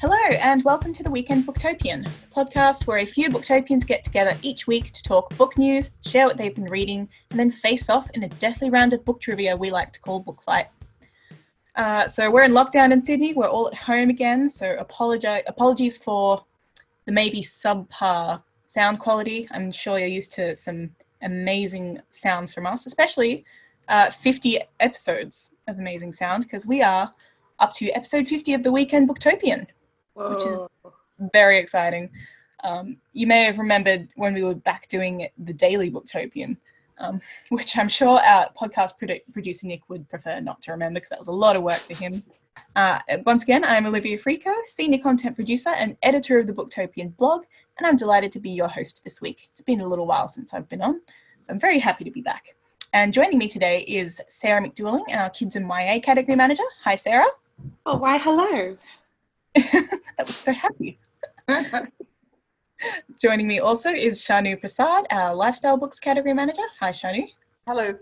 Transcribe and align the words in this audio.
Hello, 0.00 0.16
and 0.16 0.64
welcome 0.64 0.94
to 0.94 1.02
the 1.02 1.10
Weekend 1.10 1.44
Booktopian, 1.44 2.06
a 2.06 2.34
podcast 2.34 2.86
where 2.86 3.00
a 3.00 3.04
few 3.04 3.28
Booktopians 3.28 3.86
get 3.86 4.02
together 4.02 4.34
each 4.40 4.66
week 4.66 4.92
to 4.92 5.02
talk 5.02 5.36
book 5.36 5.58
news, 5.58 5.90
share 6.06 6.26
what 6.26 6.38
they've 6.38 6.54
been 6.54 6.70
reading, 6.70 7.06
and 7.28 7.38
then 7.38 7.50
face 7.50 7.90
off 7.90 8.08
in 8.14 8.22
a 8.22 8.28
deathly 8.28 8.70
round 8.70 8.94
of 8.94 9.04
book 9.04 9.20
trivia 9.20 9.54
we 9.54 9.70
like 9.70 9.92
to 9.92 10.00
call 10.00 10.18
Book 10.18 10.42
Fight. 10.42 10.68
Uh, 11.76 12.08
so 12.08 12.30
we're 12.30 12.44
in 12.44 12.52
lockdown 12.52 12.92
in 12.92 13.02
Sydney. 13.02 13.34
We're 13.34 13.50
all 13.50 13.68
at 13.68 13.74
home 13.74 14.08
again. 14.08 14.48
So 14.48 14.74
apologies 14.78 15.98
for 15.98 16.46
the 17.04 17.12
maybe 17.12 17.42
subpar 17.42 18.42
sound 18.64 19.00
quality. 19.00 19.48
I'm 19.50 19.70
sure 19.70 19.98
you're 19.98 20.08
used 20.08 20.32
to 20.32 20.54
some 20.54 20.88
amazing 21.20 22.00
sounds 22.08 22.54
from 22.54 22.66
us, 22.66 22.86
especially 22.86 23.44
uh, 23.88 24.08
50 24.08 24.60
episodes 24.80 25.52
of 25.68 25.78
amazing 25.78 26.12
sound 26.12 26.44
because 26.44 26.64
we 26.64 26.80
are 26.80 27.12
up 27.58 27.74
to 27.74 27.90
episode 27.90 28.26
50 28.26 28.54
of 28.54 28.62
the 28.62 28.72
Weekend 28.72 29.06
Booktopian, 29.06 29.66
Whoa. 30.20 30.34
which 30.34 30.44
is 30.44 30.60
very 31.32 31.58
exciting. 31.58 32.10
Um, 32.62 32.98
you 33.14 33.26
may 33.26 33.44
have 33.44 33.58
remembered 33.58 34.08
when 34.16 34.34
we 34.34 34.42
were 34.42 34.54
back 34.54 34.86
doing 34.88 35.26
the 35.38 35.54
Daily 35.54 35.90
Booktopian, 35.90 36.58
um, 36.98 37.22
which 37.48 37.78
I'm 37.78 37.88
sure 37.88 38.20
our 38.20 38.50
podcast 38.52 38.92
produ- 39.00 39.22
producer 39.32 39.66
Nick 39.66 39.88
would 39.88 40.08
prefer 40.10 40.40
not 40.40 40.60
to 40.62 40.72
remember 40.72 41.00
because 41.00 41.10
that 41.10 41.18
was 41.18 41.28
a 41.28 41.32
lot 41.32 41.56
of 41.56 41.62
work 41.62 41.78
for 41.78 41.94
him. 41.94 42.22
Uh, 42.76 42.98
once 43.24 43.42
again, 43.42 43.64
I'm 43.64 43.86
Olivia 43.86 44.18
Frico, 44.18 44.52
senior 44.66 44.98
content 44.98 45.36
producer 45.36 45.70
and 45.70 45.96
editor 46.02 46.38
of 46.38 46.46
the 46.46 46.52
Booktopian 46.52 47.16
blog, 47.16 47.44
and 47.78 47.86
I'm 47.86 47.96
delighted 47.96 48.30
to 48.32 48.40
be 48.40 48.50
your 48.50 48.68
host 48.68 49.02
this 49.02 49.22
week. 49.22 49.48
It's 49.50 49.62
been 49.62 49.80
a 49.80 49.86
little 49.86 50.06
while 50.06 50.28
since 50.28 50.52
I've 50.52 50.68
been 50.68 50.82
on, 50.82 51.00
so 51.40 51.52
I'm 51.52 51.58
very 51.58 51.78
happy 51.78 52.04
to 52.04 52.10
be 52.10 52.20
back. 52.20 52.54
And 52.92 53.12
joining 53.12 53.38
me 53.38 53.48
today 53.48 53.82
is 53.82 54.20
Sarah 54.28 54.60
McDuling, 54.60 55.16
our 55.16 55.30
Kids 55.30 55.56
and 55.56 55.66
YA 55.66 56.00
category 56.00 56.36
manager. 56.36 56.64
Hi, 56.84 56.94
Sarah. 56.94 57.28
Oh, 57.86 57.96
why, 57.96 58.18
hello. 58.18 58.76
that 60.20 60.26
was 60.26 60.36
so 60.36 60.52
happy. 60.52 60.98
Joining 63.18 63.46
me 63.46 63.58
also 63.58 63.88
is 63.88 64.20
Shanu 64.20 64.60
Prasad, 64.60 65.06
our 65.10 65.34
lifestyle 65.34 65.78
books 65.78 65.98
category 65.98 66.34
manager. 66.34 66.62
Hi, 66.78 66.90
Shanu. 66.90 67.26
Hello. 67.66 67.94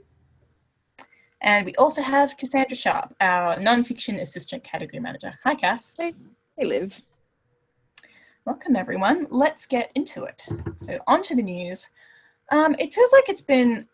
And 1.43 1.65
we 1.65 1.77
also 1.77 2.03
have 2.03 2.37
Cassandra 2.37 2.75
Sharp, 2.75 3.15
our 3.21 3.61
non-fiction 3.61 4.17
assistant 4.17 4.65
category 4.65 4.99
manager. 4.99 5.33
Hi, 5.45 5.55
Cass. 5.55 5.97
Hey, 5.97 6.13
Liv. 6.59 7.01
Welcome, 8.45 8.75
everyone. 8.75 9.29
Let's 9.31 9.65
get 9.65 9.93
into 9.95 10.25
it. 10.25 10.45
So, 10.79 10.99
on 11.07 11.23
to 11.23 11.37
the 11.37 11.43
news. 11.43 11.89
Um, 12.51 12.75
it 12.81 12.93
feels 12.93 13.13
like 13.13 13.29
it's 13.29 13.43
been 13.43 13.87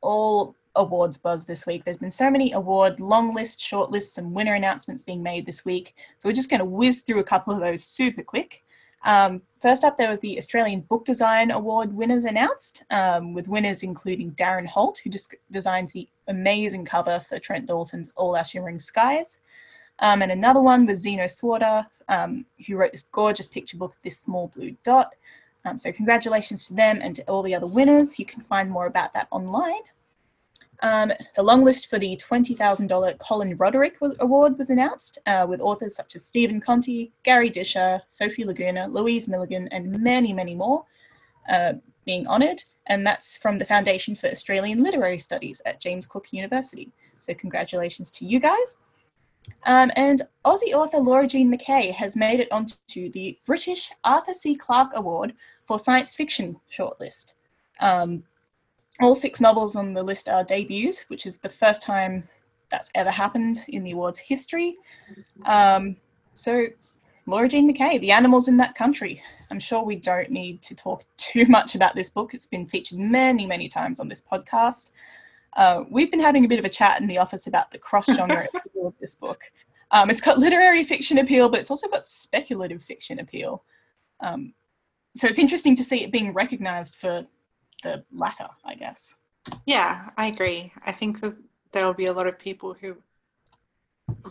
all 0.00 0.56
awards 0.76 1.16
buzz 1.16 1.44
this 1.44 1.66
week. 1.66 1.84
There's 1.84 1.96
been 1.96 2.10
so 2.10 2.30
many 2.30 2.52
award 2.52 3.00
long 3.00 3.34
lists, 3.34 3.62
short 3.62 3.90
lists, 3.90 4.18
and 4.18 4.32
winner 4.32 4.54
announcements 4.54 5.02
being 5.02 5.22
made 5.22 5.46
this 5.46 5.64
week. 5.64 5.94
So, 6.18 6.28
we're 6.28 6.34
just 6.34 6.50
going 6.50 6.60
to 6.60 6.64
whiz 6.64 7.00
through 7.02 7.20
a 7.20 7.24
couple 7.24 7.54
of 7.54 7.60
those 7.60 7.84
super 7.84 8.22
quick. 8.22 8.64
Um, 9.04 9.42
first 9.60 9.84
up, 9.84 9.98
there 9.98 10.08
was 10.08 10.20
the 10.20 10.38
Australian 10.38 10.80
Book 10.80 11.04
Design 11.04 11.50
Award 11.50 11.92
winners 11.92 12.24
announced, 12.24 12.84
um, 12.90 13.34
with 13.34 13.48
winners 13.48 13.82
including 13.82 14.32
Darren 14.32 14.66
Holt, 14.66 14.98
who 14.98 15.10
just 15.10 15.34
designs 15.50 15.92
the 15.92 16.08
amazing 16.28 16.86
cover 16.86 17.20
for 17.20 17.38
Trent 17.38 17.66
Dalton's 17.66 18.10
All 18.16 18.34
Our 18.34 18.44
Shimmering 18.44 18.78
Skies. 18.78 19.36
Um, 20.00 20.22
and 20.22 20.32
another 20.32 20.60
one 20.60 20.86
was 20.86 21.00
Zeno 21.00 21.24
Sworder, 21.24 21.86
um, 22.08 22.46
who 22.66 22.76
wrote 22.76 22.92
this 22.92 23.04
gorgeous 23.12 23.46
picture 23.46 23.76
book, 23.76 23.94
This 24.02 24.18
Small 24.18 24.48
Blue 24.48 24.74
Dot. 24.82 25.14
Um, 25.66 25.78
so 25.78 25.92
congratulations 25.92 26.64
to 26.64 26.74
them 26.74 27.00
and 27.02 27.14
to 27.16 27.22
all 27.24 27.42
the 27.42 27.54
other 27.54 27.66
winners. 27.66 28.18
You 28.18 28.26
can 28.26 28.42
find 28.42 28.70
more 28.70 28.86
about 28.86 29.12
that 29.14 29.28
online. 29.30 29.82
Um, 30.84 31.10
the 31.34 31.42
long 31.42 31.64
list 31.64 31.88
for 31.88 31.98
the 31.98 32.14
$20,000 32.14 33.18
Colin 33.18 33.56
Roderick 33.56 33.98
was, 34.02 34.14
Award 34.20 34.58
was 34.58 34.68
announced, 34.68 35.16
uh, 35.24 35.46
with 35.48 35.62
authors 35.62 35.96
such 35.96 36.14
as 36.14 36.26
Steven 36.26 36.60
Conte, 36.60 37.08
Garry 37.22 37.48
Disher, 37.48 38.02
Sophie 38.08 38.44
Laguna, 38.44 38.86
Louise 38.86 39.26
Milligan, 39.26 39.66
and 39.68 39.98
many, 40.02 40.34
many 40.34 40.54
more 40.54 40.84
uh, 41.48 41.72
being 42.04 42.28
honoured. 42.28 42.62
And 42.86 43.06
that's 43.06 43.38
from 43.38 43.56
the 43.56 43.64
Foundation 43.64 44.14
for 44.14 44.26
Australian 44.26 44.82
Literary 44.82 45.18
Studies 45.18 45.62
at 45.64 45.80
James 45.80 46.04
Cook 46.04 46.34
University. 46.34 46.92
So 47.18 47.32
congratulations 47.32 48.10
to 48.10 48.26
you 48.26 48.38
guys. 48.38 48.76
Um, 49.64 49.90
and 49.96 50.20
Aussie 50.44 50.74
author 50.74 50.98
Laura 50.98 51.26
Jean 51.26 51.50
McKay 51.50 51.92
has 51.92 52.14
made 52.14 52.40
it 52.40 52.52
onto 52.52 53.10
the 53.10 53.38
British 53.46 53.90
Arthur 54.04 54.34
C. 54.34 54.54
Clarke 54.54 54.92
Award 54.94 55.32
for 55.66 55.78
Science 55.78 56.14
Fiction 56.14 56.60
shortlist. 56.70 57.32
Um, 57.80 58.22
all 59.00 59.14
six 59.14 59.40
novels 59.40 59.76
on 59.76 59.94
the 59.94 60.02
list 60.02 60.28
are 60.28 60.44
debuts, 60.44 61.08
which 61.08 61.26
is 61.26 61.38
the 61.38 61.48
first 61.48 61.82
time 61.82 62.28
that's 62.70 62.90
ever 62.94 63.10
happened 63.10 63.64
in 63.68 63.84
the 63.84 63.92
award's 63.92 64.18
history. 64.18 64.76
Um, 65.44 65.96
so, 66.32 66.66
Laura 67.26 67.48
Jean 67.48 67.72
McKay, 67.72 68.00
The 68.00 68.12
Animals 68.12 68.48
in 68.48 68.56
That 68.58 68.74
Country. 68.74 69.22
I'm 69.50 69.60
sure 69.60 69.82
we 69.82 69.96
don't 69.96 70.30
need 70.30 70.62
to 70.62 70.74
talk 70.74 71.04
too 71.16 71.46
much 71.46 71.74
about 71.74 71.94
this 71.94 72.08
book. 72.08 72.34
It's 72.34 72.46
been 72.46 72.66
featured 72.66 72.98
many, 72.98 73.46
many 73.46 73.68
times 73.68 74.00
on 74.00 74.08
this 74.08 74.20
podcast. 74.20 74.90
Uh, 75.56 75.84
we've 75.90 76.10
been 76.10 76.20
having 76.20 76.44
a 76.44 76.48
bit 76.48 76.58
of 76.58 76.64
a 76.64 76.68
chat 76.68 77.00
in 77.00 77.06
the 77.06 77.18
office 77.18 77.46
about 77.46 77.70
the 77.70 77.78
cross 77.78 78.06
genre 78.06 78.48
appeal 78.54 78.88
of 78.88 78.94
this 79.00 79.14
book. 79.14 79.42
Um, 79.90 80.10
it's 80.10 80.20
got 80.20 80.38
literary 80.38 80.82
fiction 80.82 81.18
appeal, 81.18 81.48
but 81.48 81.60
it's 81.60 81.70
also 81.70 81.88
got 81.88 82.08
speculative 82.08 82.82
fiction 82.82 83.20
appeal. 83.20 83.62
Um, 84.20 84.52
so 85.14 85.28
it's 85.28 85.38
interesting 85.38 85.76
to 85.76 85.84
see 85.84 86.02
it 86.02 86.10
being 86.10 86.32
recognized 86.32 86.96
for 86.96 87.24
the 87.84 88.04
latter, 88.12 88.48
I 88.64 88.74
guess. 88.74 89.14
Yeah, 89.66 90.10
I 90.16 90.26
agree. 90.28 90.72
I 90.84 90.90
think 90.90 91.20
that 91.20 91.36
there 91.70 91.86
will 91.86 91.94
be 91.94 92.06
a 92.06 92.12
lot 92.12 92.26
of 92.26 92.38
people 92.38 92.74
who 92.74 92.96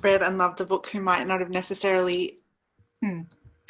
read 0.01 0.21
and 0.21 0.37
loved 0.37 0.57
the 0.57 0.65
book 0.65 0.87
who 0.87 0.99
might 0.99 1.25
not 1.27 1.39
have 1.39 1.49
necessarily 1.49 2.39
Hmm. 3.01 3.21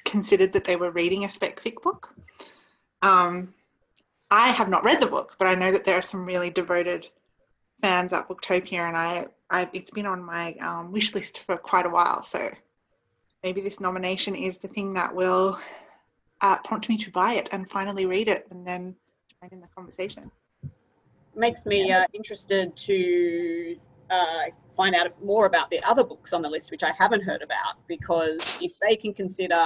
considered 0.06 0.54
that 0.54 0.64
they 0.64 0.76
were 0.76 0.92
reading 0.92 1.26
a 1.26 1.30
spec 1.30 1.60
fic 1.60 1.82
book. 1.82 2.14
Um, 3.02 3.54
I 4.30 4.50
have 4.52 4.70
not 4.70 4.84
read 4.84 5.02
the 5.02 5.08
book, 5.08 5.36
but 5.40 5.48
I 5.48 5.56
know 5.56 5.72
that 5.72 5.86
there 5.86 5.98
are 5.98 6.04
some 6.04 6.26
really 6.26 6.50
devoted 6.50 7.08
fans 7.82 8.14
at 8.14 8.28
Booktopia, 8.28 8.80
and 8.80 8.96
I, 8.96 9.28
I 9.50 9.70
it's 9.74 9.92
been 9.92 10.06
on 10.06 10.24
my 10.24 10.54
um, 10.54 10.92
wish 10.92 11.14
list 11.14 11.40
for 11.40 11.58
quite 11.58 11.86
a 11.86 11.90
while. 11.90 12.22
So 12.22 12.52
maybe 13.44 13.60
this 13.60 13.80
nomination 13.80 14.36
is 14.36 14.60
the 14.60 14.68
thing 14.68 14.94
that 14.94 15.14
will 15.14 15.60
uh, 16.42 16.58
prompt 16.60 16.90
me 16.90 16.98
to 16.98 17.12
buy 17.12 17.34
it 17.34 17.50
and 17.52 17.70
finally 17.70 18.06
read 18.06 18.28
it, 18.28 18.48
and 18.52 18.66
then 18.66 18.96
in 19.52 19.60
the 19.60 19.68
conversation. 19.76 20.32
Makes 21.36 21.66
me 21.66 21.92
uh, 21.92 22.06
interested 22.14 22.76
to 22.78 23.76
uh, 24.10 24.44
find 24.76 24.96
out 24.96 25.22
more 25.24 25.46
about 25.46 25.72
the 25.72 25.84
other 25.84 26.04
books 26.04 26.34
on 26.34 26.42
the 26.42 26.50
list, 26.50 26.72
which 26.72 26.84
I 26.84 26.92
haven't 26.92 27.24
heard 27.24 27.42
about, 27.42 27.76
because 27.88 28.60
if 28.62 28.74
they 28.80 28.96
can 28.96 29.14
consider 29.14 29.62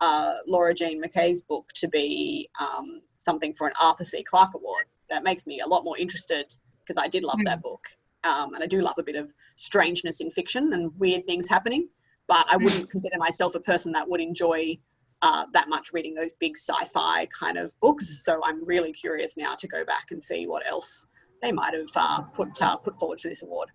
uh, 0.00 0.34
Laura 0.46 0.74
Jean 0.74 1.02
McKay's 1.02 1.42
book 1.42 1.70
to 1.74 1.88
be 1.88 2.48
um, 2.60 3.02
something 3.16 3.54
for 3.54 3.66
an 3.66 3.74
Arthur 3.80 4.04
C. 4.04 4.22
Clarke 4.22 4.54
Award, 4.54 4.84
that 5.10 5.22
makes 5.22 5.46
me 5.46 5.60
a 5.60 5.66
lot 5.66 5.84
more 5.84 5.98
interested 5.98 6.54
because 6.80 7.02
I 7.02 7.08
did 7.08 7.24
love 7.24 7.40
that 7.44 7.62
book. 7.62 7.86
Um, 8.24 8.54
and 8.54 8.62
I 8.62 8.66
do 8.66 8.80
love 8.80 8.94
a 8.98 9.02
bit 9.02 9.16
of 9.16 9.32
strangeness 9.56 10.20
in 10.20 10.30
fiction 10.30 10.72
and 10.72 10.92
weird 10.98 11.24
things 11.24 11.48
happening, 11.48 11.88
but 12.26 12.46
I 12.50 12.56
wouldn't 12.56 12.90
consider 12.90 13.16
myself 13.18 13.54
a 13.54 13.60
person 13.60 13.92
that 13.92 14.08
would 14.08 14.20
enjoy 14.20 14.78
uh, 15.22 15.46
that 15.52 15.68
much 15.68 15.92
reading 15.92 16.14
those 16.14 16.32
big 16.32 16.56
sci-fi 16.56 17.26
kind 17.26 17.58
of 17.58 17.72
books. 17.80 18.24
So 18.24 18.40
I'm 18.44 18.64
really 18.64 18.92
curious 18.92 19.36
now 19.36 19.54
to 19.56 19.66
go 19.66 19.84
back 19.84 20.06
and 20.10 20.22
see 20.22 20.46
what 20.46 20.68
else 20.68 21.06
they 21.42 21.52
might 21.52 21.74
have 21.74 21.88
uh, 21.96 22.22
put 22.22 22.60
uh, 22.62 22.76
put 22.76 22.98
forward 22.98 23.20
for 23.20 23.28
this 23.28 23.42
award. 23.42 23.70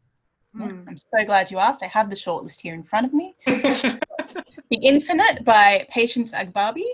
Hmm. 0.55 0.81
I'm 0.87 0.97
so 0.97 1.25
glad 1.25 1.49
you 1.49 1.57
asked. 1.57 1.83
I 1.83 1.87
have 1.87 2.09
the 2.09 2.15
shortlist 2.15 2.61
here 2.61 2.75
in 2.75 2.83
front 2.83 3.07
of 3.07 3.13
me. 3.13 3.35
the 3.45 3.97
Infinite 4.71 5.43
by 5.43 5.85
Patience 5.89 6.31
Agbabi, 6.31 6.85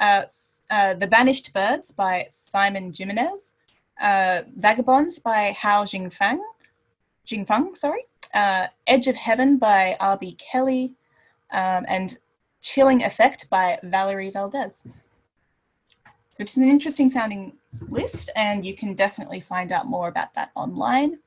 uh, 0.00 0.22
uh, 0.70 0.94
The 0.94 1.06
Banished 1.06 1.52
Birds 1.52 1.90
by 1.90 2.26
Simon 2.30 2.92
Jimenez, 2.96 3.52
uh, 4.00 4.42
Vagabonds 4.56 5.18
by 5.18 5.56
Hao 5.58 5.84
Jingfang, 5.84 6.38
Jingfang, 7.26 7.76
sorry, 7.76 8.04
uh, 8.34 8.68
Edge 8.86 9.08
of 9.08 9.16
Heaven 9.16 9.58
by 9.58 9.96
R.B. 9.98 10.36
Kelly, 10.38 10.92
um, 11.52 11.84
and 11.88 12.16
Chilling 12.60 13.04
Effect 13.04 13.48
by 13.50 13.78
Valerie 13.82 14.30
Valdez. 14.30 14.84
Which 16.36 16.50
is 16.50 16.56
an 16.56 16.68
interesting 16.68 17.08
sounding 17.08 17.52
list, 17.88 18.30
and 18.36 18.64
you 18.64 18.74
can 18.74 18.94
definitely 18.94 19.40
find 19.40 19.72
out 19.72 19.86
more 19.86 20.08
about 20.08 20.32
that 20.34 20.50
online. 20.54 21.18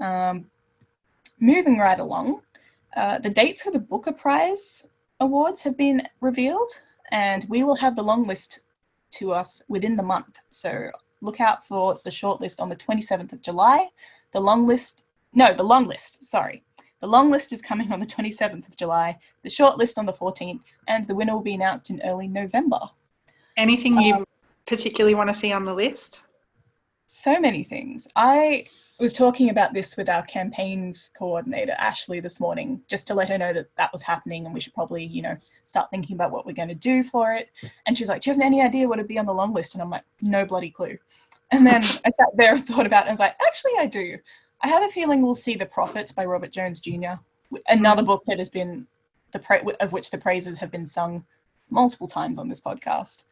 Um, 0.00 0.50
moving 1.40 1.78
right 1.78 1.98
along, 1.98 2.42
uh, 2.96 3.18
the 3.18 3.30
dates 3.30 3.62
for 3.62 3.70
the 3.70 3.78
Booker 3.78 4.12
Prize 4.12 4.86
awards 5.20 5.60
have 5.62 5.76
been 5.76 6.08
revealed, 6.20 6.70
and 7.10 7.46
we 7.48 7.62
will 7.62 7.76
have 7.76 7.96
the 7.96 8.02
long 8.02 8.24
list 8.24 8.60
to 9.12 9.32
us 9.32 9.62
within 9.68 9.96
the 9.96 10.02
month. 10.02 10.38
So 10.48 10.90
look 11.20 11.40
out 11.40 11.66
for 11.66 11.98
the 12.04 12.10
short 12.10 12.40
list 12.40 12.60
on 12.60 12.68
the 12.68 12.76
27th 12.76 13.32
of 13.32 13.42
July. 13.42 13.88
The 14.32 14.40
long 14.40 14.66
list, 14.66 15.04
no, 15.32 15.54
the 15.54 15.62
long 15.62 15.86
list, 15.86 16.24
sorry. 16.24 16.62
The 17.00 17.06
long 17.06 17.30
list 17.30 17.52
is 17.52 17.62
coming 17.62 17.92
on 17.92 18.00
the 18.00 18.06
27th 18.06 18.68
of 18.68 18.76
July, 18.76 19.18
the 19.42 19.50
short 19.50 19.78
list 19.78 19.98
on 19.98 20.06
the 20.06 20.12
14th, 20.12 20.64
and 20.88 21.04
the 21.06 21.14
winner 21.14 21.34
will 21.34 21.42
be 21.42 21.54
announced 21.54 21.90
in 21.90 22.00
early 22.04 22.28
November. 22.28 22.80
Anything 23.56 24.00
you 24.00 24.14
um, 24.14 24.24
particularly 24.66 25.14
want 25.14 25.30
to 25.30 25.34
see 25.34 25.52
on 25.52 25.64
the 25.64 25.74
list? 25.74 26.24
so 27.08 27.40
many 27.40 27.64
things. 27.64 28.06
I 28.16 28.66
was 29.00 29.14
talking 29.14 29.48
about 29.48 29.72
this 29.72 29.96
with 29.96 30.10
our 30.10 30.22
campaigns 30.26 31.10
coordinator 31.16 31.74
Ashley 31.78 32.20
this 32.20 32.38
morning, 32.38 32.82
just 32.86 33.06
to 33.06 33.14
let 33.14 33.30
her 33.30 33.38
know 33.38 33.52
that 33.54 33.74
that 33.76 33.90
was 33.92 34.02
happening 34.02 34.44
and 34.44 34.52
we 34.52 34.60
should 34.60 34.74
probably, 34.74 35.04
you 35.04 35.22
know, 35.22 35.36
start 35.64 35.90
thinking 35.90 36.16
about 36.16 36.30
what 36.30 36.44
we're 36.44 36.52
going 36.52 36.68
to 36.68 36.74
do 36.74 37.02
for 37.02 37.32
it. 37.32 37.48
And 37.86 37.96
she 37.96 38.02
was 38.02 38.08
like, 38.08 38.20
"Do 38.20 38.30
you 38.30 38.34
have 38.34 38.42
any 38.42 38.60
idea 38.60 38.86
what 38.86 38.98
it'd 38.98 39.08
be 39.08 39.18
on 39.18 39.26
the 39.26 39.32
long 39.32 39.54
list?" 39.54 39.74
And 39.74 39.82
I'm 39.82 39.90
like, 39.90 40.04
"No 40.20 40.44
bloody 40.44 40.70
clue." 40.70 40.98
And 41.50 41.66
then 41.66 41.82
I 42.04 42.10
sat 42.10 42.28
there 42.36 42.54
and 42.54 42.66
thought 42.66 42.86
about 42.86 43.06
it 43.06 43.08
and 43.08 43.14
was 43.14 43.20
like, 43.20 43.36
"Actually, 43.40 43.72
I 43.78 43.86
do. 43.86 44.18
I 44.62 44.68
have 44.68 44.82
a 44.82 44.88
feeling 44.88 45.22
we'll 45.22 45.34
see 45.34 45.54
The 45.54 45.66
Prophets 45.66 46.12
by 46.12 46.24
Robert 46.24 46.50
Jones 46.50 46.80
Jr. 46.80 47.14
Another 47.68 48.02
book 48.02 48.24
that 48.26 48.38
has 48.38 48.50
been 48.50 48.86
the 49.32 49.38
pra- 49.38 49.62
of 49.80 49.92
which 49.92 50.10
the 50.10 50.18
praises 50.18 50.58
have 50.58 50.70
been 50.70 50.86
sung 50.86 51.24
multiple 51.70 52.06
times 52.08 52.38
on 52.38 52.48
this 52.48 52.60
podcast. 52.60 53.24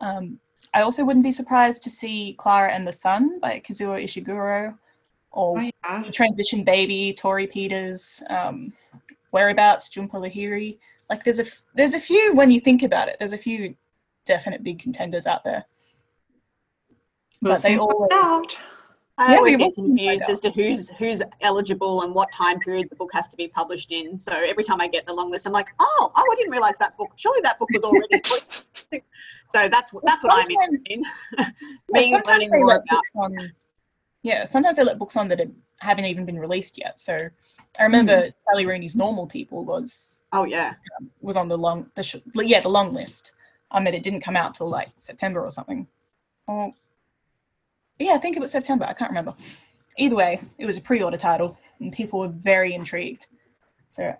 Um, 0.00 0.40
I 0.74 0.82
also 0.82 1.04
wouldn't 1.04 1.24
be 1.24 1.32
surprised 1.32 1.82
to 1.84 1.90
see 1.90 2.34
Clara 2.38 2.72
and 2.72 2.86
the 2.86 2.92
Sun 2.92 3.38
by 3.40 3.60
Kazuo 3.60 4.02
Ishiguro, 4.02 4.76
or 5.30 5.58
Oh, 5.58 5.70
yeah. 5.84 6.10
Transition 6.10 6.64
Baby, 6.64 7.14
Torrey 7.16 7.46
Peters, 7.46 8.22
um, 8.30 8.72
Whereabouts, 9.30 9.90
Jhumpa 9.90 10.12
Lahiri. 10.14 10.78
Like 11.10 11.22
there's 11.24 11.38
a 11.38 11.44
f- 11.44 11.62
there's 11.74 11.94
a 11.94 12.00
few 12.00 12.34
when 12.34 12.50
you 12.50 12.60
think 12.60 12.82
about 12.82 13.08
it. 13.08 13.16
There's 13.18 13.32
a 13.32 13.38
few 13.38 13.74
definite 14.24 14.62
big 14.62 14.78
contenders 14.78 15.26
out 15.26 15.44
there. 15.44 15.64
We'll 17.42 17.54
But 17.54 17.62
they 17.62 17.78
all 17.78 18.08
out. 18.12 18.56
I 19.18 19.32
Yeah, 19.32 19.38
always 19.38 19.56
get 19.56 19.66
will 19.66 19.72
soon 19.72 19.84
find 19.96 19.98
confused 19.98 20.30
as 20.30 20.40
to 20.40 20.50
who's 20.50 20.88
who's 20.90 21.22
eligible 21.40 22.02
and 22.02 22.14
what 22.14 22.30
time 22.30 22.60
period 22.60 22.88
the 22.88 22.96
book 22.96 23.10
has 23.12 23.26
to 23.28 23.36
be 23.36 23.48
published 23.48 23.90
in. 23.90 24.18
So 24.18 24.32
every 24.32 24.62
time 24.62 24.80
I 24.80 24.86
get 24.86 25.06
the 25.06 25.12
long 25.12 25.30
list, 25.30 25.46
I'm 25.46 25.52
like, 25.52 25.70
oh, 25.80 26.12
oh, 26.14 26.24
I 26.32 26.34
didn't 26.36 26.52
realize 26.52 26.78
that 26.78 26.96
book. 26.96 27.10
Surely 27.16 27.40
that 27.42 27.58
book 27.58 27.68
was 27.72 27.82
already. 27.82 28.22
so 29.48 29.68
that's 29.68 29.92
that's 30.04 30.22
what 30.22 30.32
I'm 30.32 30.46
interested 30.48 30.92
in. 30.92 31.04
Sometimes 31.96 32.26
learning 32.28 32.50
more 32.52 32.76
about. 32.76 33.04
on. 33.16 33.52
Yeah, 34.22 34.44
sometimes 34.44 34.76
they 34.76 34.84
let 34.84 34.98
books 34.98 35.16
on 35.16 35.28
that 35.28 35.40
haven't 35.80 36.04
even 36.04 36.24
been 36.24 36.38
released 36.38 36.78
yet. 36.78 37.00
So 37.00 37.16
I 37.78 37.82
remember 37.82 38.28
Sally 38.38 38.66
Rooney's 38.66 38.94
Normal 38.94 39.26
People 39.26 39.64
was 39.64 40.22
Oh 40.32 40.44
yeah, 40.44 40.74
was 41.20 41.36
on 41.36 41.48
the 41.48 41.58
long 41.58 41.90
the 41.96 42.02
sh- 42.04 42.16
yeah 42.34 42.60
the 42.60 42.68
long 42.68 42.92
list. 42.92 43.32
Um, 43.70 43.84
that 43.84 43.94
it 43.94 44.02
didn't 44.02 44.22
come 44.22 44.34
out 44.36 44.54
till 44.54 44.68
like 44.68 44.88
September 44.96 45.44
or 45.44 45.50
something. 45.50 45.86
Or 46.46 46.72
yeah, 47.98 48.12
I 48.12 48.18
think 48.18 48.36
it 48.36 48.40
was 48.40 48.50
September. 48.50 48.84
I 48.84 48.92
can't 48.92 49.10
remember. 49.10 49.34
Either 49.96 50.16
way, 50.16 50.40
it 50.58 50.66
was 50.66 50.78
a 50.78 50.80
pre-order 50.80 51.16
title, 51.16 51.58
and 51.80 51.92
people 51.92 52.20
were 52.20 52.28
very 52.28 52.74
intrigued. 52.74 53.26
So 53.90 54.14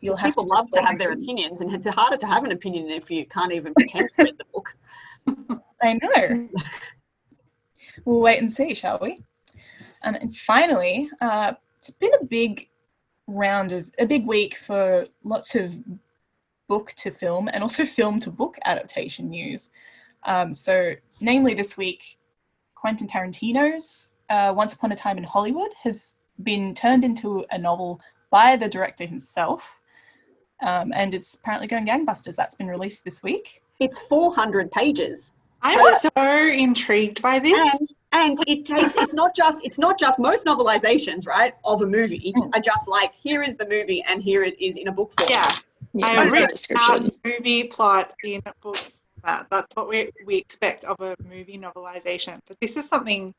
you'll 0.00 0.16
have 0.16 0.30
people 0.30 0.44
to 0.44 0.50
love 0.50 0.70
to 0.72 0.82
have 0.82 0.98
their 0.98 1.12
opinions, 1.12 1.60
and 1.60 1.72
it's 1.74 1.88
harder 1.88 2.16
to 2.16 2.26
have 2.26 2.44
an 2.44 2.52
opinion 2.52 2.90
if 2.90 3.10
you 3.10 3.24
can't 3.26 3.52
even 3.52 3.72
pretend 3.74 4.10
to 4.16 4.24
read 4.24 4.38
the 4.38 4.44
book. 4.52 4.76
I 5.82 5.94
know. 5.94 6.48
we'll 8.04 8.20
wait 8.20 8.38
and 8.38 8.50
see, 8.50 8.74
shall 8.74 8.98
we? 9.00 9.22
Um, 10.04 10.14
and 10.16 10.36
finally, 10.36 11.08
uh, 11.20 11.52
it's 11.78 11.90
been 11.90 12.12
a 12.20 12.24
big 12.24 12.68
round 13.26 13.72
of 13.72 13.90
a 13.98 14.06
big 14.06 14.26
week 14.26 14.56
for 14.56 15.06
lots 15.24 15.54
of 15.54 15.74
book 16.68 16.92
to 16.96 17.10
film 17.10 17.48
and 17.52 17.62
also 17.62 17.84
film 17.98 18.18
to 18.20 18.30
book 18.30 18.58
adaptation 18.64 19.30
news. 19.30 19.70
Um, 20.24 20.54
so, 20.54 20.92
namely, 21.20 21.54
this 21.54 21.76
week, 21.76 22.18
Quentin 22.82 23.06
Tarantino's 23.06 24.10
uh, 24.28 24.52
Once 24.54 24.72
Upon 24.74 24.90
a 24.90 24.96
Time 24.96 25.16
in 25.16 25.22
Hollywood 25.24 25.70
has 25.84 26.16
been 26.42 26.74
turned 26.74 27.04
into 27.04 27.46
a 27.52 27.56
novel 27.58 28.00
by 28.30 28.56
the 28.56 28.68
director 28.68 29.06
himself. 29.06 29.78
Um, 30.62 30.92
and 30.92 31.14
it's 31.14 31.34
apparently 31.36 31.68
going 31.68 31.86
gangbusters. 31.86 32.34
That's 32.34 32.56
been 32.56 32.66
released 32.66 33.04
this 33.04 33.22
week. 33.22 33.62
It's 33.78 34.00
400 34.08 34.70
pages. 34.72 35.32
I'm 35.62 35.78
so 36.00 36.10
intrigued 36.16 37.22
by 37.22 37.38
this. 37.38 37.56
and 37.72 37.86
and 38.10 38.38
it 38.48 38.64
takes 38.66 38.96
it's 38.98 39.14
not 39.14 39.32
just 39.36 39.60
it's 39.64 39.78
not 39.78 39.96
just 39.96 40.18
most 40.18 40.44
novelizations 40.44 41.24
right 41.24 41.54
of 41.64 41.82
a 41.82 41.86
movie 41.86 42.32
Mm. 42.36 42.56
are 42.56 42.60
just 42.60 42.88
like 42.88 43.14
here 43.14 43.42
is 43.44 43.56
the 43.56 43.68
movie 43.68 44.02
and 44.08 44.20
here 44.24 44.42
it 44.42 44.60
is 44.60 44.76
in 44.76 44.88
a 44.88 44.92
book 44.92 45.12
form 45.16 45.30
Yeah, 45.30 45.54
Yeah, 45.94 46.06
I 46.06 46.14
that's 46.16 46.30
the 46.32 46.36
read 46.40 46.48
description. 46.48 47.06
out 47.06 47.16
movie 47.24 47.62
plot 47.64 48.12
in 48.24 48.42
a 48.44 48.52
book 48.60 48.76
format. 49.22 49.46
That's 49.50 49.74
what 49.74 49.88
we, 49.88 50.10
we 50.26 50.36
expect 50.36 50.84
of 50.84 51.00
a 51.00 51.16
movie 51.28 51.58
novelization. 51.58 52.40
But 52.46 52.60
this 52.60 52.76
is 52.76 52.88
something 52.88 53.34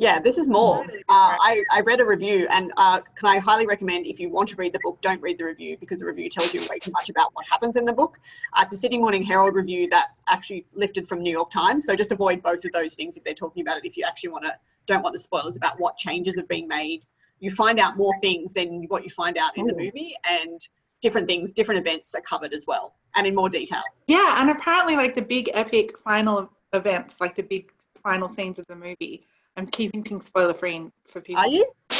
yeah 0.00 0.20
this 0.20 0.38
is 0.38 0.48
more 0.48 0.84
uh. 0.84 0.86
I, 1.08 1.64
I 1.72 1.80
read 1.80 1.98
a 1.98 2.04
review 2.04 2.46
and 2.50 2.72
uh, 2.76 3.00
can 3.16 3.28
i 3.28 3.38
highly 3.38 3.66
recommend 3.66 4.06
if 4.06 4.20
you 4.20 4.30
want 4.30 4.48
to 4.50 4.56
read 4.56 4.72
the 4.72 4.78
book 4.84 5.00
don't 5.00 5.20
read 5.20 5.38
the 5.38 5.44
review 5.44 5.76
because 5.76 5.98
the 5.98 6.06
review 6.06 6.28
tells 6.28 6.54
you 6.54 6.60
way 6.70 6.78
too 6.78 6.92
much 6.92 7.10
about 7.10 7.34
what 7.34 7.44
happens 7.46 7.74
in 7.74 7.84
the 7.84 7.92
book 7.92 8.20
uh, 8.52 8.60
it's 8.62 8.72
a 8.72 8.76
sydney 8.76 8.98
morning 8.98 9.24
herald 9.24 9.56
review 9.56 9.88
that's 9.90 10.22
actually 10.28 10.64
lifted 10.72 11.08
from 11.08 11.20
new 11.20 11.32
york 11.32 11.50
times 11.50 11.84
so 11.84 11.96
just 11.96 12.12
avoid 12.12 12.40
both 12.42 12.64
of 12.64 12.70
those 12.70 12.94
things 12.94 13.16
if 13.16 13.24
they're 13.24 13.34
talking 13.34 13.60
about 13.60 13.76
it 13.76 13.84
if 13.84 13.96
you 13.96 14.04
actually 14.06 14.30
want 14.30 14.44
to 14.44 14.54
don't 14.86 15.02
want 15.02 15.12
the 15.12 15.18
spoilers 15.18 15.56
about 15.56 15.74
what 15.80 15.96
changes 15.98 16.36
have 16.36 16.46
been 16.46 16.68
made 16.68 17.04
you 17.40 17.50
find 17.50 17.80
out 17.80 17.96
more 17.96 18.14
things 18.20 18.54
than 18.54 18.84
what 18.84 19.02
you 19.02 19.10
find 19.10 19.36
out 19.36 19.50
in 19.56 19.66
the 19.66 19.74
movie 19.74 20.14
and 20.30 20.60
different 21.02 21.26
things 21.28 21.52
different 21.52 21.80
events 21.80 22.14
are 22.14 22.20
covered 22.22 22.52
as 22.52 22.64
well 22.66 22.94
and 23.16 23.26
in 23.26 23.34
more 23.34 23.48
detail 23.48 23.82
Yeah, 24.06 24.40
and 24.40 24.50
apparently, 24.50 24.96
like 24.96 25.14
the 25.14 25.22
big 25.22 25.50
epic 25.54 25.98
final 25.98 26.50
events, 26.72 27.20
like 27.20 27.34
the 27.36 27.42
big 27.42 27.70
final 28.02 28.28
scenes 28.28 28.58
of 28.58 28.66
the 28.68 28.76
movie. 28.76 29.24
I'm 29.56 29.66
keeping 29.66 30.04
things 30.04 30.26
spoiler 30.26 30.54
free 30.54 30.88
for 31.08 31.20
people. 31.20 31.42
are 31.42 31.48
you 31.48 31.64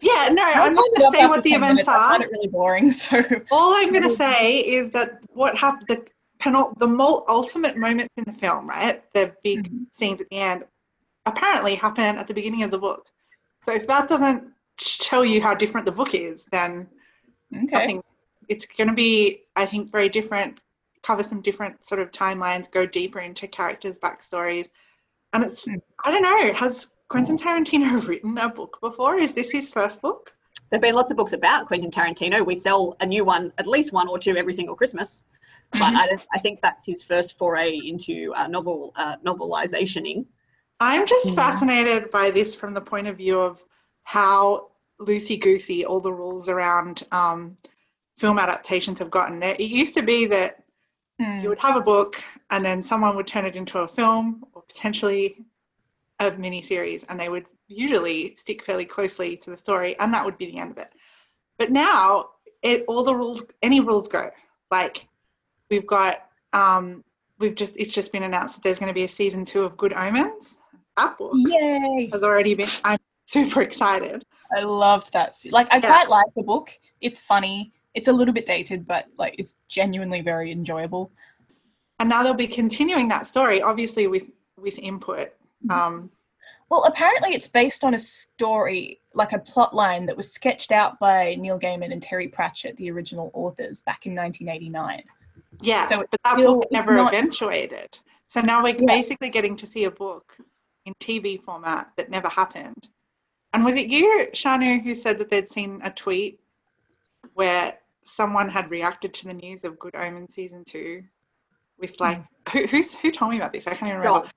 Yeah, 0.00 0.28
no, 0.32 0.42
I'll 0.44 0.62
I'm 0.64 0.72
not 0.72 0.84
going 0.96 1.12
to 1.12 1.18
say 1.18 1.26
what 1.26 1.42
the 1.44 1.50
events 1.50 1.86
minutes. 1.86 1.88
I 1.88 1.94
are. 1.96 2.10
find 2.10 2.22
it 2.24 2.30
really 2.32 2.48
boring. 2.48 2.90
So 3.04 3.18
All 3.52 3.74
I'm 3.74 3.90
going 3.92 4.02
to 4.04 4.10
say 4.10 4.58
is 4.60 4.90
that 4.92 5.20
what 5.34 5.56
happened, 5.56 5.84
the 5.88 6.06
penul- 6.40 6.76
the 6.78 6.86
mul- 6.86 7.24
ultimate 7.28 7.76
moments 7.76 8.14
in 8.16 8.24
the 8.24 8.32
film, 8.32 8.68
right? 8.68 9.02
The 9.14 9.34
big 9.44 9.70
Mhm. 9.70 9.86
scenes 9.92 10.20
at 10.20 10.28
the 10.30 10.38
end, 10.38 10.64
apparently 11.26 11.74
happen 11.76 12.16
at 12.18 12.26
the 12.26 12.34
beginning 12.34 12.62
of 12.64 12.70
the 12.70 12.78
book. 12.78 13.06
So 13.62 13.72
if 13.72 13.86
that 13.86 14.08
doesn't 14.08 14.44
tell 14.78 15.24
you 15.24 15.40
how 15.42 15.54
different 15.54 15.84
the 15.86 15.92
book 15.92 16.14
is, 16.14 16.44
then 16.50 16.88
I 17.52 17.86
think 17.86 18.04
it's 18.48 18.66
going 18.66 18.88
to 18.88 18.94
be, 18.94 19.42
I 19.56 19.66
think, 19.66 19.90
very 19.90 20.08
different. 20.08 20.60
Cover 21.02 21.22
some 21.22 21.40
different 21.40 21.86
sort 21.86 22.00
of 22.00 22.10
timelines, 22.10 22.70
go 22.70 22.84
deeper 22.84 23.20
into 23.20 23.46
characters' 23.46 23.98
backstories, 23.98 24.68
and 25.32 25.44
it's 25.44 25.64
Hmm. 25.66 25.76
I 26.04 26.10
don't 26.10 26.22
know. 26.22 26.52
Has 26.54 26.90
Quentin 27.08 27.36
Tarantino 27.36 28.06
written 28.08 28.36
a 28.38 28.48
book 28.48 28.78
before? 28.82 29.16
Is 29.16 29.32
this 29.32 29.50
his 29.50 29.70
first 29.70 30.02
book? 30.02 30.34
There 30.70 30.76
have 30.76 30.82
been 30.82 30.94
lots 30.94 31.10
of 31.10 31.16
books 31.16 31.32
about 31.32 31.66
Quentin 31.66 31.90
Tarantino. 31.90 32.44
We 32.44 32.56
sell 32.56 32.96
a 33.00 33.06
new 33.06 33.24
one, 33.24 33.52
at 33.58 33.66
least 33.66 33.92
one 33.92 34.08
or 34.08 34.18
two 34.18 34.36
every 34.36 34.52
single 34.52 34.74
Christmas. 34.74 35.24
But 35.72 35.82
I, 35.82 36.16
I 36.34 36.38
think 36.40 36.60
that's 36.60 36.84
his 36.84 37.02
first 37.04 37.38
foray 37.38 37.78
into 37.84 38.32
uh, 38.34 38.46
novel 38.48 38.92
uh, 38.96 39.16
novelizationing. 39.24 40.26
I'm 40.80 41.06
just 41.06 41.30
Hmm. 41.30 41.34
fascinated 41.34 42.10
by 42.10 42.30
this 42.30 42.54
from 42.54 42.74
the 42.74 42.80
point 42.80 43.06
of 43.06 43.16
view 43.16 43.40
of 43.40 43.64
how 44.04 44.70
loosey 45.00 45.40
goosey 45.40 45.84
all 45.84 46.00
the 46.00 46.12
rules 46.12 46.48
around 46.48 47.02
um, 47.12 47.56
film 48.18 48.38
adaptations 48.38 48.98
have 48.98 49.10
gotten. 49.10 49.42
It 49.42 49.60
it 49.60 49.70
used 49.70 49.94
to 49.94 50.02
be 50.02 50.26
that 50.26 50.64
Hmm. 51.20 51.40
you 51.40 51.48
would 51.48 51.58
have 51.58 51.74
a 51.76 51.80
book 51.80 52.22
and 52.50 52.64
then 52.64 52.80
someone 52.80 53.16
would 53.16 53.26
turn 53.26 53.44
it 53.44 53.56
into 53.56 53.80
a 53.80 53.88
film 53.88 54.44
or 54.54 54.62
potentially 54.62 55.44
a 56.20 56.30
mini 56.32 56.62
series 56.62 57.02
and 57.08 57.18
they 57.18 57.28
would 57.28 57.46
usually 57.66 58.36
stick 58.36 58.62
fairly 58.62 58.84
closely 58.84 59.36
to 59.36 59.50
the 59.50 59.56
story 59.56 59.98
and 59.98 60.14
that 60.14 60.24
would 60.24 60.38
be 60.38 60.46
the 60.46 60.58
end 60.58 60.70
of 60.70 60.78
it 60.78 60.92
but 61.58 61.72
now 61.72 62.30
it 62.62 62.84
all 62.86 63.02
the 63.02 63.14
rules 63.14 63.44
any 63.62 63.80
rules 63.80 64.06
go 64.06 64.30
like 64.70 65.08
we've 65.70 65.86
got 65.88 66.28
um 66.52 67.02
we've 67.40 67.56
just 67.56 67.76
it's 67.76 67.92
just 67.92 68.12
been 68.12 68.22
announced 68.22 68.54
that 68.54 68.62
there's 68.62 68.78
going 68.78 68.86
to 68.86 68.94
be 68.94 69.04
a 69.04 69.08
season 69.08 69.44
two 69.44 69.64
of 69.64 69.76
good 69.76 69.92
omens 69.94 70.60
that 70.96 71.18
book 71.18 71.32
Yay! 71.34 72.08
has 72.12 72.22
already 72.22 72.54
been 72.54 72.68
i'm 72.84 72.98
super 73.26 73.60
excited 73.62 74.24
I 74.56 74.60
loved 74.62 75.12
that. 75.12 75.36
Like, 75.50 75.68
I 75.70 75.76
Yeah. 75.76 75.82
quite 75.82 76.08
like 76.08 76.26
the 76.36 76.42
book. 76.42 76.76
It's 77.00 77.18
funny. 77.18 77.72
It's 77.94 78.08
a 78.08 78.12
little 78.12 78.34
bit 78.34 78.46
dated, 78.46 78.86
but 78.86 79.06
like, 79.18 79.34
it's 79.38 79.56
genuinely 79.68 80.20
very 80.20 80.50
enjoyable. 80.52 81.10
and 82.00 82.08
now 82.08 82.22
they'll 82.22 82.32
be 82.32 82.46
continuing 82.46 83.08
that 83.08 83.26
story 83.26 83.60
obviously 83.60 84.06
with 84.06 84.30
with 84.56 84.78
input 84.78 85.34
um 85.68 86.08
Well, 86.70 86.84
apparently, 86.84 87.30
it's 87.34 87.48
based 87.48 87.82
on 87.82 87.94
a 87.94 87.98
story, 87.98 89.00
like 89.14 89.32
a 89.32 89.38
plot 89.38 89.74
line 89.74 90.04
that 90.06 90.16
was 90.16 90.30
sketched 90.32 90.70
out 90.70 91.00
by 91.00 91.34
Neil 91.36 91.58
Gaiman 91.58 91.92
and 91.92 92.00
Terry 92.02 92.28
Pratchett, 92.28 92.76
the 92.76 92.90
original 92.90 93.30
authors, 93.34 93.80
back 93.80 94.04
in 94.06 94.14
1989. 94.14 95.02
Yeah, 95.62 95.88
So 95.88 95.96
but 96.00 96.08
that 96.24 96.34
still- 96.36 96.60
book 96.60 96.70
never 96.70 96.94
not- 96.94 97.12
eventuated. 97.14 97.98
So 98.28 98.40
now 98.42 98.62
we're 98.62 98.76
Yeah. 98.76 98.84
basically 98.86 99.30
getting 99.30 99.56
to 99.56 99.66
see 99.66 99.84
a 99.84 99.90
book 99.90 100.36
in 100.84 100.92
TV 101.00 101.36
format 101.38 101.90
that 101.96 102.10
never 102.10 102.28
happened. 102.28 102.88
And 103.54 103.64
was 103.64 103.76
it 103.76 103.88
you, 103.88 104.28
Shanu, 104.32 104.82
who 104.82 104.94
said 104.94 105.18
that 105.18 105.30
they'd 105.30 105.48
seen 105.48 105.80
a 105.82 105.90
tweet 105.90 106.40
where 107.34 107.78
someone 108.04 108.48
had 108.48 108.70
reacted 108.70 109.14
to 109.14 109.26
the 109.26 109.34
news 109.34 109.64
of 109.64 109.78
Good 109.78 109.96
Omen 109.96 110.28
season 110.28 110.64
two 110.64 111.02
with 111.78 111.98
like 112.00 112.18
hmm. 112.18 112.58
who 112.58 112.66
who's 112.66 112.94
who 112.94 113.10
told 113.10 113.30
me 113.30 113.36
about 113.36 113.52
this? 113.52 113.66
I 113.66 113.74
can't 113.74 113.90
even 113.90 114.00
remember. 114.00 114.28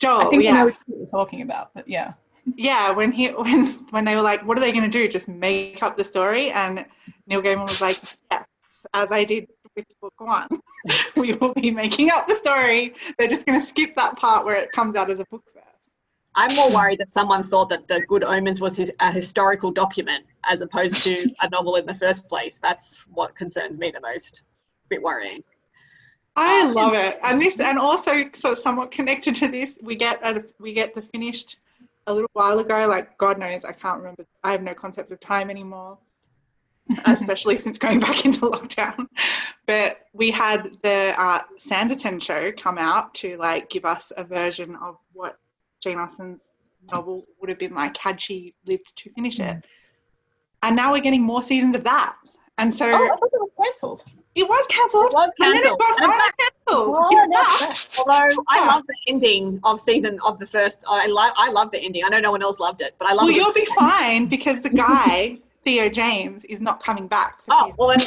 Joel, 0.00 0.26
I 0.26 0.30
think 0.30 0.42
I 0.42 0.44
yeah, 0.44 0.52
know 0.52 0.64
what 0.64 0.78
you're 0.88 1.06
talking 1.06 1.42
about, 1.42 1.70
but 1.74 1.88
yeah. 1.88 2.14
yeah. 2.56 2.90
When 2.90 3.12
he 3.12 3.28
when 3.28 3.66
when 3.90 4.04
they 4.04 4.16
were 4.16 4.22
like, 4.22 4.44
what 4.46 4.58
are 4.58 4.60
they 4.60 4.72
going 4.72 4.84
to 4.84 4.90
do? 4.90 5.08
Just 5.08 5.28
make 5.28 5.82
up 5.82 5.96
the 5.96 6.04
story? 6.04 6.50
And 6.50 6.84
Neil 7.26 7.40
Gaiman 7.40 7.62
was 7.62 7.80
like, 7.80 7.98
yes, 8.30 8.86
as 8.94 9.12
I 9.12 9.24
did 9.24 9.46
with 9.76 9.86
book 10.00 10.14
one, 10.18 10.48
we 11.16 11.34
will 11.34 11.54
be 11.54 11.70
making 11.70 12.10
up 12.10 12.26
the 12.26 12.34
story. 12.34 12.94
They're 13.16 13.28
just 13.28 13.46
going 13.46 13.58
to 13.58 13.64
skip 13.64 13.94
that 13.94 14.16
part 14.16 14.44
where 14.44 14.56
it 14.56 14.72
comes 14.72 14.96
out 14.96 15.10
as 15.10 15.20
a 15.20 15.24
book. 15.30 15.44
I'm 16.34 16.54
more 16.56 16.72
worried 16.72 16.98
that 17.00 17.10
someone 17.10 17.42
thought 17.42 17.68
that 17.68 17.88
the 17.88 18.00
Good 18.08 18.24
Omens 18.24 18.60
was 18.60 18.76
his, 18.76 18.90
a 19.00 19.12
historical 19.12 19.70
document 19.70 20.24
as 20.48 20.60
opposed 20.62 21.02
to 21.04 21.30
a 21.42 21.48
novel 21.50 21.76
in 21.76 21.86
the 21.86 21.94
first 21.94 22.28
place. 22.28 22.58
That's 22.58 23.06
what 23.12 23.34
concerns 23.36 23.78
me 23.78 23.90
the 23.90 24.00
most. 24.00 24.42
A 24.86 24.88
bit 24.88 25.02
worrying. 25.02 25.44
I 26.34 26.62
Um, 26.62 26.72
love 26.74 26.94
it, 26.94 27.18
and 27.22 27.38
this, 27.40 27.60
and 27.60 27.78
also 27.78 28.30
so 28.32 28.54
somewhat 28.54 28.90
connected 28.90 29.34
to 29.36 29.48
this, 29.48 29.78
we 29.82 29.96
get 29.96 30.18
a, 30.24 30.42
we 30.58 30.72
get 30.72 30.94
the 30.94 31.02
finished 31.02 31.58
a 32.06 32.14
little 32.14 32.30
while 32.32 32.58
ago. 32.58 32.86
Like 32.88 33.18
God 33.18 33.38
knows, 33.38 33.66
I 33.66 33.72
can't 33.72 33.98
remember. 33.98 34.24
I 34.42 34.52
have 34.52 34.62
no 34.62 34.72
concept 34.72 35.12
of 35.12 35.20
time 35.20 35.50
anymore, 35.50 35.98
especially 37.04 37.58
since 37.58 37.76
going 37.76 38.00
back 38.00 38.24
into 38.24 38.40
lockdown. 38.46 39.06
But 39.66 40.06
we 40.14 40.30
had 40.30 40.74
the 40.82 41.14
uh, 41.18 41.40
Sanditon 41.58 42.20
show 42.22 42.50
come 42.52 42.78
out 42.78 43.12
to 43.16 43.36
like 43.36 43.68
give 43.68 43.84
us 43.84 44.10
a 44.16 44.24
version 44.24 44.74
of 44.76 44.96
what 45.12 45.36
Jane 45.82 45.98
Austen's 45.98 46.52
novel 46.90 47.24
would 47.40 47.48
have 47.50 47.58
been 47.58 47.74
like 47.74 47.96
had 47.96 48.20
she 48.20 48.54
lived 48.66 48.94
to 48.96 49.10
finish 49.10 49.38
it. 49.40 49.56
Mm. 49.56 49.62
And 50.64 50.76
now 50.76 50.92
we're 50.92 51.00
getting 51.00 51.22
more 51.22 51.42
seasons 51.42 51.74
of 51.74 51.84
that. 51.84 52.14
And 52.58 52.72
so 52.72 52.86
Oh, 52.86 52.94
I 52.94 53.08
thought 53.08 53.30
it 53.32 53.40
was 53.40 53.50
cancelled. 53.64 54.04
it 54.34 54.48
was 54.48 54.66
cancelled. 54.68 55.06
It 55.06 55.12
was 55.12 55.32
And 55.40 55.54
then 55.54 55.56
it 55.56 55.62
cancelled. 55.62 55.78
got 55.80 56.00
And 56.00 56.08
it's 56.08 56.18
back. 56.18 56.34
cancelled. 56.38 56.96
Oh, 56.98 57.08
It's 57.10 57.26
no, 57.28 57.40
back. 57.40 57.70
it's 57.70 57.98
Although 57.98 58.42
I 58.48 58.66
love 58.68 58.82
the 58.86 58.96
ending 59.08 59.60
of 59.64 59.80
season 59.80 60.18
of 60.26 60.38
the 60.38 60.46
first, 60.46 60.84
I 60.88 61.06
like 61.06 61.32
I 61.36 61.50
love 61.50 61.70
the 61.72 61.80
ending. 61.80 62.04
I 62.04 62.08
know 62.08 62.20
no 62.20 62.30
one 62.30 62.42
else 62.42 62.60
loved 62.60 62.80
it, 62.80 62.94
but 62.98 63.08
I 63.08 63.14
love 63.14 63.24
it 63.24 63.32
Well, 63.32 63.34
it. 63.34 63.36
you'll 63.36 63.52
be 63.52 63.64
fine 63.76 64.26
because 64.26 64.60
the 64.60 64.70
guy, 64.86 65.38
Theo 65.64 65.88
James, 65.88 66.44
is 66.44 66.60
not 66.60 66.80
coming 66.82 67.08
back. 67.08 67.40
Oh 67.50 67.72
well, 67.78 67.88
then 67.88 67.98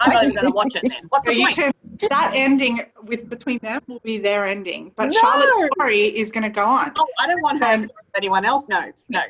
I'm 0.00 0.12
not 0.12 0.22
even 0.24 0.34
going 0.34 0.46
to 0.46 0.52
watch 0.52 0.76
it 0.76 0.82
then. 0.82 1.04
What's 1.08 1.24
So 1.26 1.32
the 1.32 1.38
you 1.38 1.46
point? 1.46 1.74
That 2.08 2.32
ending 2.34 2.80
with 3.02 3.28
between 3.28 3.58
them 3.58 3.80
will 3.86 4.00
be 4.00 4.18
their 4.18 4.46
ending, 4.46 4.92
but 4.96 5.06
No. 5.06 5.10
Charlotte's 5.20 5.70
story 5.74 6.02
is 6.06 6.30
going 6.32 6.44
to 6.44 6.50
go 6.50 6.64
on. 6.64 6.92
Oh, 6.96 7.06
I 7.20 7.26
don't 7.26 7.40
want 7.42 7.62
her 7.62 7.74
Um, 7.74 7.88
anyone 8.16 8.44
else. 8.44 8.68
No, 8.68 8.92
no. 9.08 9.20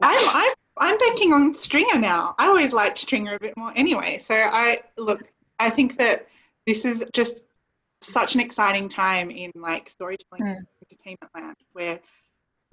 I'm 0.00 0.18
I'm 0.34 0.54
I'm 0.78 0.98
banking 0.98 1.32
on 1.32 1.54
Stringer 1.54 1.98
now. 1.98 2.34
I 2.38 2.46
always 2.46 2.72
liked 2.72 2.98
Stringer 2.98 3.34
a 3.34 3.38
bit 3.38 3.56
more 3.56 3.72
anyway. 3.76 4.18
So 4.18 4.34
I 4.34 4.80
look, 4.96 5.22
I 5.58 5.70
think 5.70 5.96
that 5.98 6.26
this 6.66 6.84
is 6.84 7.04
just 7.12 7.42
such 8.00 8.34
an 8.34 8.40
exciting 8.40 8.88
time 8.88 9.30
in 9.30 9.52
like 9.54 9.88
storytelling 9.88 10.42
Mm. 10.44 10.56
entertainment 10.90 11.30
land 11.36 11.56
where 11.72 12.00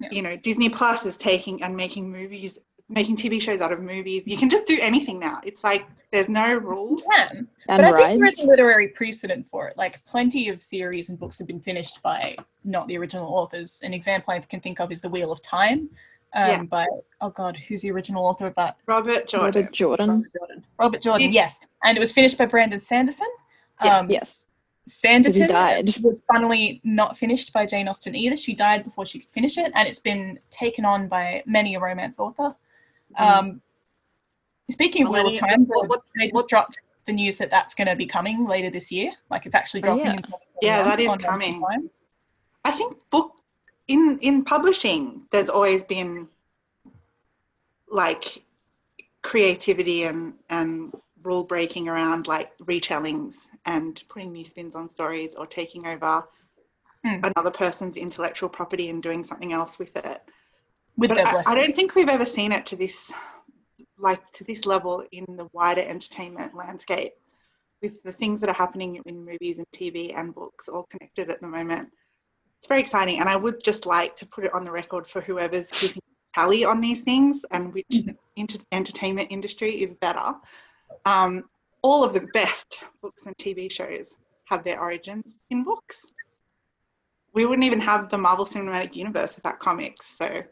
Yeah. 0.00 0.08
you 0.12 0.22
know 0.22 0.36
Disney 0.36 0.68
Plus 0.70 1.04
is 1.06 1.16
taking 1.16 1.62
and 1.62 1.76
making 1.76 2.10
movies 2.10 2.58
making 2.90 3.16
TV 3.16 3.40
shows 3.40 3.60
out 3.60 3.72
of 3.72 3.80
movies. 3.80 4.22
You 4.26 4.36
can 4.36 4.50
just 4.50 4.66
do 4.66 4.78
anything 4.80 5.18
now. 5.18 5.40
It's 5.44 5.62
like 5.64 5.86
there's 6.10 6.28
no 6.28 6.54
rules. 6.54 7.02
You 7.02 7.12
can. 7.16 7.48
And 7.68 7.82
but 7.82 7.94
I 7.94 8.08
think 8.10 8.18
there 8.18 8.26
is 8.26 8.40
a 8.40 8.46
literary 8.46 8.88
precedent 8.88 9.46
for 9.50 9.68
it. 9.68 9.76
Like 9.76 10.04
plenty 10.04 10.48
of 10.48 10.60
series 10.62 11.08
and 11.08 11.18
books 11.18 11.38
have 11.38 11.46
been 11.46 11.60
finished 11.60 12.02
by 12.02 12.36
not 12.64 12.88
the 12.88 12.98
original 12.98 13.32
authors. 13.34 13.80
An 13.84 13.94
example 13.94 14.34
I 14.34 14.40
can 14.40 14.60
think 14.60 14.80
of 14.80 14.90
is 14.92 15.00
The 15.00 15.08
Wheel 15.08 15.30
of 15.32 15.40
Time, 15.42 15.88
um, 16.34 16.48
Yeah. 16.50 16.62
by 16.64 16.86
oh 17.20 17.30
god, 17.30 17.56
who's 17.56 17.82
the 17.82 17.90
original 17.90 18.24
author 18.24 18.46
of 18.46 18.54
that? 18.56 18.76
Robert 18.86 19.28
Jordan. 19.28 19.62
Robert 19.62 19.72
Jordan. 19.72 20.08
Robert 20.08 20.32
Jordan. 20.32 20.64
Robert 20.78 21.02
Jordan. 21.02 21.32
Yes, 21.32 21.60
and 21.84 21.96
it 21.96 22.00
was 22.00 22.12
finished 22.12 22.36
by 22.38 22.46
Brandon 22.46 22.80
Sanderson. 22.80 23.28
Yeah. 23.84 23.98
Um, 23.98 24.06
Yes. 24.10 24.46
Sanditon 24.88 25.48
died. 25.48 25.94
was 26.02 26.24
funnily 26.32 26.80
not 26.82 27.16
finished 27.16 27.52
by 27.52 27.64
Jane 27.64 27.86
Austen 27.86 28.14
either. 28.16 28.36
She 28.36 28.54
died 28.54 28.82
before 28.82 29.06
she 29.06 29.20
could 29.20 29.30
finish 29.30 29.56
it, 29.56 29.70
and 29.74 29.86
it's 29.86 30.00
been 30.00 30.38
taken 30.50 30.84
on 30.84 31.06
by 31.06 31.42
many 31.46 31.76
a 31.76 31.80
romance 31.80 32.18
author. 32.18 32.56
Um, 33.18 33.60
speaking 34.70 35.02
of 35.06 35.08
How 35.08 35.24
Wheel 35.24 35.34
of 35.34 35.40
Time, 35.40 35.64
what- 35.66 35.88
what's- 35.88 36.12
they 36.16 36.26
just 36.26 36.34
what's- 36.34 36.50
dropped 36.50 36.82
the 37.06 37.12
news 37.12 37.36
that 37.38 37.50
that's 37.50 37.74
going 37.74 37.88
to 37.88 37.96
be 37.96 38.06
coming 38.06 38.44
later 38.44 38.70
this 38.70 38.92
year. 38.92 39.12
Like 39.30 39.46
it's 39.46 39.54
actually 39.54 39.80
Oh, 39.84 39.86
dropping 39.86 40.04
yeah. 40.06 40.12
in 40.14 40.24
Yeah, 40.62 40.82
that 40.84 41.00
is 41.00 41.14
coming. 41.16 41.62
I 42.64 42.70
think 42.72 42.96
book 43.10 43.40
in 43.88 44.18
in 44.20 44.44
publishing, 44.44 45.26
there's 45.30 45.48
always 45.48 45.82
been 45.82 46.28
like 47.88 48.44
creativity 49.22 50.04
and 50.04 50.34
and 50.50 50.94
rule 51.22 51.44
breaking 51.44 51.88
around 51.88 52.26
like 52.28 52.56
retellings 52.58 53.48
and 53.66 54.02
putting 54.08 54.32
new 54.32 54.44
spins 54.44 54.74
on 54.74 54.88
stories 54.88 55.34
or 55.34 55.46
taking 55.46 55.86
over 55.86 56.26
Hmm. 57.04 57.20
another 57.24 57.50
person's 57.50 57.96
intellectual 57.96 58.48
property 58.48 58.90
and 58.90 59.02
doing 59.02 59.24
something 59.24 59.52
else 59.54 59.78
with 59.78 59.96
it. 59.96 60.22
With 61.00 61.08
But 61.08 61.16
their 61.16 61.26
I, 61.26 61.42
I 61.46 61.54
don't 61.54 61.74
think 61.74 61.94
we've 61.94 62.10
ever 62.10 62.26
seen 62.26 62.52
it 62.52 62.66
to 62.66 62.76
this 62.76 63.10
like 63.98 64.22
to 64.32 64.44
this 64.44 64.66
level 64.66 65.02
in 65.12 65.24
the 65.36 65.48
wider 65.54 65.80
entertainment 65.80 66.54
landscape 66.54 67.12
with 67.82 68.02
the 68.02 68.12
things 68.12 68.40
that 68.40 68.50
are 68.50 68.54
happening 68.54 69.00
in 69.06 69.24
movies 69.24 69.58
and 69.58 69.66
TV 69.74 70.14
and 70.14 70.34
books 70.34 70.68
all 70.68 70.84
connected 70.84 71.30
at 71.30 71.40
the 71.40 71.48
moment. 71.48 71.88
It's 72.58 72.68
very 72.68 72.80
exciting 72.80 73.18
and 73.20 73.30
I 73.30 73.36
would 73.36 73.62
just 73.64 73.86
like 73.86 74.14
to 74.16 74.26
put 74.26 74.44
it 74.44 74.52
on 74.52 74.64
the 74.64 74.70
record 74.70 75.06
for 75.06 75.22
whoever's 75.22 75.70
keeping 75.70 76.02
tally 76.34 76.64
on 76.64 76.80
these 76.80 77.00
things 77.00 77.46
and 77.50 77.72
which 77.72 77.86
Mhm. 77.88 78.16
inter- 78.36 78.58
entertainment 78.70 79.28
industry 79.30 79.82
is 79.82 79.94
better. 79.94 80.34
Um, 81.06 81.48
all 81.80 82.04
of 82.04 82.12
the 82.12 82.26
best 82.34 82.84
books 83.00 83.24
and 83.24 83.34
TV 83.38 83.70
shows 83.70 84.16
have 84.50 84.64
their 84.64 84.78
origins 84.78 85.38
in 85.48 85.64
books. 85.64 86.04
We 87.32 87.46
wouldn't 87.46 87.64
even 87.64 87.80
have 87.80 88.10
the 88.10 88.18
Marvel 88.18 88.44
Cinematic 88.44 88.94
Universe 88.96 89.36
without 89.36 89.60
comics, 89.60 90.06
so 90.06 90.42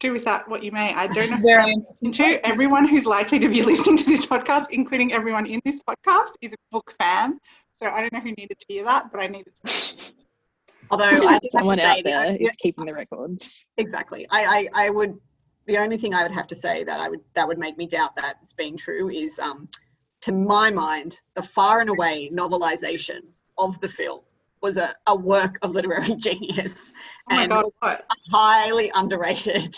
do 0.00 0.12
with 0.12 0.24
that 0.24 0.48
what 0.48 0.62
you 0.62 0.72
may. 0.72 0.92
I 0.94 1.06
don't 1.06 1.30
know. 1.30 1.36
Very 1.38 1.72
interesting. 1.72 2.12
To 2.12 2.46
everyone 2.46 2.86
who's 2.86 3.06
likely 3.06 3.38
to 3.38 3.48
be 3.48 3.62
listening 3.70 3.96
to 3.98 4.04
this 4.04 4.26
podcast, 4.26 4.66
including 4.70 5.12
everyone 5.12 5.46
in 5.46 5.60
this 5.64 5.80
podcast, 5.88 6.30
is 6.42 6.52
a 6.52 6.56
book 6.70 6.94
fan. 6.98 7.38
So 7.78 7.86
I 7.86 8.00
don't 8.00 8.12
know 8.12 8.20
who 8.20 8.32
needed 8.32 8.58
to 8.58 8.66
hear 8.68 8.84
that, 8.84 9.10
but 9.10 9.20
I 9.20 9.26
needed 9.26 9.52
to. 9.64 10.12
Although 10.90 11.04
I 11.06 11.18
do 11.18 11.26
have 11.26 11.40
Someone 11.50 11.78
to 11.78 11.84
out 11.84 11.96
the 11.96 12.02
there 12.04 12.26
only- 12.26 12.44
is 12.44 12.54
keeping 12.58 12.84
the 12.86 12.94
records. 12.94 13.66
exactly. 13.76 14.26
I, 14.30 14.68
I 14.74 14.86
I 14.86 14.90
would. 14.90 15.14
The 15.66 15.78
only 15.78 15.96
thing 15.96 16.14
I 16.14 16.22
would 16.22 16.30
have 16.32 16.46
to 16.48 16.54
say 16.54 16.84
that 16.84 17.00
I 17.00 17.08
would 17.08 17.20
that 17.34 17.48
would 17.48 17.58
make 17.58 17.76
me 17.76 17.86
doubt 17.88 18.14
that 18.16 18.36
it's 18.40 18.52
being 18.52 18.76
true 18.76 19.10
is, 19.10 19.38
um, 19.40 19.68
to 20.20 20.30
my 20.32 20.70
mind, 20.70 21.20
the 21.34 21.42
far 21.42 21.80
and 21.80 21.90
away 21.90 22.30
novelization 22.32 23.20
of 23.58 23.80
the 23.80 23.88
film 23.88 24.20
was 24.62 24.76
a, 24.76 24.94
a 25.06 25.14
work 25.14 25.58
of 25.62 25.72
literary 25.72 26.14
genius 26.18 26.92
Oh 27.30 27.38
and 27.38 27.50
god, 27.50 27.64
what? 27.80 28.06
highly 28.32 28.90
underrated, 28.94 29.76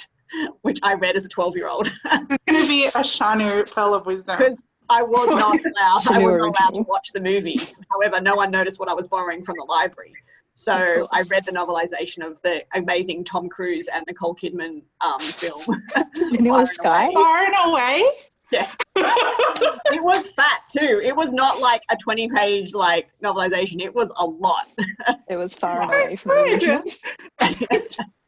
which 0.63 0.79
I 0.83 0.95
read 0.95 1.17
as 1.17 1.27
a 1.27 1.29
twelve 1.29 1.57
year 1.57 1.69
old. 1.69 1.87
There's 2.05 2.39
going 2.47 2.61
to 2.61 2.69
be 2.69 2.87
a 2.87 2.91
Shanu 3.03 3.73
Pearl 3.75 3.95
of 3.95 4.07
Wisdom. 4.07 4.37
because 4.39 4.69
I 4.91 5.03
was 5.03 5.29
not 5.29 5.57
allowed. 5.59 6.17
I 6.17 6.25
was 6.25 6.37
not 6.37 6.49
allowed 6.49 6.75
to 6.77 6.83
watch 6.83 7.09
the 7.13 7.21
movie. 7.21 7.59
However, 7.91 8.21
no 8.21 8.35
one 8.37 8.51
noticed 8.51 8.79
what 8.79 8.89
I 8.89 8.95
was 8.95 9.09
borrowing 9.09 9.43
from 9.43 9.57
the 9.59 9.65
library. 9.65 10.15
So 10.55 11.07
I 11.13 11.23
read 11.31 11.45
the 11.45 11.53
novelization 11.53 12.27
of 12.27 12.43
the 12.43 12.65
amazing 12.75 13.23
Tom 13.23 13.49
Cruise 13.49 13.87
and 13.95 14.05
Nicole 14.09 14.35
Kidman 14.35 14.83
um, 15.01 15.21
film. 15.21 15.61
Vanilla 16.17 16.49
Far 16.51 16.59
and 16.61 16.69
Sky? 16.69 17.05
Away. 17.05 17.15
Far 17.15 17.45
and 17.45 17.55
away. 17.67 18.11
Yes, 18.51 18.77
it 18.97 20.03
was 20.03 20.29
fat 20.29 20.63
too. 20.71 21.01
It 21.05 21.15
was 21.15 21.33
not 21.33 21.61
like 21.61 21.83
a 21.91 21.97
twenty-page 21.97 22.75
like 22.75 23.11
novelization. 23.23 23.83
It 23.83 23.95
was 23.95 24.11
a 24.19 24.25
lot. 24.25 24.69
It 25.29 25.37
was 25.37 25.55
far 25.55 25.83
away 25.83 26.17
from 26.17 26.31
the 26.31 26.37
right. 26.37 26.53
original. 26.53 26.83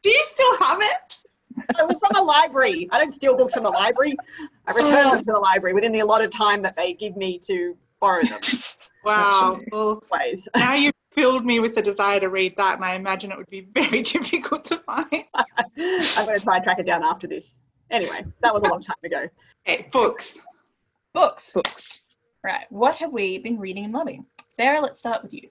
Do 0.03 0.09
you 0.09 0.23
still 0.23 0.57
have 0.57 0.79
it? 0.81 1.17
It 1.57 1.87
was 1.87 1.99
from 1.99 2.11
the 2.13 2.23
library. 2.23 2.87
I 2.91 2.97
don't 2.97 3.11
steal 3.11 3.35
books 3.35 3.53
from 3.53 3.63
the 3.63 3.71
library. 3.71 4.13
I 4.67 4.71
return 4.71 5.09
them 5.09 5.13
oh. 5.13 5.17
to 5.17 5.23
the 5.23 5.39
library 5.39 5.73
within 5.73 5.91
the 5.91 5.99
allotted 5.99 6.31
time 6.31 6.61
that 6.61 6.77
they 6.77 6.93
give 6.93 7.17
me 7.17 7.39
to 7.47 7.77
borrow 7.99 8.21
them. 8.23 8.39
Wow. 9.03 9.59
Shanu. 9.59 9.71
Well, 9.71 10.03
Ways. 10.11 10.47
now 10.55 10.75
you've 10.75 10.93
filled 11.09 11.43
me 11.43 11.59
with 11.59 11.73
the 11.73 11.81
desire 11.81 12.19
to 12.19 12.29
read 12.29 12.55
that, 12.57 12.75
and 12.75 12.85
I 12.85 12.93
imagine 12.93 13.31
it 13.31 13.37
would 13.39 13.49
be 13.49 13.61
very 13.73 14.01
difficult 14.03 14.63
to 14.65 14.77
find. 14.77 15.07
I'm 15.11 16.25
going 16.27 16.37
to 16.37 16.39
try 16.43 16.57
and 16.57 16.63
track 16.63 16.77
it 16.77 16.85
down 16.85 17.03
after 17.03 17.25
this. 17.25 17.61
Anyway, 17.91 18.25
that 18.41 18.53
was 18.53 18.63
a 18.63 18.69
long 18.69 18.81
time 18.81 18.95
ago. 19.03 19.27
Okay, 19.67 19.87
books. 19.91 20.39
Books. 21.13 21.51
Books. 21.53 22.01
Right. 22.43 22.65
What 22.69 22.95
have 22.95 23.11
we 23.11 23.37
been 23.37 23.59
reading 23.59 23.83
and 23.83 23.93
loving? 23.93 24.25
Sarah, 24.53 24.81
let's 24.81 24.99
start 24.99 25.21
with 25.21 25.33
you. 25.33 25.49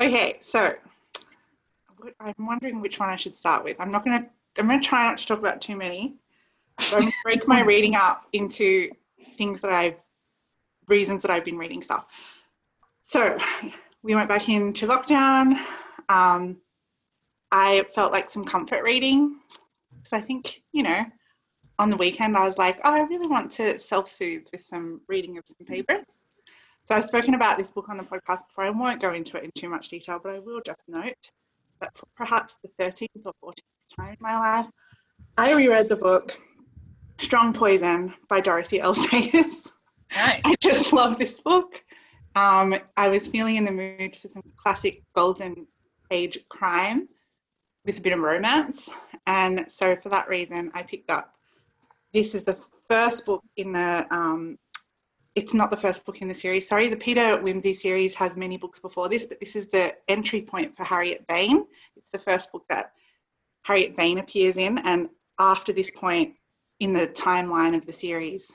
Okay, 0.00 0.36
so 0.40 0.72
I'm 2.20 2.46
wondering 2.46 2.80
which 2.80 2.98
one 2.98 3.10
I 3.10 3.16
should 3.16 3.34
start 3.34 3.64
with. 3.64 3.80
I'm 3.80 3.90
not 3.90 4.04
going 4.04 4.22
to. 4.22 4.28
I'm 4.58 4.66
going 4.66 4.80
to 4.80 4.88
try 4.88 5.04
not 5.04 5.18
to 5.18 5.26
talk 5.26 5.38
about 5.38 5.60
too 5.60 5.76
many. 5.76 6.16
So 6.78 6.96
I'm 6.96 7.02
going 7.02 7.12
to 7.12 7.18
break 7.24 7.48
my 7.48 7.62
reading 7.62 7.94
up 7.94 8.26
into 8.32 8.90
things 9.36 9.60
that 9.60 9.72
I've 9.72 9.96
reasons 10.88 11.22
that 11.22 11.30
I've 11.30 11.44
been 11.44 11.58
reading 11.58 11.82
stuff. 11.82 12.42
So 13.02 13.38
we 14.02 14.14
went 14.14 14.28
back 14.28 14.48
into 14.48 14.86
lockdown. 14.86 15.54
Um, 16.08 16.60
I 17.52 17.84
felt 17.94 18.12
like 18.12 18.30
some 18.30 18.44
comfort 18.44 18.82
reading 18.82 19.38
because 19.96 20.12
I 20.12 20.20
think 20.20 20.62
you 20.72 20.82
know 20.82 21.04
on 21.80 21.88
the 21.88 21.96
weekend 21.96 22.36
I 22.36 22.44
was 22.44 22.58
like, 22.58 22.78
oh, 22.84 22.92
I 22.92 23.04
really 23.04 23.26
want 23.26 23.50
to 23.52 23.78
self-soothe 23.78 24.46
with 24.52 24.60
some 24.60 25.00
reading 25.08 25.38
of 25.38 25.44
some 25.46 25.66
favorites. 25.66 26.18
So 26.84 26.94
I've 26.94 27.06
spoken 27.06 27.34
about 27.34 27.56
this 27.56 27.70
book 27.70 27.88
on 27.88 27.96
the 27.96 28.04
podcast 28.04 28.40
before. 28.48 28.64
I 28.64 28.70
won't 28.70 29.00
go 29.00 29.14
into 29.14 29.38
it 29.38 29.44
in 29.44 29.50
too 29.56 29.70
much 29.70 29.88
detail, 29.88 30.20
but 30.22 30.34
I 30.34 30.38
will 30.40 30.60
just 30.60 30.82
note 30.88 31.30
that 31.80 31.96
for 31.96 32.06
perhaps 32.16 32.58
the 32.62 32.68
13th 32.78 33.24
or 33.24 33.32
14th 33.42 33.96
time 33.96 34.10
in 34.10 34.16
my 34.20 34.38
life, 34.38 34.68
I 35.38 35.54
reread 35.54 35.88
the 35.88 35.96
book 35.96 36.38
Strong 37.18 37.54
Poison 37.54 38.12
by 38.28 38.40
Dorothy 38.40 38.80
L. 38.80 38.94
Sayers. 39.06 39.72
Nice. 40.14 40.42
I 40.44 40.54
just 40.60 40.92
love 40.92 41.18
this 41.18 41.40
book. 41.40 41.82
Um, 42.36 42.76
I 42.98 43.08
was 43.08 43.26
feeling 43.26 43.56
in 43.56 43.64
the 43.64 43.72
mood 43.72 44.16
for 44.16 44.28
some 44.28 44.42
classic 44.56 45.02
golden 45.14 45.66
age 46.10 46.38
crime. 46.50 47.08
with 47.86 47.98
a 47.98 48.02
bit 48.02 48.12
of 48.12 48.20
romance. 48.20 48.90
And 49.26 49.64
so 49.68 49.96
for 49.96 50.10
that 50.10 50.28
reason, 50.28 50.70
I 50.74 50.82
picked 50.82 51.10
up. 51.10 51.32
This 52.12 52.34
is 52.34 52.44
the 52.44 52.58
first 52.88 53.24
book 53.26 53.42
in 53.56 53.72
the. 53.72 54.06
Um, 54.10 54.58
it's 55.36 55.54
not 55.54 55.70
the 55.70 55.76
first 55.76 56.04
book 56.04 56.20
in 56.22 56.28
the 56.28 56.34
series. 56.34 56.68
Sorry, 56.68 56.88
the 56.88 56.96
Peter 56.96 57.38
Wimsey 57.38 57.74
series 57.74 58.14
has 58.14 58.36
many 58.36 58.56
books 58.56 58.80
before 58.80 59.08
this, 59.08 59.24
but 59.24 59.38
this 59.38 59.54
is 59.54 59.68
the 59.68 59.94
entry 60.08 60.42
point 60.42 60.76
for 60.76 60.84
Harriet 60.84 61.24
Vane. 61.28 61.64
It's 61.96 62.10
the 62.10 62.18
first 62.18 62.50
book 62.50 62.64
that 62.68 62.92
Harriet 63.62 63.94
Vane 63.94 64.18
appears 64.18 64.56
in, 64.56 64.78
and 64.78 65.08
after 65.38 65.72
this 65.72 65.90
point 65.90 66.34
in 66.80 66.92
the 66.92 67.06
timeline 67.08 67.76
of 67.76 67.86
the 67.86 67.92
series, 67.92 68.50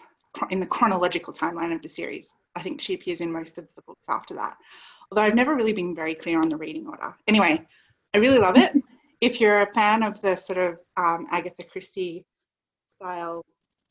in 0.50 0.59
the 0.59 0.65
chronological 0.65 1.31
timeline 1.33 1.74
of 1.74 1.81
the 1.81 1.89
series, 1.89 2.33
I 2.55 2.62
think 2.62 2.81
she 2.81 2.93
appears 2.93 3.21
in 3.21 3.31
most 3.31 3.57
of 3.57 3.74
the 3.75 3.81
books 3.83 4.07
after 4.09 4.33
that. 4.33 4.57
Although 5.12 5.21
I've 5.21 5.35
never 5.35 5.55
really 5.55 5.74
been 5.74 5.95
very 5.95 6.13
clear 6.13 6.39
on 6.39 6.50
the 6.50 6.57
reading 6.57 6.88
order. 6.88 7.15
Anyway, 7.27 7.65
I 8.13 8.17
really 8.17 8.39
love 8.39 8.57
it. 8.57 8.74
If 9.21 9.39
you're 9.39 9.62
a 9.62 9.74
fan 9.74 10.03
of 10.03 10.21
the 10.21 10.35
sort 10.35 10.59
of 10.59 10.79
um, 10.97 11.25
Agatha 11.31 11.63
Christie 11.63 12.25
style 13.05 13.45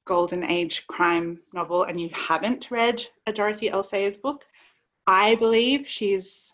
golden 0.06 0.42
age 0.42 0.84
crime 0.88 1.40
novel 1.52 1.84
and 1.84 2.00
you 2.00 2.10
haven't 2.12 2.72
read 2.72 3.00
a 3.28 3.32
Dorothy 3.32 3.70
L. 3.70 3.84
Sayers 3.84 4.18
book, 4.18 4.44
I 5.06 5.36
believe 5.36 5.86
she's 5.86 6.52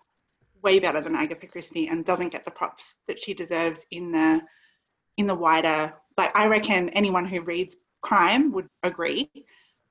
way 0.62 0.78
better 0.78 1.00
than 1.00 1.16
Agatha 1.16 1.46
Christie 1.46 1.88
and 1.88 2.04
doesn't 2.04 2.28
get 2.28 2.44
the 2.44 2.50
props 2.50 2.96
that 3.08 3.18
she 3.22 3.32
deserves 3.32 3.86
in 3.92 4.12
the 4.12 4.42
in 5.16 5.26
the 5.26 5.34
wider 5.34 5.94
like 6.18 6.36
I 6.36 6.48
reckon 6.48 6.90
anyone 6.90 7.24
who 7.24 7.40
reads 7.40 7.76
crime 8.02 8.52
would 8.52 8.68
agree. 8.82 9.30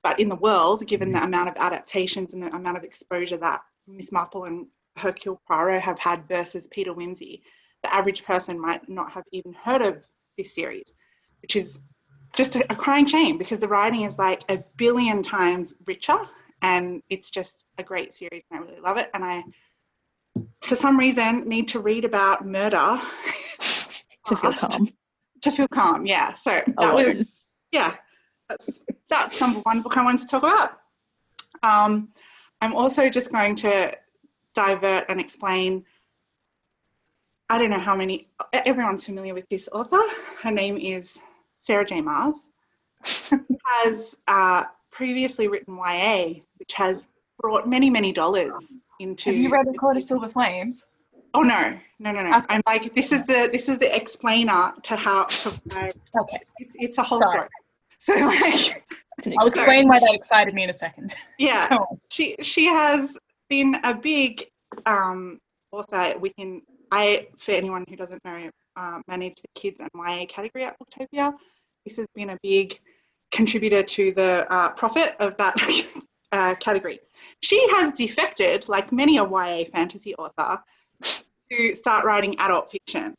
But 0.03 0.19
in 0.19 0.29
the 0.29 0.35
world, 0.35 0.85
given 0.85 1.11
the 1.11 1.17
mm-hmm. 1.17 1.27
amount 1.27 1.49
of 1.49 1.57
adaptations 1.57 2.35
and 2.35 2.43
the 2.43 2.55
amount 2.55 2.77
of 2.77 2.83
exposure 2.83 3.38
that 3.38 3.61
Miss 3.88 4.11
Marple 4.11 4.43
and 4.43 4.67
Hercule 4.95 5.41
Poirot 5.47 5.81
have 5.81 5.97
had 5.97 6.27
versus 6.27 6.67
Peter 6.67 6.93
Wimsey, 6.93 7.41
the 7.81 7.91
average 7.91 8.23
person 8.23 8.61
might 8.61 8.88
not 8.88 9.11
have 9.11 9.23
even 9.31 9.53
heard 9.53 9.81
of 9.81 10.07
this 10.38 10.53
series, 10.53 10.93
which 11.41 11.55
is 11.55 11.79
just 12.33 12.55
a, 12.55 12.63
a 12.71 12.75
crying 12.75 13.05
shame 13.05 13.38
because 13.38 13.59
the 13.59 13.67
writing 13.67 14.03
is 14.03 14.17
like 14.17 14.43
a 14.50 14.63
billion 14.77 15.21
times 15.24 15.74
richer 15.86 16.17
and 16.62 17.01
it's 17.09 17.31
just 17.31 17.65
a 17.77 17.83
great 17.83 18.13
series 18.13 18.43
and 18.51 18.59
I 18.59 18.63
really 18.63 18.81
love 18.81 18.98
it. 18.98 19.09
And 19.13 19.24
I, 19.24 19.43
for 20.62 20.75
some 20.75 20.98
reason, 20.98 21.48
need 21.48 21.67
to 21.69 21.79
read 21.79 22.05
about 22.05 22.45
murder 22.45 22.77
to 24.25 24.36
feel 24.36 24.53
calm. 24.53 24.89
To 25.43 25.51
feel 25.51 25.69
calm, 25.69 26.05
yeah. 26.05 26.33
So 26.33 26.50
that 26.50 26.93
Alone. 26.93 27.05
was, 27.05 27.25
yeah, 27.71 27.95
that's, 28.50 28.81
that's 29.07 29.39
number 29.39 29.62
one 29.62 29.81
book 29.81 29.95
I 29.95 30.03
wanted 30.03 30.19
to 30.19 30.27
talk 30.27 30.43
about. 30.43 30.71
Um, 31.63 32.09
I'm 32.59 32.75
also 32.75 33.09
just 33.09 33.31
going 33.31 33.55
to 33.55 33.98
divert 34.53 35.05
and 35.07 35.17
explain. 35.17 35.86
I 37.50 37.57
don't 37.57 37.69
know 37.69 37.79
how 37.79 37.95
many, 37.95 38.27
everyone's 38.51 39.05
familiar 39.05 39.33
with 39.33 39.48
this 39.48 39.69
author. 39.71 40.01
Her 40.41 40.51
name 40.51 40.77
is 40.77 41.21
Sarah 41.59 41.85
J. 41.85 42.01
Maas. 42.01 42.49
has 43.83 44.15
uh, 44.27 44.63
previously 44.91 45.47
written 45.47 45.77
YA, 45.77 46.39
which 46.57 46.73
has 46.73 47.07
brought 47.39 47.67
many, 47.67 47.89
many 47.89 48.11
dollars 48.11 48.51
into. 48.99 49.29
Have 49.31 49.39
you 49.39 49.49
read 49.49 49.65
The 49.67 49.77
Court 49.77 49.95
of 49.97 50.03
Silver 50.03 50.27
Flames? 50.27 50.87
Oh 51.33 51.41
no, 51.43 51.77
no, 51.99 52.11
no, 52.11 52.23
no! 52.23 52.37
Okay. 52.37 52.45
I'm 52.49 52.61
like 52.65 52.93
this 52.93 53.11
is 53.11 53.25
the 53.27 53.49
this 53.51 53.69
is 53.69 53.77
the 53.77 53.95
explainer 53.95 54.73
to 54.83 54.95
how 54.95 55.25
to 55.25 55.49
why 55.67 55.89
Okay. 56.17 56.37
it's, 56.57 56.75
it's 56.75 56.97
a 56.97 57.03
whole 57.03 57.21
Sorry. 57.21 57.33
story. 57.33 57.49
So 57.99 58.15
like 58.15 58.83
I'll 59.37 59.47
explain 59.47 59.87
why 59.87 59.99
that 59.99 60.13
excited 60.13 60.53
me 60.53 60.63
in 60.63 60.69
a 60.69 60.73
second. 60.73 61.13
yeah, 61.37 61.77
she 62.09 62.35
she 62.41 62.65
has 62.65 63.17
been 63.49 63.75
a 63.83 63.93
big 63.93 64.45
um, 64.85 65.39
author 65.71 66.17
within. 66.17 66.61
I 66.91 67.27
for 67.37 67.51
anyone 67.51 67.85
who 67.87 67.95
doesn't 67.95 68.23
know, 68.25 68.49
uh, 68.79 69.01
manage 69.07 69.36
the 69.41 69.48
kids 69.55 69.79
and 69.79 69.89
YA 69.93 70.25
category 70.27 70.63
at 70.63 70.77
Booktopia. 70.79 71.33
This 71.86 71.98
has 71.98 72.07
been 72.15 72.31
a 72.31 72.38
big 72.41 72.80
contributor 73.32 73.84
to 73.84 74.12
the 74.13 74.47
uh, 74.49 74.69
profit 74.71 75.15
of 75.19 75.36
that 75.38 75.56
uh, 76.32 76.56
category. 76.60 76.99
She 77.41 77.60
has 77.71 77.93
defected, 77.93 78.67
like 78.69 78.91
many 78.91 79.17
a 79.17 79.23
YA 79.23 79.65
fantasy 79.73 80.15
author, 80.15 80.63
to 81.51 81.75
start 81.75 82.06
writing 82.06 82.36
adult 82.39 82.71
fiction. 82.71 83.15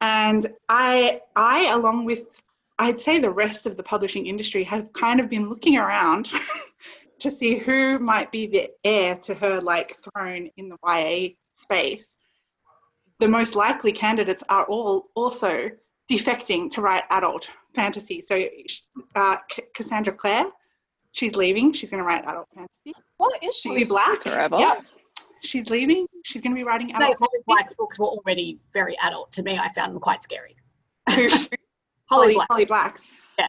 And 0.00 0.46
I, 0.68 1.20
I, 1.36 1.72
along 1.72 2.04
with, 2.04 2.40
I'd 2.78 3.00
say 3.00 3.18
the 3.18 3.30
rest 3.30 3.66
of 3.66 3.76
the 3.76 3.82
publishing 3.82 4.26
industry, 4.26 4.64
have 4.64 4.92
kind 4.92 5.20
of 5.20 5.28
been 5.28 5.48
looking 5.48 5.76
around 5.76 6.30
to 7.18 7.30
see 7.30 7.58
who 7.58 7.98
might 7.98 8.30
be 8.30 8.46
the 8.46 8.70
heir 8.84 9.16
to 9.16 9.34
her 9.34 9.60
like 9.60 9.96
throne 9.96 10.48
in 10.56 10.68
the 10.68 10.76
YA 10.86 11.34
space. 11.56 12.14
The 13.18 13.28
most 13.28 13.54
likely 13.56 13.92
candidates 13.92 14.44
are 14.48 14.64
all 14.66 15.08
also 15.14 15.70
defecting 16.10 16.70
to 16.70 16.80
write 16.80 17.02
adult 17.10 17.48
fantasy. 17.74 18.20
So 18.20 18.42
uh, 19.16 19.36
C- 19.50 19.62
Cassandra 19.74 20.14
Clare, 20.14 20.44
she's 21.12 21.34
leaving. 21.36 21.72
She's 21.72 21.90
going 21.90 22.02
to 22.02 22.06
write 22.06 22.24
adult 22.26 22.48
fantasy. 22.54 22.92
What 23.16 23.42
is 23.42 23.60
Holly 23.64 23.80
she? 23.80 23.84
Black, 23.84 24.22
Forever. 24.22 24.56
Yep, 24.58 24.84
she's 25.42 25.68
leaving. 25.70 26.06
She's 26.24 26.42
going 26.42 26.54
to 26.54 26.58
be 26.58 26.64
writing 26.64 26.88
Say 26.90 26.94
adult. 26.96 27.16
Holly 27.18 27.42
Black's 27.46 27.74
books 27.74 27.98
were 27.98 28.06
already 28.06 28.60
very 28.72 28.96
adult. 29.02 29.32
To 29.32 29.42
me, 29.42 29.58
I 29.58 29.68
found 29.72 29.92
them 29.94 30.00
quite 30.00 30.22
scary. 30.22 30.54
Holly 31.08 31.28
Holly, 32.08 32.34
Black. 32.34 32.48
Holly 32.50 32.64
Black's. 32.64 33.02
Yeah. 33.38 33.46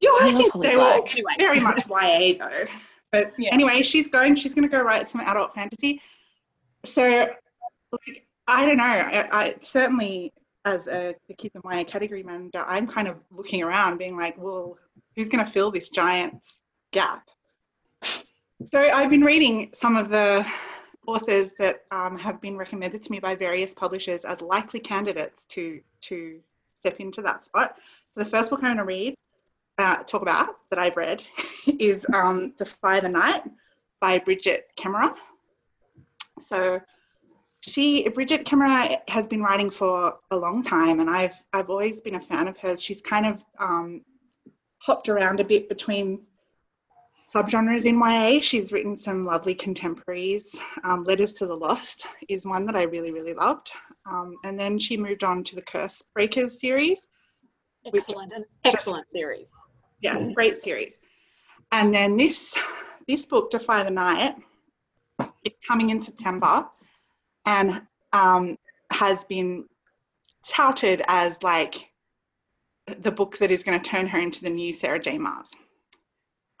Yeah, 0.00 0.10
I 0.10 0.28
I, 0.28 0.32
think 0.32 0.52
Holly 0.52 0.68
they 0.68 0.76
were 0.76 1.02
Anyway. 1.10 1.32
very 1.38 1.60
much 1.60 1.82
YA 1.90 2.34
though. 2.38 2.64
But 3.10 3.32
Yeah. 3.36 3.50
anyway, 3.52 3.82
she's 3.82 4.06
going. 4.06 4.36
She's 4.36 4.54
going 4.54 4.62
to 4.62 4.70
go 4.70 4.82
write 4.82 5.08
some 5.08 5.20
adult 5.22 5.54
fantasy. 5.54 6.00
So, 6.84 7.26
like, 7.90 8.27
I 8.48 8.64
don't 8.64 8.78
know. 8.78 8.84
I, 8.84 9.28
I 9.30 9.54
certainly, 9.60 10.32
as 10.64 10.86
a 10.88 11.14
the 11.28 11.34
kids 11.34 11.54
and 11.54 11.62
YA 11.64 11.84
category 11.84 12.22
manager, 12.22 12.64
I'm 12.66 12.86
kind 12.86 13.06
of 13.06 13.18
looking 13.30 13.62
around, 13.62 13.98
being 13.98 14.16
like, 14.16 14.36
well, 14.38 14.78
who's 15.14 15.28
going 15.28 15.44
to 15.44 15.50
fill 15.50 15.70
this 15.70 15.90
giant 15.90 16.44
gap? 16.90 17.28
So 18.02 18.80
I've 18.80 19.10
been 19.10 19.20
reading 19.20 19.70
some 19.74 19.96
of 19.96 20.08
the 20.08 20.46
authors 21.06 21.52
that 21.58 21.84
um, 21.90 22.18
have 22.18 22.40
been 22.40 22.56
recommended 22.56 23.02
to 23.02 23.12
me 23.12 23.20
by 23.20 23.34
various 23.34 23.74
publishers 23.74 24.24
as 24.24 24.40
likely 24.40 24.80
candidates 24.80 25.44
to 25.50 25.80
to 26.02 26.40
step 26.74 27.00
into 27.00 27.20
that 27.22 27.44
spot. 27.44 27.76
So 28.12 28.24
the 28.24 28.30
first 28.30 28.48
book 28.48 28.60
I'm 28.60 28.76
going 28.76 28.78
to 28.78 28.84
read, 28.84 29.14
uh, 29.76 30.04
talk 30.04 30.22
about 30.22 30.56
that 30.70 30.78
I've 30.78 30.96
read, 30.96 31.22
is 31.78 32.06
um, 32.14 32.54
Defy 32.56 33.00
the 33.00 33.10
Night 33.10 33.42
by 34.00 34.18
Brigid 34.18 34.62
Kemmerer. 34.78 35.14
So 36.40 36.80
she, 37.60 38.08
Brigid 38.08 38.44
Kemmerer, 38.44 38.98
has 39.08 39.26
been 39.26 39.42
writing 39.42 39.70
for 39.70 40.18
a 40.30 40.36
long 40.36 40.62
time, 40.62 41.00
and 41.00 41.10
I've 41.10 41.34
I've 41.52 41.70
always 41.70 42.00
been 42.00 42.14
a 42.16 42.20
fan 42.20 42.48
of 42.48 42.56
hers. 42.58 42.82
She's 42.82 43.00
kind 43.00 43.26
of 43.26 43.44
um, 43.58 44.04
hopped 44.80 45.08
around 45.08 45.40
a 45.40 45.44
bit 45.44 45.68
between 45.68 46.20
subgenres 47.34 47.84
in 47.84 47.98
YA. 47.98 48.40
She's 48.40 48.72
written 48.72 48.96
some 48.96 49.24
lovely 49.24 49.54
contemporaries. 49.54 50.58
Um, 50.84 51.02
Letters 51.04 51.32
to 51.34 51.46
the 51.46 51.56
Lost 51.56 52.06
is 52.28 52.46
one 52.46 52.64
that 52.66 52.76
I 52.76 52.82
really 52.84 53.10
really 53.12 53.34
loved, 53.34 53.70
um, 54.06 54.34
and 54.44 54.58
then 54.58 54.78
she 54.78 54.96
moved 54.96 55.24
on 55.24 55.42
to 55.44 55.56
the 55.56 55.62
Curse 55.62 56.02
Breakers 56.14 56.60
series 56.60 57.08
Which- 57.90 58.02
Excellent, 58.04 58.32
an 58.32 58.44
excellent 58.64 59.08
series. 59.08 59.52
yeah, 60.00 60.30
great 60.34 60.58
series. 60.58 60.98
And 61.72 61.92
then 61.92 62.16
this 62.16 62.56
this 63.08 63.26
book, 63.26 63.50
Defy 63.50 63.82
the 63.82 63.90
Night, 63.90 64.36
is 65.44 65.52
coming 65.66 65.90
in 65.90 66.00
September, 66.00 66.66
and 67.48 67.80
um, 68.12 68.58
has 68.90 69.24
been 69.24 69.66
touted 70.46 71.02
as 71.08 71.42
like 71.42 71.90
the 72.86 73.10
book 73.10 73.38
that 73.38 73.50
is 73.50 73.62
going 73.62 73.78
to 73.80 73.84
turn 73.84 74.06
her 74.06 74.18
into 74.18 74.42
the 74.42 74.50
new 74.50 74.72
Sarah 74.72 74.98
J. 74.98 75.16
Maas. 75.16 75.50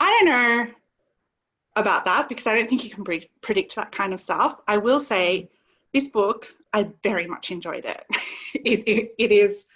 I 0.00 0.08
don't 0.18 0.28
know 0.28 0.74
about 1.76 2.06
that 2.06 2.28
because 2.28 2.46
I 2.46 2.56
don't 2.56 2.68
think 2.68 2.84
you 2.84 2.90
can 2.90 3.04
pre- 3.04 3.30
predict 3.42 3.76
that 3.76 3.92
kind 3.92 4.14
of 4.14 4.20
stuff. 4.20 4.60
I 4.66 4.78
will 4.78 4.98
say 4.98 5.50
this 5.92 6.08
book, 6.08 6.46
I 6.72 6.86
very 7.02 7.26
much 7.26 7.50
enjoyed 7.50 7.84
it. 7.84 8.04
it, 8.54 8.80
it, 8.88 9.14
it 9.18 9.32
is 9.32 9.66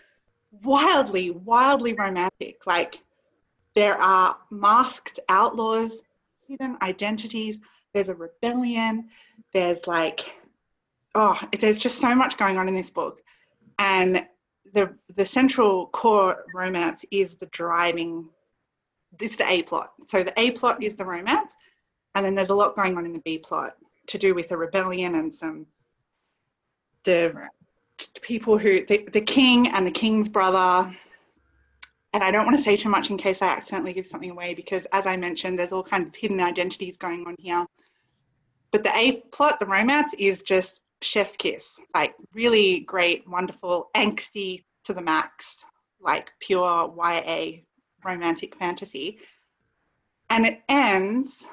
wildly, 0.63 1.31
wildly 1.31 1.93
romantic. 1.93 2.67
Like 2.67 3.03
there 3.75 4.01
are 4.01 4.39
masked 4.51 5.21
outlaws, 5.29 6.03
hidden 6.49 6.79
identities, 6.81 7.61
there's 7.93 8.09
a 8.09 8.15
rebellion, 8.15 9.09
there's 9.53 9.87
like, 9.87 10.42
oh, 11.15 11.41
there's 11.59 11.81
just 11.81 11.99
so 11.99 12.15
much 12.15 12.37
going 12.37 12.59
on 12.59 12.69
in 12.69 12.75
this 12.75 12.91
book. 12.91 13.21
And 13.79 14.27
the 14.73 14.97
the 15.15 15.27
central 15.27 15.89
core 15.89 16.45
romance 16.55 17.05
is 17.11 17.37
the 17.37 17.47
driving 17.47 18.29
it's 19.21 19.37
the 19.37 19.49
A 19.51 19.63
plot. 19.63 19.93
So 20.07 20.23
the 20.23 20.39
A 20.41 20.53
plot 20.53 20.83
is 20.83 20.97
the 20.97 21.05
romance, 21.05 21.55
and 22.15 22.25
then 22.25 22.35
there's 22.35 22.51
a 22.51 22.55
lot 22.55 22.75
going 22.75 22.97
on 22.97 23.05
in 23.05 23.13
the 23.13 23.21
B 23.21 23.39
plot 23.39 23.77
to 24.07 24.19
do 24.19 24.35
with 24.35 24.49
the 24.49 24.57
rebellion 24.57 25.15
and 25.15 25.33
some 25.33 25.67
the 27.05 27.49
people 28.21 28.59
who 28.59 28.85
the, 28.87 29.09
the 29.13 29.21
king 29.21 29.69
and 29.69 29.87
the 29.87 29.91
king's 29.91 30.29
brother 30.29 30.93
and 32.13 32.23
I 32.23 32.31
don't 32.31 32.45
want 32.45 32.57
to 32.57 32.63
say 32.63 32.77
too 32.77 32.91
much 32.91 33.11
in 33.11 33.17
case 33.17 33.41
I 33.41 33.47
accidentally 33.47 33.95
give 33.95 34.07
something 34.07 34.31
away 34.31 34.53
because, 34.53 34.87
as 34.93 35.07
I 35.07 35.17
mentioned, 35.17 35.59
there's 35.59 35.73
all 35.73 35.83
kinds 35.83 36.09
of 36.09 36.15
hidden 36.15 36.41
identities 36.41 36.99
going 36.99 37.27
on 37.27 37.37
here. 37.39 37.65
But 38.71 38.85
the 38.85 38.95
A 38.95 39.23
plot, 39.33 39.59
the 39.59 39.67
romance, 39.67 40.15
is 40.19 40.43
just 40.43 40.82
chef's 41.05 41.37
kiss, 41.37 41.81
like 41.95 42.15
really 42.35 42.81
great, 42.81 43.29
wonderful, 43.29 43.91
angsty 43.97 44.65
to 44.85 44.93
the 44.93 45.03
max, 45.03 45.65
like 46.01 46.33
pure 46.41 46.95
YA 46.97 47.61
romantic 48.05 48.57
fantasy. 48.57 49.19
And 50.31 50.47
it 50.47 50.63
ends 50.69 51.47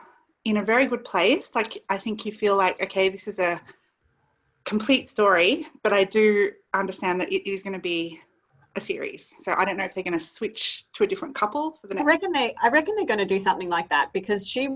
in 0.46 0.58
a 0.58 0.64
very 0.64 0.86
good 0.86 1.04
place. 1.04 1.52
Like, 1.54 1.84
I 1.90 1.98
think 1.98 2.26
you 2.26 2.32
feel 2.32 2.56
like, 2.56 2.82
okay, 2.82 3.10
this 3.10 3.28
is 3.28 3.40
a 3.40 3.60
complete 4.66 5.10
story, 5.10 5.68
but 5.84 5.94
I 5.94 6.04
do 6.04 6.52
understand 6.74 7.20
that 7.22 7.32
it 7.32 7.50
is 7.50 7.64
going 7.64 7.74
to 7.74 7.80
be 7.80 8.20
a 8.76 8.82
series. 8.82 9.34
So 9.40 9.54
I 9.58 9.66
don't 9.66 9.78
know 9.78 9.84
if 9.84 9.94
they're 9.94 10.04
going 10.04 10.18
to 10.18 10.20
switch 10.20 10.86
to 10.94 11.04
a 11.04 11.08
different 11.08 11.36
couple 11.36 11.72
for 11.72 11.88
the 11.88 11.96
next. 11.96 12.04
I 12.04 12.08
reckon 12.08 12.32
they. 12.32 12.56
I 12.62 12.70
reckon 12.70 12.96
they're 12.96 13.06
going 13.06 13.20
to 13.20 13.26
do 13.26 13.40
something 13.40 13.70
like 13.70 13.90
that 13.90 14.12
because 14.14 14.48
she 14.48 14.70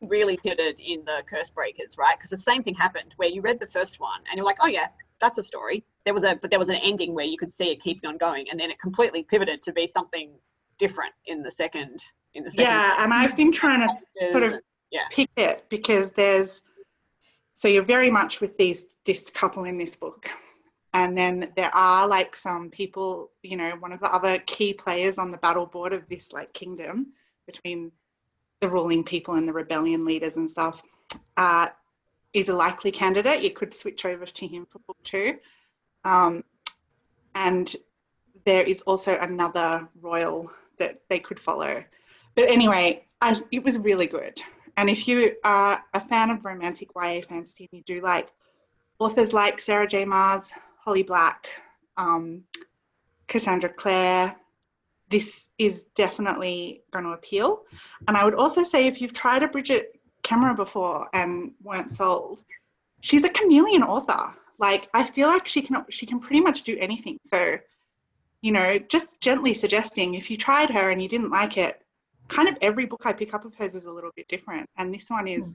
really 0.00 0.36
pivoted 0.36 0.80
in 0.80 1.04
the 1.04 1.22
Curse 1.26 1.50
Breakers, 1.50 1.96
right? 1.98 2.16
Because 2.16 2.30
the 2.30 2.36
same 2.36 2.62
thing 2.62 2.74
happened 2.74 3.14
where 3.16 3.28
you 3.28 3.42
read 3.42 3.60
the 3.60 3.66
first 3.66 4.00
one 4.00 4.20
and 4.28 4.36
you're 4.36 4.46
like, 4.46 4.58
oh 4.60 4.66
yeah, 4.68 4.88
that's 5.20 5.38
a 5.38 5.42
story. 5.42 5.84
There 6.04 6.14
was 6.14 6.24
a, 6.24 6.36
but 6.36 6.50
there 6.50 6.58
was 6.58 6.70
an 6.70 6.80
ending 6.82 7.14
where 7.14 7.26
you 7.26 7.36
could 7.36 7.52
see 7.52 7.70
it 7.70 7.80
keeping 7.80 8.08
on 8.08 8.16
going, 8.16 8.46
and 8.50 8.58
then 8.58 8.70
it 8.70 8.80
completely 8.80 9.22
pivoted 9.22 9.62
to 9.62 9.72
be 9.72 9.86
something 9.86 10.32
different 10.78 11.12
in 11.26 11.42
the 11.42 11.50
second. 11.50 12.00
In 12.34 12.44
the 12.44 12.50
second. 12.50 12.70
Yeah, 12.70 12.96
and 12.98 13.12
I've 13.12 13.36
been 13.36 13.52
trying 13.52 13.86
to 13.86 14.30
sort 14.30 14.44
of 14.44 14.52
and- 14.52 14.62
yeah. 14.90 15.02
pick 15.10 15.28
it 15.36 15.66
because 15.68 16.10
there's 16.12 16.62
so 17.54 17.68
you're 17.68 17.84
very 17.84 18.10
much 18.10 18.40
with 18.40 18.56
these 18.56 18.96
this 19.04 19.30
couple 19.30 19.64
in 19.64 19.78
this 19.78 19.94
book 19.94 20.30
and 20.94 21.16
then 21.16 21.52
there 21.56 21.74
are 21.74 22.08
like 22.08 22.34
some 22.34 22.70
people 22.70 23.30
you 23.42 23.56
know 23.56 23.70
one 23.78 23.92
of 23.92 24.00
the 24.00 24.12
other 24.12 24.38
key 24.46 24.72
players 24.72 25.18
on 25.18 25.30
the 25.30 25.38
battle 25.38 25.66
board 25.66 25.92
of 25.92 26.08
this 26.08 26.32
like 26.32 26.52
kingdom 26.52 27.06
between 27.46 27.92
the 28.60 28.68
ruling 28.68 29.04
people 29.04 29.34
and 29.34 29.48
the 29.48 29.52
rebellion 29.52 30.04
leaders 30.04 30.36
and 30.36 30.48
stuff 30.48 30.82
uh, 31.36 31.68
is 32.32 32.48
a 32.48 32.54
likely 32.54 32.90
candidate. 32.90 33.42
You 33.42 33.50
could 33.50 33.74
switch 33.74 34.04
over 34.04 34.26
to 34.26 34.46
him 34.46 34.66
for 34.66 34.78
book 34.80 34.98
two. 35.02 35.38
Um, 36.04 36.44
and 37.34 37.74
there 38.44 38.64
is 38.64 38.82
also 38.82 39.18
another 39.18 39.88
royal 40.00 40.50
that 40.78 41.00
they 41.08 41.18
could 41.18 41.38
follow. 41.38 41.84
But 42.34 42.50
anyway 42.50 43.06
I, 43.20 43.38
it 43.50 43.62
was 43.62 43.78
really 43.78 44.06
good. 44.06 44.40
And 44.76 44.88
if 44.88 45.06
you 45.06 45.36
are 45.44 45.82
a 45.92 46.00
fan 46.00 46.30
of 46.30 46.44
romantic 46.44 46.90
YA 46.96 47.20
fantasy 47.20 47.68
and 47.70 47.78
you 47.86 47.96
do 47.96 48.02
like 48.02 48.28
authors 48.98 49.34
like 49.34 49.58
Sarah 49.58 49.86
J. 49.86 50.04
Maas, 50.04 50.52
Holly 50.78 51.02
Black, 51.02 51.46
um, 51.96 52.44
Cassandra 53.26 53.68
Clare, 53.68 54.36
this 55.10 55.48
is 55.58 55.84
definitely 55.96 56.82
going 56.92 57.04
to 57.04 57.10
appeal. 57.10 57.62
And 58.08 58.16
I 58.16 58.24
would 58.24 58.34
also 58.34 58.62
say 58.62 58.86
if 58.86 59.02
you've 59.02 59.12
tried 59.12 59.42
a 59.42 59.48
Brigid 59.48 59.86
Kemmerer 60.22 60.56
before 60.56 61.08
and 61.12 61.52
weren't 61.62 61.92
sold, 61.92 62.44
she's 63.00 63.24
a 63.24 63.28
chameleon 63.28 63.82
author. 63.82 64.34
Like 64.58 64.88
I 64.94 65.04
feel 65.04 65.28
like 65.28 65.46
she 65.46 65.62
can 65.62 65.84
she 65.90 66.06
can 66.06 66.20
pretty 66.20 66.40
much 66.40 66.62
do 66.62 66.76
anything. 66.78 67.18
So, 67.24 67.58
you 68.42 68.52
know, 68.52 68.78
just 68.78 69.20
gently 69.20 69.52
suggesting 69.52 70.14
if 70.14 70.30
you 70.30 70.36
tried 70.36 70.70
her 70.70 70.90
and 70.90 71.02
you 71.02 71.08
didn't 71.08 71.30
like 71.30 71.58
it, 71.58 71.82
kind 72.28 72.48
of 72.48 72.56
every 72.60 72.86
book 72.86 73.04
I 73.04 73.12
pick 73.12 73.34
up 73.34 73.44
of 73.44 73.54
hers 73.54 73.74
is 73.74 73.86
a 73.86 73.90
little 73.90 74.12
bit 74.14 74.28
different, 74.28 74.68
and 74.76 74.94
this 74.94 75.10
one 75.10 75.26
is. 75.26 75.46
Hmm. 75.46 75.52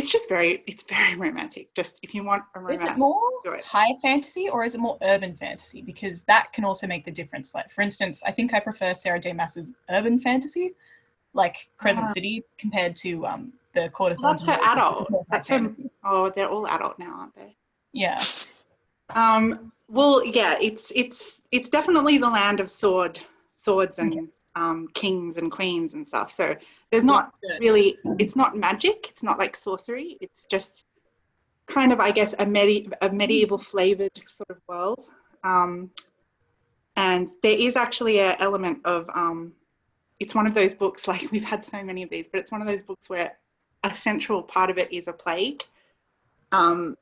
It's 0.00 0.10
just 0.10 0.28
very, 0.30 0.62
it's 0.66 0.82
very 0.82 1.14
romantic. 1.14 1.74
Just 1.74 1.98
if 2.02 2.14
you 2.14 2.24
want 2.24 2.42
a 2.54 2.60
romance, 2.60 2.82
Is 2.82 2.88
it 2.90 2.96
more 2.96 3.20
it. 3.44 3.62
high 3.62 3.92
fantasy 4.00 4.48
or 4.48 4.64
is 4.64 4.74
it 4.74 4.80
more 4.80 4.96
urban 5.02 5.36
fantasy? 5.36 5.82
Because 5.82 6.22
that 6.22 6.52
can 6.54 6.64
also 6.64 6.86
make 6.86 7.04
the 7.04 7.10
difference. 7.10 7.54
Like, 7.54 7.70
for 7.70 7.82
instance, 7.82 8.22
I 8.26 8.32
think 8.32 8.54
I 8.54 8.60
prefer 8.60 8.94
Sarah 8.94 9.20
J. 9.20 9.34
Maas's 9.34 9.74
urban 9.90 10.18
fantasy, 10.18 10.72
like 11.34 11.68
Crescent 11.76 12.06
Ah. 12.08 12.12
City, 12.14 12.44
compared 12.58 12.96
to 12.96 13.26
um, 13.26 13.52
the 13.74 13.90
Court 13.90 14.12
of 14.12 14.18
Well, 14.22 14.32
that's 14.32 14.44
Thorns 14.46 14.58
her 14.58 14.70
and 14.70 14.80
Roses, 14.80 15.00
which 15.00 15.08
is 15.10 15.12
adult. 15.12 15.26
That's 15.30 15.48
her- 15.48 15.90
oh, 16.04 16.30
they're 16.30 16.48
all 16.48 16.66
adult 16.66 16.98
now, 16.98 17.12
aren't 17.20 17.34
they? 17.36 17.54
Yeah. 17.92 18.18
Um, 19.10 19.70
well, 19.88 20.24
yeah, 20.24 20.56
it's 20.60 20.92
it's 20.94 21.42
it's 21.52 21.68
definitely 21.68 22.16
the 22.16 22.30
land 22.30 22.60
of 22.60 22.70
sword, 22.70 23.18
swords 23.54 23.98
and 23.98 24.30
um, 24.56 24.88
kings 24.94 25.36
and 25.36 25.50
queens 25.50 25.94
and 25.94 26.06
stuff. 26.06 26.30
So 26.30 26.56
there's 26.90 27.04
not 27.04 27.32
really, 27.60 27.96
it's 28.18 28.36
not 28.36 28.56
magic. 28.56 29.08
It's 29.10 29.22
not 29.22 29.38
like 29.38 29.56
sorcery. 29.56 30.16
It's 30.20 30.46
just 30.46 30.84
kind 31.66 31.92
of, 31.92 32.00
I 32.00 32.10
guess, 32.10 32.34
a, 32.38 32.46
medi- 32.46 32.88
a 33.00 33.10
medieval 33.10 33.58
flavored 33.58 34.10
sort 34.26 34.50
of 34.50 34.58
world. 34.68 35.04
Um, 35.44 35.90
and 36.96 37.30
there 37.42 37.56
is 37.56 37.76
actually 37.76 38.20
an 38.20 38.36
element 38.40 38.80
of, 38.84 39.08
um, 39.14 39.52
it's 40.18 40.34
one 40.34 40.46
of 40.46 40.54
those 40.54 40.74
books, 40.74 41.08
like 41.08 41.30
we've 41.30 41.44
had 41.44 41.64
so 41.64 41.82
many 41.82 42.02
of 42.02 42.10
these, 42.10 42.28
but 42.28 42.40
it's 42.40 42.52
one 42.52 42.60
of 42.60 42.66
those 42.66 42.82
books 42.82 43.08
where 43.08 43.32
a 43.84 43.94
central 43.94 44.42
part 44.42 44.68
of 44.68 44.78
it 44.78 44.92
is 44.92 45.08
a 45.08 45.12
plague 45.12 45.64
um, 46.52 46.96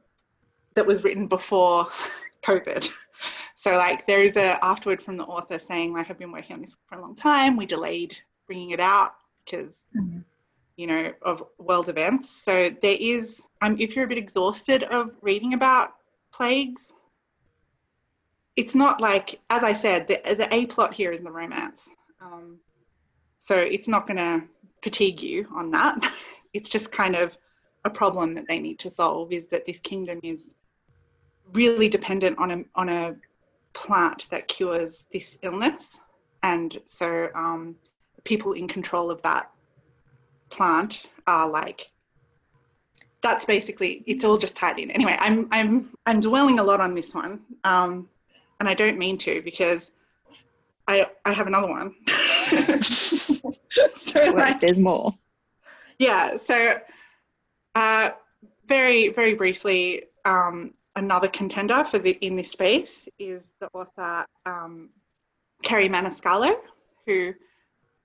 that 0.74 0.86
was 0.86 1.02
written 1.02 1.26
before 1.26 1.86
COVID. 2.42 2.88
So 3.60 3.72
like 3.72 4.06
there 4.06 4.22
is 4.22 4.36
a 4.36 4.64
afterward 4.64 5.02
from 5.02 5.16
the 5.16 5.24
author 5.24 5.58
saying 5.58 5.92
like 5.92 6.08
I've 6.08 6.18
been 6.18 6.30
working 6.30 6.54
on 6.54 6.60
this 6.60 6.76
for 6.86 6.96
a 6.96 7.00
long 7.00 7.16
time. 7.16 7.56
We 7.56 7.66
delayed 7.66 8.16
bringing 8.46 8.70
it 8.70 8.78
out 8.78 9.16
because 9.44 9.88
Mhm. 9.96 10.24
you 10.76 10.86
know 10.86 11.12
of 11.22 11.42
world 11.58 11.88
events. 11.88 12.30
So 12.30 12.70
there 12.70 12.96
is 13.00 13.44
um, 13.60 13.76
if 13.80 13.96
you're 13.96 14.04
a 14.04 14.08
bit 14.08 14.16
exhausted 14.16 14.84
of 14.84 15.10
reading 15.22 15.54
about 15.54 15.96
plagues, 16.32 16.94
it's 18.54 18.76
not 18.76 19.00
like 19.00 19.40
as 19.50 19.64
I 19.64 19.72
said 19.72 20.06
the 20.06 20.20
the 20.36 20.48
a 20.54 20.66
plot 20.66 20.94
here 20.94 21.10
is 21.10 21.22
the 21.22 21.32
romance. 21.32 21.90
Um, 22.20 22.60
so 23.40 23.56
it's 23.56 23.88
not 23.88 24.06
going 24.06 24.18
to 24.18 24.46
fatigue 24.82 25.20
you 25.20 25.48
on 25.52 25.72
that. 25.72 25.98
it's 26.52 26.68
just 26.68 26.92
kind 26.92 27.16
of 27.16 27.36
a 27.84 27.90
problem 27.90 28.34
that 28.34 28.46
they 28.46 28.60
need 28.60 28.78
to 28.78 28.88
solve 28.90 29.32
is 29.32 29.46
that 29.48 29.66
this 29.66 29.80
kingdom 29.80 30.20
is 30.22 30.54
really 31.54 31.88
dependent 31.88 32.38
on 32.38 32.52
a 32.52 32.64
on 32.76 32.88
a 32.88 33.16
plant 33.78 34.26
that 34.30 34.48
cures 34.48 35.06
this 35.12 35.38
illness, 35.42 36.00
and 36.42 36.78
so 36.86 37.28
um, 37.34 37.76
people 38.24 38.52
in 38.52 38.66
control 38.66 39.10
of 39.10 39.22
that 39.22 39.50
plant 40.50 41.06
are 41.26 41.48
like. 41.48 41.86
That's 43.20 43.44
basically 43.44 44.04
it's 44.06 44.24
all 44.24 44.38
just 44.38 44.56
tied 44.56 44.78
in. 44.78 44.90
Anyway, 44.90 45.16
I'm 45.18 45.48
I'm 45.50 45.90
I'm 46.06 46.20
dwelling 46.20 46.58
a 46.58 46.62
lot 46.64 46.80
on 46.80 46.94
this 46.94 47.14
one, 47.14 47.40
um, 47.64 48.08
and 48.60 48.68
I 48.68 48.74
don't 48.74 48.98
mean 48.98 49.18
to 49.18 49.42
because 49.42 49.90
I 50.86 51.06
I 51.24 51.32
have 51.32 51.46
another 51.46 51.68
one. 51.68 51.94
so 52.82 53.40
Wait, 54.14 54.34
like, 54.34 54.60
there's 54.60 54.78
more. 54.78 55.12
yeah 55.98 56.36
so 56.36 56.78
uh, 57.74 58.10
very 58.66 59.08
very 59.08 59.34
briefly 59.34 60.04
um, 60.24 60.74
another 60.98 61.28
contender 61.28 61.84
for 61.84 61.98
the 61.98 62.12
in 62.20 62.36
this 62.36 62.50
space 62.50 63.08
is 63.18 63.42
the 63.60 63.68
author 63.72 64.26
um, 64.46 64.90
Kerri 65.62 65.88
Maniscalco 65.88 66.54
who 67.06 67.32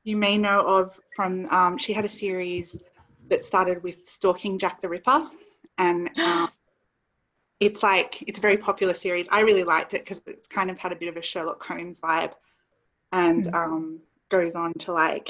you 0.04 0.16
may 0.16 0.38
know 0.38 0.62
of 0.62 1.00
from 1.16 1.48
um, 1.48 1.78
she 1.78 1.92
had 1.92 2.06
a 2.06 2.10
series 2.10 2.82
that 3.30 3.44
started 3.44 3.82
with 3.84 4.08
stalking 4.08 4.58
Jack 4.58 4.80
the 4.80 4.90
Ripper 4.90 5.28
and 5.78 6.10
um, 6.20 6.50
it's 7.60 7.82
like 7.84 8.22
it's 8.28 8.40
a 8.40 8.42
very 8.42 8.58
popular 8.58 8.94
series 8.94 9.28
I 9.32 9.42
really 9.42 9.64
liked 9.64 9.94
it 9.94 10.02
because 10.06 10.22
it's 10.28 10.48
kind 10.48 10.70
of 10.70 10.78
had 10.78 10.92
a 10.92 10.96
bit 10.96 11.10
of 11.10 11.18
a 11.18 11.22
Sherlock 11.22 11.64
Holmes 11.64 12.00
vibe 12.00 12.34
and 13.12 13.46
Mhm. 13.46 13.54
um, 13.54 14.02
goes 14.30 14.56
on 14.56 14.74
to 14.86 14.92
like 14.92 15.30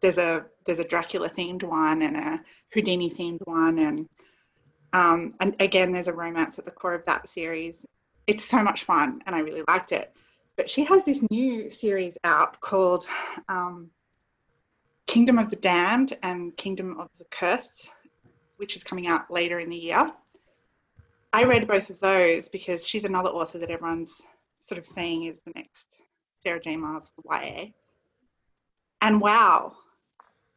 there's 0.00 0.18
a 0.18 0.46
there's 0.64 0.78
a 0.78 0.84
Dracula 0.84 1.28
themed 1.28 1.62
one 1.64 2.02
and 2.02 2.16
a 2.16 2.44
Houdini 2.72 3.10
themed 3.10 3.40
one 3.44 3.78
and 3.80 4.08
um, 4.92 5.34
and 5.40 5.54
again 5.60 5.92
there's 5.92 6.08
a 6.08 6.12
romance 6.12 6.58
at 6.58 6.64
the 6.64 6.70
core 6.70 6.94
of 6.94 7.04
that 7.06 7.28
series. 7.28 7.86
It's 8.26 8.44
so 8.44 8.62
much 8.62 8.84
fun 8.84 9.22
and 9.26 9.34
I 9.34 9.40
really 9.40 9.64
liked 9.68 9.92
it. 9.92 10.14
But 10.56 10.68
she 10.68 10.84
has 10.84 11.04
this 11.04 11.24
new 11.30 11.70
series 11.70 12.18
out 12.24 12.60
called 12.60 13.06
um, 13.48 13.90
Kingdom 15.06 15.38
of 15.38 15.50
the 15.50 15.56
Damned 15.56 16.16
and 16.22 16.56
Kingdom 16.56 17.00
of 17.00 17.08
the 17.18 17.24
Cursed, 17.30 17.90
which 18.58 18.76
is 18.76 18.84
coming 18.84 19.06
out 19.06 19.30
later 19.30 19.58
in 19.58 19.70
the 19.70 19.76
year. 19.76 20.12
I 21.32 21.44
read 21.44 21.68
both 21.68 21.90
of 21.90 22.00
those 22.00 22.48
because 22.48 22.86
she's 22.86 23.04
another 23.04 23.30
author 23.30 23.58
that 23.58 23.70
everyone's 23.70 24.20
sort 24.58 24.78
of 24.78 24.86
saying 24.86 25.24
is 25.24 25.40
the 25.40 25.52
next 25.54 25.86
Sarah 26.40 26.60
J. 26.60 26.76
Maas 26.76 27.10
YA. 27.24 27.66
And 29.00 29.20
wow, 29.20 29.74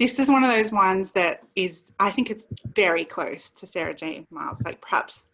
this 0.03 0.19
is 0.19 0.29
one 0.29 0.43
of 0.43 0.51
those 0.51 0.69
ones 0.69 1.11
that 1.11 1.43
is, 1.55 1.83
I 1.97 2.11
think 2.11 2.29
it's 2.29 2.45
very 2.75 3.05
close 3.05 3.49
to 3.51 3.65
Sarah 3.65 3.93
J. 3.93 4.25
Miles, 4.31 4.61
like 4.65 4.81
perhaps, 4.81 5.27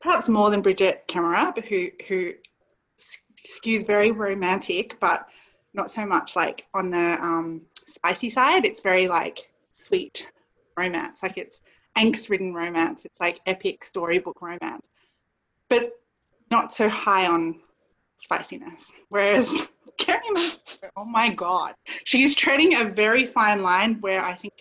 perhaps 0.00 0.28
more 0.28 0.50
than 0.50 0.60
Brigid 0.60 1.06
Kemmerer, 1.06 1.54
but 1.54 1.64
who 1.64 1.88
who 2.08 2.32
skews 3.46 3.86
very 3.86 4.10
romantic, 4.10 4.98
but 4.98 5.28
not 5.72 5.88
so 5.88 6.04
much 6.04 6.34
like 6.34 6.66
on 6.74 6.90
the 6.90 7.16
um, 7.24 7.62
spicy 7.86 8.28
side. 8.28 8.64
It's 8.64 8.80
very 8.80 9.06
like 9.06 9.38
sweet 9.72 10.26
romance, 10.76 11.22
like 11.22 11.38
it's 11.38 11.60
angst-ridden 11.96 12.52
romance. 12.52 13.04
It's 13.04 13.20
like 13.20 13.38
epic 13.46 13.84
storybook 13.84 14.42
romance, 14.42 14.88
but 15.70 15.92
not 16.50 16.74
so 16.74 16.88
high 16.88 17.28
on 17.28 17.60
spiciness. 18.22 18.92
Whereas 19.08 19.68
Carrie 19.98 20.20
Maas, 20.32 20.78
oh 20.96 21.04
my 21.04 21.28
god, 21.28 21.74
she's 22.04 22.34
treading 22.34 22.76
a 22.76 22.84
very 22.84 23.26
fine 23.26 23.62
line 23.62 24.00
where 24.00 24.20
I 24.22 24.34
think 24.34 24.54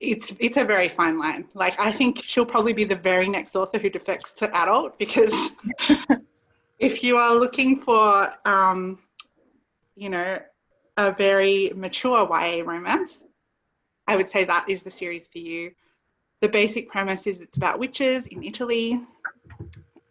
it's 0.00 0.34
it's 0.38 0.58
a 0.58 0.64
very 0.64 0.88
fine 0.88 1.18
line. 1.18 1.46
Like 1.54 1.78
I 1.80 1.90
think 1.90 2.22
she'll 2.22 2.46
probably 2.46 2.74
be 2.74 2.84
the 2.84 2.96
very 2.96 3.28
next 3.28 3.56
author 3.56 3.78
who 3.78 3.88
defects 3.88 4.32
to 4.34 4.56
adult 4.56 4.98
because 4.98 5.52
if 6.78 7.02
you 7.02 7.16
are 7.16 7.34
looking 7.34 7.80
for 7.80 8.28
um, 8.44 8.98
you 9.96 10.10
know 10.10 10.38
a 10.96 11.12
very 11.12 11.72
mature 11.74 12.28
YA 12.30 12.62
romance, 12.64 13.24
I 14.06 14.16
would 14.16 14.28
say 14.28 14.44
that 14.44 14.66
is 14.68 14.82
the 14.82 14.90
series 14.90 15.26
for 15.28 15.38
you. 15.38 15.72
The 16.40 16.48
basic 16.48 16.88
premise 16.88 17.26
is 17.26 17.40
it's 17.40 17.56
about 17.56 17.78
witches 17.78 18.26
in 18.26 18.42
Italy, 18.42 19.00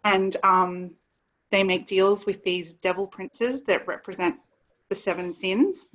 and 0.03 0.35
um, 0.43 0.91
they 1.53 1.63
make 1.63 1.85
deals 1.85 2.25
with 2.25 2.43
these 2.43 2.73
devil 2.73 3.05
princes 3.05 3.61
that 3.61 3.87
represent 3.87 4.35
the 4.89 4.95
seven 4.95 5.35
sins. 5.35 5.85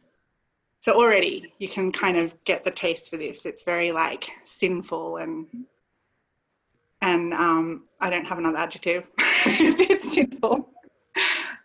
So 0.83 0.93
already 0.93 1.53
you 1.59 1.67
can 1.67 1.91
kind 1.91 2.17
of 2.17 2.33
get 2.45 2.63
the 2.63 2.71
taste 2.71 3.11
for 3.11 3.17
this. 3.17 3.45
It's 3.45 3.65
very 3.65 3.91
like 3.91 4.31
sinful 4.45 5.17
and 5.17 5.49
and 7.03 7.35
um, 7.35 7.85
I 8.01 8.09
don't 8.09 8.27
have 8.27 8.39
another 8.39 8.59
adjective. 8.59 9.11
it's 9.19 10.15
sinful, 10.15 10.69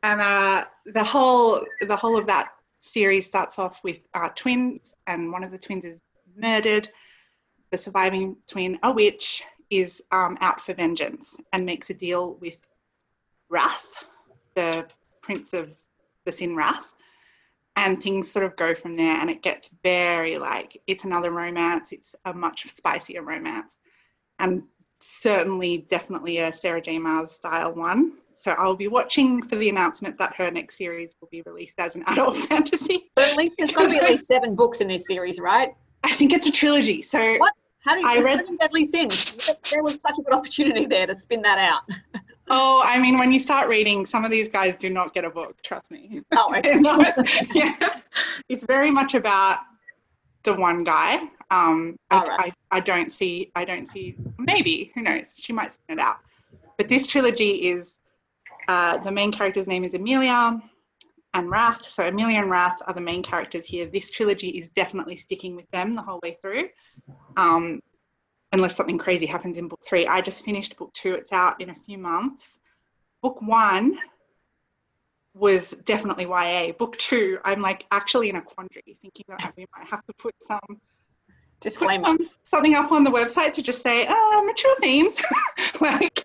and 0.02 0.22
uh, 0.22 0.66
the 0.88 1.04
whole 1.04 1.64
the 1.82 1.96
whole 1.96 2.18
of 2.18 2.26
that 2.28 2.50
series 2.82 3.28
starts 3.28 3.60
off 3.60 3.84
with 3.84 4.00
uh, 4.16 4.30
twins, 4.36 4.94
and 5.06 5.32
one 5.32 5.44
of 5.44 5.52
the 5.52 5.58
twins 5.58 5.86
is 5.86 6.02
murdered. 6.36 6.88
The 7.72 7.78
surviving 7.78 8.38
twin, 8.48 8.80
a 8.82 8.92
witch, 8.92 9.44
is 9.70 10.02
um, 10.12 10.38
out 10.42 10.62
for 10.62 10.74
vengeance 10.74 11.38
and 11.52 11.66
makes 11.66 11.90
a 11.90 11.96
deal 11.96 12.36
with 12.42 12.58
Wrath, 13.54 14.06
the 14.56 14.88
prince 15.22 15.54
of 15.54 15.78
the 16.26 16.32
sin 16.32 16.56
Wrath, 16.56 16.94
and 17.76 17.98
things 18.02 18.32
sort 18.32 18.46
of 18.46 18.56
go 18.56 18.74
from 18.76 18.96
there. 18.96 19.18
And 19.20 19.30
it 19.30 19.42
gets 19.44 19.70
very 19.84 20.38
like 20.38 20.82
it's 20.88 21.04
another 21.06 21.32
romance. 21.32 21.92
It's 21.92 22.16
a 22.26 22.34
much 22.34 22.68
spicier 22.70 23.22
romance, 23.22 23.78
and 24.40 24.64
certainly, 25.00 25.86
definitely 25.90 26.40
a 26.40 26.52
Sarah 26.52 26.82
J. 26.82 26.98
Maas 27.00 27.32
style 27.34 27.74
one. 27.76 28.14
So 28.36 28.56
I'll 28.58 28.76
be 28.76 28.88
watching 28.88 29.44
for 29.44 29.56
the 29.58 29.70
announcement 29.70 30.18
that 30.18 30.34
her 30.38 30.50
next 30.50 30.78
series 30.78 31.14
will 31.22 31.28
be 31.32 31.44
released 31.46 31.76
as 31.78 31.96
an 31.96 32.04
adult 32.08 32.36
fantasy. 32.38 33.12
But 33.16 33.30
at 33.30 33.38
least 33.38 33.56
there's 33.60 33.72
got 33.72 33.90
to 33.90 33.94
be 33.94 34.00
at 34.00 34.10
least 34.10 34.28
seven 34.28 34.56
books 34.56 34.82
in 34.82 34.88
this 34.88 35.06
series, 35.08 35.40
right? 35.40 35.70
I 36.04 36.12
think 36.12 36.34
it's 36.34 36.48
a 36.48 36.52
trilogy. 36.52 37.02
So 37.04 37.36
What? 37.38 37.54
How 37.86 37.96
do 37.96 38.00
you 38.02 38.08
I 38.08 38.22
read- 38.22 38.40
Seven 38.40 38.56
Deadly 38.58 38.86
Sins? 38.86 39.52
There 39.72 39.84
was 39.84 40.02
such 40.02 40.16
a 40.18 40.22
good 40.24 40.34
opportunity 40.34 40.86
there 40.86 41.06
to 41.06 41.16
spin 41.18 41.42
that 41.42 41.60
out. 41.60 41.82
Oh, 42.50 42.82
I 42.86 43.00
mean, 43.00 43.18
when 43.18 43.32
you 43.32 43.40
start 43.40 43.70
reading, 43.70 44.06
some 44.06 44.26
of 44.26 44.32
these 44.32 44.50
guys 44.50 44.76
do 44.76 44.90
not 44.90 45.14
get 45.14 45.24
a 45.26 45.30
book. 45.30 45.62
Trust 45.64 45.90
me. 45.92 46.22
Oh, 46.34 46.54
okay. 46.58 46.76
No, 46.76 47.00
it's- 47.00 47.56
yeah, 47.56 48.02
it's 48.50 48.66
very 48.66 48.92
much 48.92 49.14
about 49.14 49.60
the 50.44 50.54
one 50.54 50.84
guy. 50.84 51.30
Um, 51.52 51.96
I, 52.12 52.24
right. 52.24 52.54
I, 52.72 52.78
I 52.78 52.80
don't 52.82 53.12
see. 53.12 53.52
I 53.56 53.64
don't 53.64 53.86
see. 53.88 54.18
Maybe 54.38 54.92
who 54.94 55.02
knows? 55.02 55.36
She 55.38 55.54
might 55.54 55.72
spin 55.74 56.00
it 56.00 56.02
out. 56.02 56.18
But 56.78 56.90
this 56.90 57.08
trilogy 57.08 57.68
is 57.70 58.00
uh, 58.68 58.98
the 58.98 59.12
main 59.12 59.32
character's 59.32 59.68
name 59.68 59.84
is 59.84 59.94
Amelia 59.94 60.60
and 61.34 61.50
Wrath. 61.50 61.84
So 61.86 62.08
Amelia 62.08 62.40
and 62.40 62.50
Wrath 62.50 62.82
are 62.88 62.94
the 62.94 63.02
main 63.02 63.24
characters 63.24 63.66
here. 63.66 63.86
This 63.86 64.12
trilogy 64.12 64.50
is 64.50 64.70
definitely 64.70 65.16
sticking 65.16 65.56
with 65.56 65.70
them 65.72 65.94
the 65.94 66.02
whole 66.02 66.20
way 66.24 66.36
through. 66.42 66.70
Um, 67.38 67.82
unless 68.54 68.76
something 68.76 68.98
crazy 68.98 69.26
happens 69.26 69.58
in 69.58 69.68
book 69.68 69.82
three. 69.86 70.08
I 70.08 70.22
just 70.22 70.46
finished 70.46 70.78
book 70.78 70.94
two. 70.94 71.16
It's 71.16 71.34
out 71.34 71.60
in 71.60 71.70
a 71.72 71.76
few 71.76 71.98
months. 71.98 72.60
Book 73.22 73.42
one 73.42 73.98
was 75.34 75.72
definitely 75.86 76.26
YA. 76.26 76.72
Book 76.74 76.96
two, 76.98 77.40
I'm 77.44 77.60
like 77.60 77.86
actually 77.92 78.30
in 78.30 78.36
a 78.36 78.42
quandary, 78.42 78.98
thinking 79.02 79.26
that 79.28 79.54
we 79.58 79.66
might 79.76 79.88
have 79.88 80.06
to 80.06 80.14
put 80.14 80.36
some 80.42 80.60
put 80.68 80.80
Disclaimer. 81.60 82.06
some, 82.06 82.20
something 82.44 82.76
up 82.76 82.92
on 82.92 83.04
the 83.04 83.10
website 83.10 83.54
to 83.54 83.62
just 83.62 83.82
say, 83.82 84.06
oh, 84.08 84.44
mature 84.46 84.76
themes. 84.80 85.22
like 85.82 86.24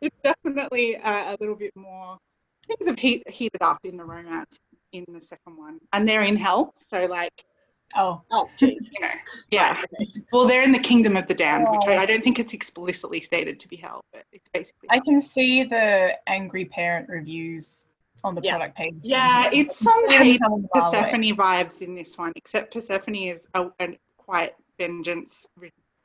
it's 0.00 0.16
definitely 0.22 0.96
uh, 0.96 1.34
a 1.34 1.36
little 1.38 1.54
bit 1.54 1.74
more. 1.76 2.18
Things 2.66 2.88
have 2.88 2.98
heat, 2.98 3.28
heated 3.30 3.62
up 3.62 3.78
in 3.84 3.96
the 3.96 4.04
romance 4.04 4.58
in 4.92 5.04
the 5.08 5.20
second 5.20 5.56
one, 5.56 5.78
and 5.92 6.08
they're 6.08 6.22
in 6.22 6.34
hell. 6.36 6.74
So 6.90 7.06
like 7.06 7.44
Oh, 7.96 8.22
Oh, 8.32 8.48
jeez. 8.58 8.90
you 8.92 9.00
know, 9.00 9.08
yeah. 9.50 9.80
Well, 10.32 10.46
they're 10.46 10.62
in 10.62 10.72
the 10.72 10.78
kingdom 10.78 11.16
of 11.16 11.26
the 11.26 11.34
damned, 11.34 11.66
which 11.70 11.82
I. 11.86 11.96
I 12.02 12.06
don't 12.06 12.22
think 12.22 12.38
it's 12.38 12.52
explicitly 12.54 13.20
stated 13.20 13.60
to 13.60 13.68
be 13.68 13.76
hell, 13.76 14.04
but 14.12 14.24
it's 14.32 14.48
basically. 14.52 14.88
I 14.90 14.96
hell. 14.96 15.04
can 15.04 15.20
see 15.20 15.64
the 15.64 16.14
angry 16.26 16.64
parent 16.64 17.08
reviews 17.08 17.86
on 18.24 18.34
the 18.34 18.40
Yeah. 18.42 18.56
product 18.56 18.76
page. 18.76 18.94
Yeah, 19.02 19.50
it's 19.52 19.78
some 19.78 20.08
hate 20.08 20.40
coming 20.40 20.66
our 20.74 20.90
way. 20.90 20.90
Persephone 21.00 21.22
vibes 21.36 21.82
in 21.82 21.94
this 21.94 22.16
one, 22.18 22.32
except 22.36 22.72
Persephone 22.72 23.14
is 23.16 23.46
a, 23.54 23.66
a 23.80 23.98
quite 24.16 24.54
vengeance 24.78 25.46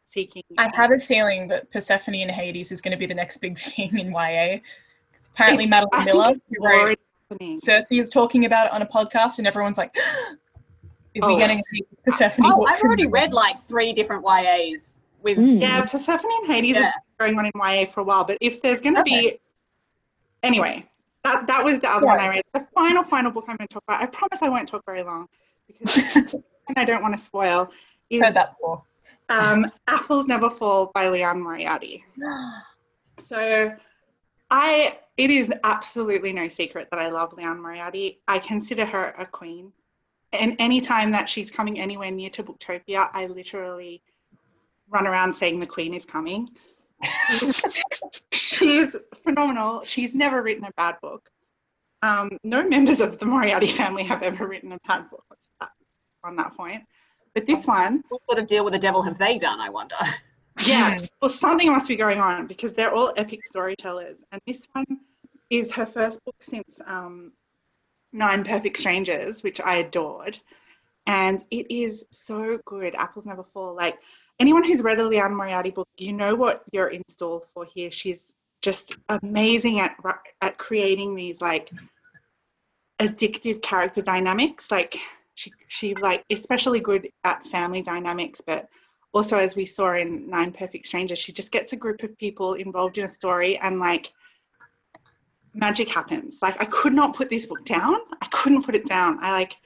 seeking. 0.06 0.44
I 0.58 0.70
have 0.76 0.92
a 0.92 0.98
feeling 1.00 1.48
that 1.48 1.72
Persephone 1.72 2.16
and 2.16 2.30
Hades 2.32 2.72
is 2.72 2.82
going 2.82 2.92
to 2.92 2.98
be 2.98 3.06
the 3.06 3.14
next 3.16 3.38
big 3.38 3.58
thing 3.60 3.98
in 3.98 4.12
YA. 4.12 4.58
Apparently, 5.34 5.66
It's- 5.66 5.70
Madeline 5.70 5.90
I 5.94 6.06
Miller, 6.06 6.34
who 6.50 6.66
wrote. 6.66 7.00
Circe, 7.60 7.92
is 7.92 8.10
talking 8.10 8.46
about 8.46 8.66
it 8.68 8.72
on 8.74 8.82
a 8.82 8.86
podcast, 8.88 9.38
and 9.38 9.46
everyone's 9.46 9.78
like, 9.78 9.96
"Is 11.14 11.22
Oh. 11.24 11.28
we 11.36 11.38
getting 11.38 11.60
a 11.60 11.64
Persephone?" 12.12 12.46
Oh, 12.48 12.66
I've 12.68 12.82
already 12.82 13.08
read 13.08 13.34
like 13.34 13.62
three 13.62 13.94
different 13.94 14.24
YAs 14.26 15.00
with. 15.22 15.38
Mm. 15.38 15.62
Yeah, 15.62 15.86
Persephone 15.86 16.32
and 16.44 16.48
Hades 16.48 16.76
Yeah. 16.76 16.84
have 16.84 16.94
been 17.18 17.36
going 17.36 17.40
on 17.40 17.46
in 17.46 17.52
YA 17.56 17.86
for 17.86 18.02
a 18.02 18.04
while, 18.04 18.24
but 18.24 18.38
if 18.42 18.62
there's 18.62 18.82
going 18.82 18.96
to 18.96 19.04
be. 19.04 19.40
Anyway, 20.42 20.90
that, 21.26 21.48
that 21.48 21.64
was 21.66 21.80
the 21.80 21.90
other 21.90 22.06
one 22.08 22.20
I 22.20 22.30
read. 22.30 22.44
The 22.54 22.66
final, 22.74 23.04
final 23.04 23.30
book 23.30 23.44
I'm 23.50 23.58
going 23.58 23.68
to 23.68 23.74
talk 23.74 23.84
about, 23.88 24.02
I 24.02 24.06
promise 24.06 24.42
I 24.42 24.48
won't 24.48 24.70
talk 24.70 24.86
very 24.86 25.04
long 25.04 25.28
because 25.68 25.98
and 26.34 26.78
I 26.78 26.86
don't 26.86 27.02
want 27.02 27.14
to 27.14 27.20
spoil, 27.20 27.70
is 28.10 28.22
Heard 28.22 28.36
that 28.36 28.56
before. 28.58 28.84
um, 29.28 29.66
Apples 29.88 30.28
Never 30.28 30.50
Fall 30.50 30.92
by 30.94 31.10
Liane 31.10 31.42
Moriarty. 31.42 32.04
So 33.22 33.76
I 34.50 34.98
it 35.18 35.30
is 35.30 35.52
absolutely 35.66 36.32
no 36.32 36.48
secret 36.48 36.88
that 36.90 37.00
I 37.00 37.10
love 37.10 37.34
Liane 37.34 37.62
Moriarty. 37.62 38.22
I 38.30 38.40
consider 38.40 38.86
her 38.86 39.14
a 39.18 39.26
queen. 39.26 39.74
And 40.34 40.56
any 40.60 40.82
time 40.82 41.12
that 41.12 41.28
she's 41.28 41.50
coming 41.50 41.80
anywhere 41.80 42.12
near 42.12 42.30
to 42.32 42.44
Booktopia, 42.44 43.10
I 43.14 43.26
literally 43.28 44.02
run 44.90 45.08
around 45.08 45.34
saying 45.34 45.60
the 45.60 45.66
queen 45.68 45.94
is 45.94 46.06
coming. 46.06 46.50
she's 48.32 48.96
phenomenal. 49.24 49.84
She's 49.86 50.14
never 50.14 50.44
written 50.44 50.66
a 50.66 50.72
bad 50.78 50.98
book. 51.02 51.30
Um, 52.02 52.38
no 52.44 52.68
members 52.68 53.02
of 53.02 53.20
the 53.20 53.26
Moriarty 53.26 53.68
family 53.68 54.04
have 54.04 54.22
ever 54.24 54.48
written 54.48 54.72
a 54.72 54.80
bad 54.88 55.10
book 55.10 55.26
on 56.24 56.36
that 56.38 56.56
point. 56.56 56.84
But 57.34 57.46
this 57.46 57.66
one, 57.66 58.04
What 58.10 58.26
sort 58.26 58.40
of 58.40 58.48
deal 58.48 58.64
with 58.64 58.74
the 58.74 58.80
devil 58.80 59.02
have 59.04 59.18
they 59.18 59.38
done? 59.38 59.60
I 59.60 59.70
wonder. 59.70 59.96
yeah, 60.66 61.00
well, 61.22 61.30
something 61.30 61.72
must 61.72 61.88
be 61.88 61.96
going 61.96 62.20
on 62.20 62.48
because 62.48 62.74
they're 62.74 62.94
all 62.94 63.14
epic 63.18 63.46
storytellers, 63.48 64.18
and 64.32 64.42
this 64.48 64.68
one 64.74 64.86
is 65.50 65.72
her 65.72 65.86
first 65.86 66.24
book 66.26 66.36
since 66.40 66.82
um, 66.86 67.32
Nine 68.12 68.44
Perfect 68.44 68.78
Strangers, 68.78 69.44
which 69.44 69.62
I 69.62 69.78
adored, 69.78 70.40
and 71.06 71.44
it 71.52 71.68
is 71.70 72.06
so 72.12 72.60
good. 72.66 72.96
Apples 72.96 73.26
never 73.26 73.44
fall. 73.44 73.76
Like 73.76 74.00
anyone 74.40 74.64
who's 74.64 74.82
read 74.82 75.00
a 75.00 75.06
Liane 75.06 75.36
Moriarty 75.36 75.72
book, 75.72 75.88
you 75.98 76.14
know 76.14 76.36
what 76.36 76.64
you're 76.72 76.90
in 76.90 77.04
store 77.08 77.42
for 77.54 77.66
here. 77.66 77.92
She's 77.92 78.34
just 78.62 78.96
amazing 79.10 79.80
at 79.80 79.96
at 80.42 80.58
creating 80.58 81.16
these 81.16 81.42
like 81.42 81.72
addictive 83.00 83.62
character 83.62 84.02
dynamics. 84.02 84.72
Like 84.72 84.98
she 85.36 85.52
she 85.68 85.96
like 85.96 86.24
especially 86.32 86.80
good 86.80 87.10
at 87.24 87.46
family 87.46 87.82
dynamics, 87.82 88.42
but 88.46 88.70
also 89.14 89.38
as 89.38 89.56
we 89.56 89.66
saw 89.66 89.96
in 89.96 90.30
Nine 90.30 90.52
Perfect 90.52 90.86
Strangers, 90.86 91.20
she 91.20 91.32
just 91.32 91.52
gets 91.52 91.74
a 91.74 91.78
group 91.78 92.04
of 92.04 92.18
people 92.18 92.54
involved 92.54 92.98
in 92.98 93.06
a 93.06 93.10
story 93.10 93.58
and 93.58 93.80
like 93.80 94.14
magic 95.54 95.90
happens. 95.90 96.40
Like 96.42 96.60
I 96.62 96.66
could 96.66 96.94
not 96.94 97.16
put 97.16 97.30
this 97.30 97.46
book 97.46 97.66
down. 97.66 97.96
I 98.22 98.28
couldn't 98.28 98.64
put 98.64 98.76
it 98.76 98.86
down. 98.86 99.18
I 99.22 99.32
like 99.32 99.58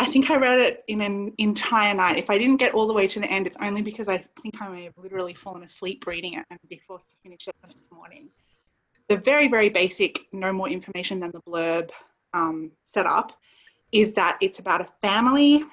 I 0.00 0.06
think 0.06 0.30
I 0.30 0.36
read 0.36 0.60
it 0.60 0.84
in 0.86 1.00
an 1.00 1.32
entire 1.38 1.92
night. 1.92 2.18
If 2.18 2.30
I 2.30 2.38
didn't 2.38 2.58
get 2.58 2.72
all 2.72 2.86
the 2.86 2.92
way 2.92 3.08
to 3.08 3.18
the 3.18 3.26
end, 3.26 3.48
it's 3.48 3.56
only 3.60 3.82
because 3.82 4.06
I 4.06 4.18
think 4.40 4.62
I 4.62 4.68
may 4.68 4.84
have 4.84 4.94
literally 4.96 5.34
fallen 5.34 5.64
asleep 5.64 6.06
reading 6.06 6.34
it 6.34 6.44
and 6.50 6.58
be 6.68 6.80
forced 6.86 7.08
to 7.10 7.16
finish 7.22 7.48
it 7.48 7.54
the 7.64 7.94
morning. 7.94 8.28
The 9.08 9.16
very, 9.16 9.48
very 9.48 9.68
basic, 9.68 10.28
no 10.32 10.52
more 10.52 10.68
information 10.68 11.18
than 11.18 11.32
the 11.32 11.40
blurb 11.40 11.90
um, 12.32 12.70
setup 12.84 13.32
is 13.90 14.12
that 14.12 14.38
it's 14.40 14.60
about 14.60 14.82
a 14.82 14.88
family 15.00 15.64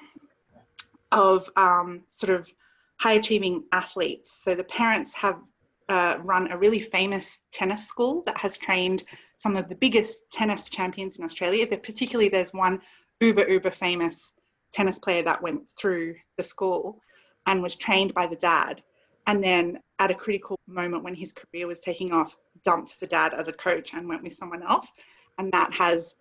of 1.12 1.48
um, 1.56 2.02
sort 2.08 2.38
of 2.38 2.50
high 2.98 3.12
achieving 3.12 3.62
athletes. 3.72 4.40
So 4.42 4.56
the 4.56 4.64
parents 4.64 5.14
have 5.14 5.40
uh, 5.88 6.18
run 6.24 6.50
a 6.50 6.58
really 6.58 6.80
famous 6.80 7.40
tennis 7.52 7.86
school 7.86 8.22
that 8.26 8.36
has 8.38 8.58
trained 8.58 9.04
some 9.38 9.56
of 9.56 9.68
the 9.68 9.74
biggest 9.76 10.30
tennis 10.30 10.68
champions 10.70 11.16
in 11.16 11.24
Australia. 11.24 11.66
Particularly, 11.66 12.28
there's 12.28 12.52
one 12.52 12.80
uber, 13.20 13.48
uber 13.48 13.70
famous 13.70 14.32
tennis 14.72 14.98
player 14.98 15.22
that 15.22 15.42
went 15.42 15.62
through 15.78 16.14
the 16.36 16.44
school 16.44 17.00
and 17.46 17.62
was 17.62 17.76
trained 17.76 18.14
by 18.14 18.26
the 18.26 18.36
dad. 18.36 18.82
And 19.26 19.42
then 19.42 19.80
at 19.98 20.10
a 20.10 20.14
critical 20.14 20.58
moment 20.66 21.02
when 21.02 21.14
his 21.14 21.32
career 21.32 21.66
was 21.66 21.80
taking 21.80 22.12
off, 22.12 22.36
dumped 22.64 22.98
the 23.00 23.06
dad 23.06 23.34
as 23.34 23.48
a 23.48 23.52
coach 23.52 23.92
and 23.94 24.08
went 24.08 24.22
with 24.22 24.34
someone 24.34 24.62
else. 24.62 24.90
And 25.38 25.50
that 25.52 25.72
has 25.74 26.14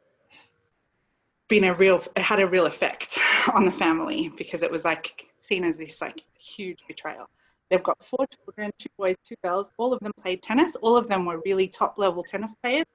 been 1.47 1.65
a 1.65 1.73
real 1.75 2.01
it 2.15 2.21
had 2.21 2.39
a 2.39 2.47
real 2.47 2.65
effect 2.65 3.19
on 3.54 3.65
the 3.65 3.71
family 3.71 4.32
because 4.36 4.63
it 4.63 4.71
was 4.71 4.84
like 4.84 5.28
seen 5.39 5.63
as 5.63 5.78
this 5.78 6.01
like 6.01 6.23
huge 6.39 6.80
betrayal. 6.88 7.30
They've 7.69 7.84
got 7.84 8.04
four 8.04 8.25
children, 8.28 8.71
two 8.78 8.89
boys, 8.97 9.15
two 9.23 9.36
girls. 9.43 9.71
All 9.78 9.91
of 9.93 9.99
them 9.99 10.12
played 10.17 10.41
tennis. 10.41 10.75
All 10.78 10.95
of 10.97 11.08
them 11.08 11.25
were 11.25 11.41
really 11.45 11.67
top 11.67 11.97
level 11.97 12.23
tennis 12.23 12.56
players, 12.62 12.86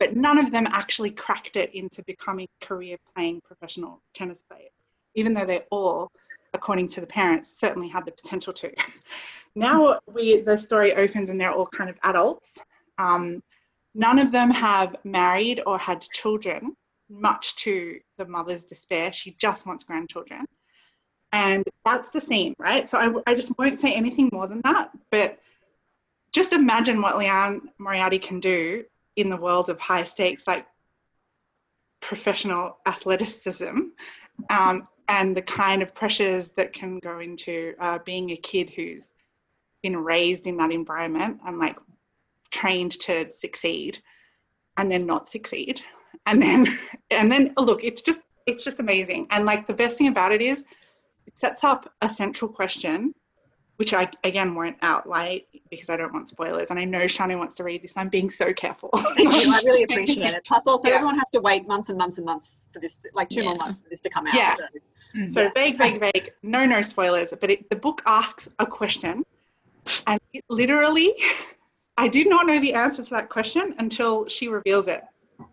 but 0.00 0.16
none 0.16 0.38
of 0.38 0.50
them 0.50 0.66
actually 0.70 1.10
cracked 1.10 1.56
it 1.56 1.72
into 1.74 2.02
becoming 2.04 2.48
career 2.62 2.96
playing 3.14 3.40
professional 3.42 4.02
tennis 4.14 4.42
players, 4.50 4.72
even 5.14 5.34
though 5.34 5.44
they 5.44 5.60
all, 5.70 6.10
according 6.54 6.88
to 6.88 7.00
the 7.02 7.06
parents, 7.06 7.60
certainly 7.60 7.88
had 7.88 8.06
the 8.06 8.12
potential 8.12 8.52
to. 8.54 8.72
now 9.54 10.00
we 10.12 10.40
the 10.40 10.58
story 10.58 10.94
opens 10.94 11.28
and 11.28 11.38
they're 11.38 11.52
all 11.52 11.66
kind 11.66 11.90
of 11.90 11.96
adults. 12.02 12.48
Um, 12.98 13.42
none 13.94 14.18
of 14.18 14.32
them 14.32 14.50
have 14.50 14.96
married 15.04 15.60
or 15.66 15.78
had 15.78 16.00
children, 16.00 16.74
much 17.10 17.54
to 17.56 18.00
the 18.16 18.26
mother's 18.26 18.64
despair. 18.64 19.12
She 19.12 19.36
just 19.38 19.66
wants 19.66 19.84
grandchildren. 19.84 20.46
And 21.32 21.62
that's 21.84 22.08
the 22.08 22.20
scene, 22.20 22.54
right? 22.58 22.88
So 22.88 22.98
I, 22.98 23.12
I 23.30 23.34
just 23.34 23.52
won't 23.58 23.78
say 23.78 23.92
anything 23.92 24.30
more 24.32 24.48
than 24.48 24.62
that. 24.64 24.90
But 25.12 25.38
just 26.32 26.52
imagine 26.52 27.02
what 27.02 27.18
Liane 27.18 27.60
Moriarty 27.78 28.18
can 28.18 28.40
do 28.40 28.84
in 29.16 29.28
the 29.28 29.36
world 29.36 29.68
of 29.68 29.78
high 29.78 30.04
stakes, 30.04 30.46
like 30.46 30.66
professional 32.00 32.78
athleticism, 32.86 33.78
um, 34.48 34.88
and 35.08 35.36
the 35.36 35.42
kind 35.42 35.82
of 35.82 35.94
pressures 35.94 36.50
that 36.50 36.72
can 36.72 36.98
go 37.00 37.18
into 37.18 37.74
uh, 37.80 37.98
being 38.04 38.30
a 38.30 38.36
kid 38.36 38.70
who's 38.70 39.12
been 39.82 39.96
raised 39.96 40.46
in 40.46 40.56
that 40.56 40.70
environment 40.70 41.40
and 41.46 41.58
like 41.58 41.76
trained 42.50 42.92
to 42.92 43.30
succeed 43.32 43.98
and 44.76 44.90
then 44.90 45.06
not 45.06 45.28
succeed. 45.28 45.80
And 46.26 46.40
then 46.40 46.66
and 47.10 47.30
then 47.30 47.52
look 47.56 47.84
it's 47.84 48.02
just 48.02 48.22
it's 48.46 48.64
just 48.64 48.80
amazing. 48.80 49.26
And 49.30 49.44
like 49.44 49.66
the 49.66 49.74
best 49.74 49.98
thing 49.98 50.08
about 50.08 50.32
it 50.32 50.40
is 50.40 50.64
it 51.26 51.38
sets 51.38 51.64
up 51.64 51.92
a 52.02 52.08
central 52.08 52.50
question, 52.50 53.12
which 53.80 53.94
I 53.94 54.10
again 54.24 54.54
won't 54.54 54.76
outline 54.82 55.40
because 55.70 55.88
I 55.88 55.96
don't 55.96 56.12
want 56.12 56.28
spoilers. 56.28 56.66
And 56.68 56.78
I 56.78 56.84
know 56.84 57.06
Shanu 57.06 57.38
wants 57.38 57.54
to 57.54 57.64
read 57.64 57.82
this. 57.82 57.94
I'm 57.96 58.10
being 58.10 58.28
so 58.28 58.52
careful. 58.52 58.90
I 58.94 59.62
really 59.64 59.84
appreciate 59.84 60.34
it. 60.34 60.44
Plus, 60.44 60.66
also, 60.66 60.88
yeah. 60.90 60.96
everyone 60.96 61.16
has 61.16 61.30
to 61.30 61.40
wait 61.40 61.66
months 61.66 61.88
and 61.88 61.96
months 61.96 62.18
and 62.18 62.26
months 62.26 62.68
for 62.74 62.78
this, 62.78 63.06
like 63.14 63.30
two 63.30 63.40
yeah. 63.40 63.48
more 63.48 63.56
months 63.56 63.80
for 63.80 63.88
this 63.88 64.02
to 64.02 64.10
come 64.10 64.26
out. 64.26 64.34
Yeah. 64.34 64.54
So, 64.54 65.28
so 65.30 65.42
yeah. 65.44 65.48
vague, 65.54 65.78
vague, 65.78 65.98
vague. 65.98 66.30
No, 66.42 66.66
no 66.66 66.82
spoilers. 66.82 67.32
But 67.40 67.52
it, 67.52 67.70
the 67.70 67.76
book 67.76 68.02
asks 68.04 68.50
a 68.58 68.66
question, 68.66 69.24
and 70.06 70.20
it 70.34 70.44
literally, 70.50 71.14
I 71.96 72.06
did 72.06 72.28
not 72.28 72.46
know 72.46 72.60
the 72.60 72.74
answer 72.74 73.02
to 73.02 73.10
that 73.14 73.30
question 73.30 73.74
until 73.78 74.28
she 74.28 74.48
reveals 74.48 74.88
it 74.88 75.04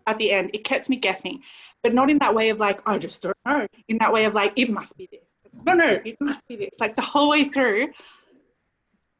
at 0.06 0.18
the 0.18 0.32
end. 0.32 0.50
It 0.52 0.64
kept 0.64 0.90
me 0.90 0.96
guessing, 0.96 1.42
but 1.82 1.94
not 1.94 2.10
in 2.10 2.18
that 2.18 2.34
way 2.34 2.50
of 2.50 2.60
like 2.60 2.86
I 2.86 2.98
just 2.98 3.22
don't 3.22 3.38
know. 3.46 3.66
In 3.88 3.96
that 3.98 4.12
way 4.12 4.26
of 4.26 4.34
like 4.34 4.52
it 4.56 4.68
must 4.68 4.98
be 4.98 5.08
this 5.10 5.22
no, 5.64 5.74
no, 5.74 5.98
it 6.04 6.20
must 6.20 6.46
be 6.48 6.56
this. 6.56 6.70
Like 6.80 6.96
the 6.96 7.02
whole 7.02 7.28
way 7.28 7.44
through, 7.44 7.88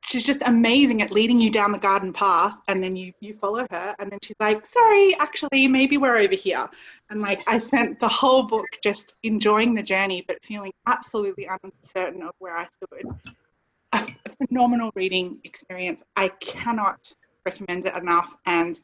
she's 0.08 0.24
just 0.24 0.42
amazing 0.46 1.02
at 1.02 1.12
leading 1.12 1.38
you 1.40 1.50
down 1.50 1.70
the 1.70 1.78
garden 1.78 2.12
path 2.12 2.56
and 2.68 2.82
then 2.82 2.96
you 2.96 3.12
you 3.20 3.34
follow 3.34 3.66
her 3.70 3.94
and 3.98 4.10
then 4.10 4.18
she's 4.22 4.36
like 4.40 4.64
sorry 4.66 5.14
actually 5.18 5.68
maybe 5.68 5.98
we're 5.98 6.16
over 6.16 6.34
here. 6.34 6.66
And 7.10 7.20
like 7.20 7.42
i 7.46 7.58
spent 7.58 8.00
the 8.00 8.08
whole 8.08 8.44
book 8.44 8.66
just 8.82 9.16
enjoying 9.22 9.74
the 9.74 9.82
journey 9.82 10.24
but 10.26 10.42
feeling 10.42 10.72
absolutely 10.86 11.48
uncertain 11.62 12.22
of 12.22 12.32
where 12.38 12.56
i 12.56 12.66
stood. 12.66 13.04
A, 13.92 14.06
phenomenal 14.46 14.92
reading 14.94 15.38
experience. 15.44 16.02
I 16.14 16.28
cannot 16.40 17.12
recommend 17.44 17.86
it 17.86 17.94
enough 17.96 18.36
and 18.46 18.80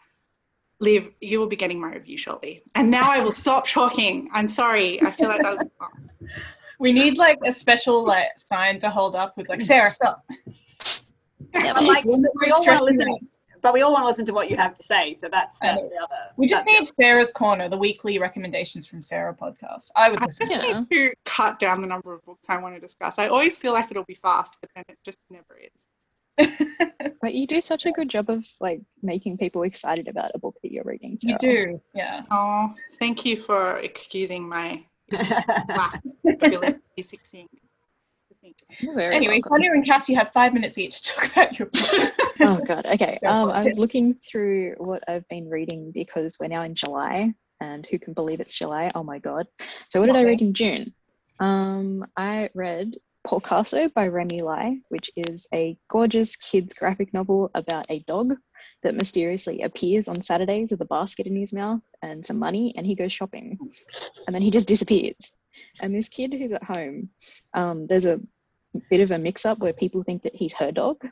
liv 0.80 1.10
you 1.20 1.38
will 1.38 1.46
be 1.46 1.56
getting 1.56 1.80
my 1.80 1.94
review 1.94 2.18
shortly. 2.18 2.62
And 2.74 2.90
now 2.90 3.10
i 3.10 3.20
will 3.20 3.32
stop 3.32 3.66
talking. 3.66 4.28
I'm 4.32 4.48
sorry. 4.48 5.00
I 5.02 5.10
feel 5.10 5.28
like 5.28 5.42
that 5.42 5.56
was 5.56 6.30
we 6.78 6.92
need 6.92 7.16
like 7.16 7.38
a 7.46 7.52
special 7.52 8.04
like 8.04 8.28
sign 8.37 8.78
to 8.80 8.90
hold 8.90 9.16
up 9.16 9.37
with 9.37 9.48
like 9.48 9.62
Sarah, 9.62 9.90
stop. 9.90 10.22
Yeah, 11.55 11.73
but 11.75 11.85
like 11.85 12.05
we 12.05 12.12
all 12.51 12.64
want 12.64 12.79
to 12.79 12.85
listen, 12.85 13.29
but 13.64 13.73
we 13.73 13.81
all 13.81 13.93
want 13.93 14.03
to 14.03 14.07
listen 14.07 14.27
to 14.27 14.33
what 14.33 14.51
you 14.51 14.57
have 14.57 14.75
to 14.75 14.83
say. 14.83 15.14
So 15.14 15.29
that's 15.31 15.57
that's 15.59 15.81
the 15.81 15.97
other. 15.97 16.33
We 16.37 16.47
just 16.47 16.67
need 16.67 16.87
Sarah's 17.01 17.33
corner, 17.33 17.69
the 17.69 17.79
weekly 17.79 18.19
recommendations 18.19 18.87
from 18.87 19.01
Sarah 19.03 19.35
podcast. 19.35 19.90
I 19.97 20.11
would 20.11 20.21
listen. 20.21 20.47
I 20.49 20.51
just 20.51 20.61
to 20.61 20.81
need 20.81 20.90
to 20.90 21.14
cut 21.25 21.59
down 21.59 21.81
the 21.81 21.87
number 21.87 22.12
of 22.12 22.25
books 22.25 22.47
I 22.49 22.59
want 22.59 22.75
to 22.75 22.81
discuss. 22.81 23.19
I 23.19 23.29
always 23.29 23.57
feel 23.57 23.73
like 23.73 23.90
it'll 23.90 24.05
be 24.05 24.14
fast, 24.14 24.59
but 24.61 24.71
then 24.75 24.85
it 24.88 24.99
just 25.05 25.19
never 25.31 25.59
is. 25.59 25.71
but 27.23 27.35
you 27.35 27.47
do 27.47 27.61
such 27.61 27.87
a 27.87 27.93
good 27.93 28.09
job 28.09 28.29
of 28.29 28.45
like 28.61 28.81
making 29.03 29.38
people 29.38 29.62
excited 29.62 30.09
about 30.09 30.33
a 30.35 30.38
book 30.38 30.57
that 30.62 30.73
you're 30.73 30.85
reading. 30.85 31.19
Sarah. 31.19 31.33
You 31.33 31.38
do, 31.38 31.81
yeah. 31.95 32.23
Oh, 32.31 32.75
thank 32.99 33.25
you 33.25 33.37
for 33.37 33.79
excusing 33.79 34.49
my 34.49 34.85
anyway, 38.98 39.38
Sonia 39.40 39.72
and 39.72 39.85
Cassie 39.85 40.14
have 40.14 40.33
five 40.33 40.52
minutes 40.52 40.78
each 40.78 41.02
to 41.02 41.12
talk 41.12 41.33
about 41.33 41.59
your 41.59 41.68
book. 41.68 42.12
oh 42.40 42.61
god. 42.64 42.87
Okay. 42.87 43.18
Um, 43.26 43.50
I 43.50 43.64
was 43.64 43.78
looking 43.78 44.12
through 44.12 44.74
what 44.78 45.02
I've 45.09 45.26
been 45.28 45.48
reading 45.48 45.92
because 45.92 46.37
we're 46.38 46.48
now 46.48 46.62
in 46.62 46.74
July, 46.74 47.35
and 47.61 47.87
who 47.87 47.98
can 47.98 48.12
believe 48.12 48.40
it's 48.40 48.57
July? 48.57 48.90
Oh 48.94 49.02
my 49.02 49.18
god. 49.18 49.46
So 49.88 50.00
what 50.00 50.07
did 50.07 50.16
okay. 50.16 50.20
I 50.20 50.26
read 50.26 50.42
in 50.42 50.54
June? 50.54 50.92
Um, 51.40 52.07
I 52.16 52.50
read 52.54 52.96
Pawcasso 53.26 53.92
by 53.92 54.09
Remy 54.09 54.42
Lai, 54.42 54.78
which 54.88 55.11
is 55.16 55.48
a 55.52 55.78
gorgeous 55.88 56.37
kids 56.37 56.74
graphic 56.74 57.14
novel 57.14 57.50
about 57.54 57.87
a 57.88 58.00
dog 58.00 58.35
that 58.83 58.94
mysteriously 58.94 59.62
appears 59.62 60.09
on 60.09 60.22
Saturdays 60.22 60.70
with 60.70 60.80
a 60.83 60.87
basket 60.87 61.26
in 61.26 61.35
his 61.35 61.52
mouth 61.52 61.80
and 62.02 62.24
some 62.24 62.38
money, 62.38 62.74
and 62.76 62.87
he 62.87 62.94
goes 62.94 63.12
shopping, 63.12 63.59
and 64.26 64.35
then 64.35 64.42
he 64.42 64.50
just 64.50 64.68
disappears. 64.68 65.33
And 65.80 65.94
this 65.94 66.09
kid 66.09 66.33
who's 66.33 66.52
at 66.52 66.62
home, 66.62 67.09
um, 67.54 67.87
there's 67.87 68.04
a 68.04 68.20
bit 68.90 69.00
of 69.00 69.10
a 69.10 69.18
mix-up 69.18 69.58
where 69.58 69.72
people 69.72 70.02
think 70.02 70.22
that 70.22 70.34
he's 70.34 70.52
her 70.54 70.72
dog, 70.72 71.06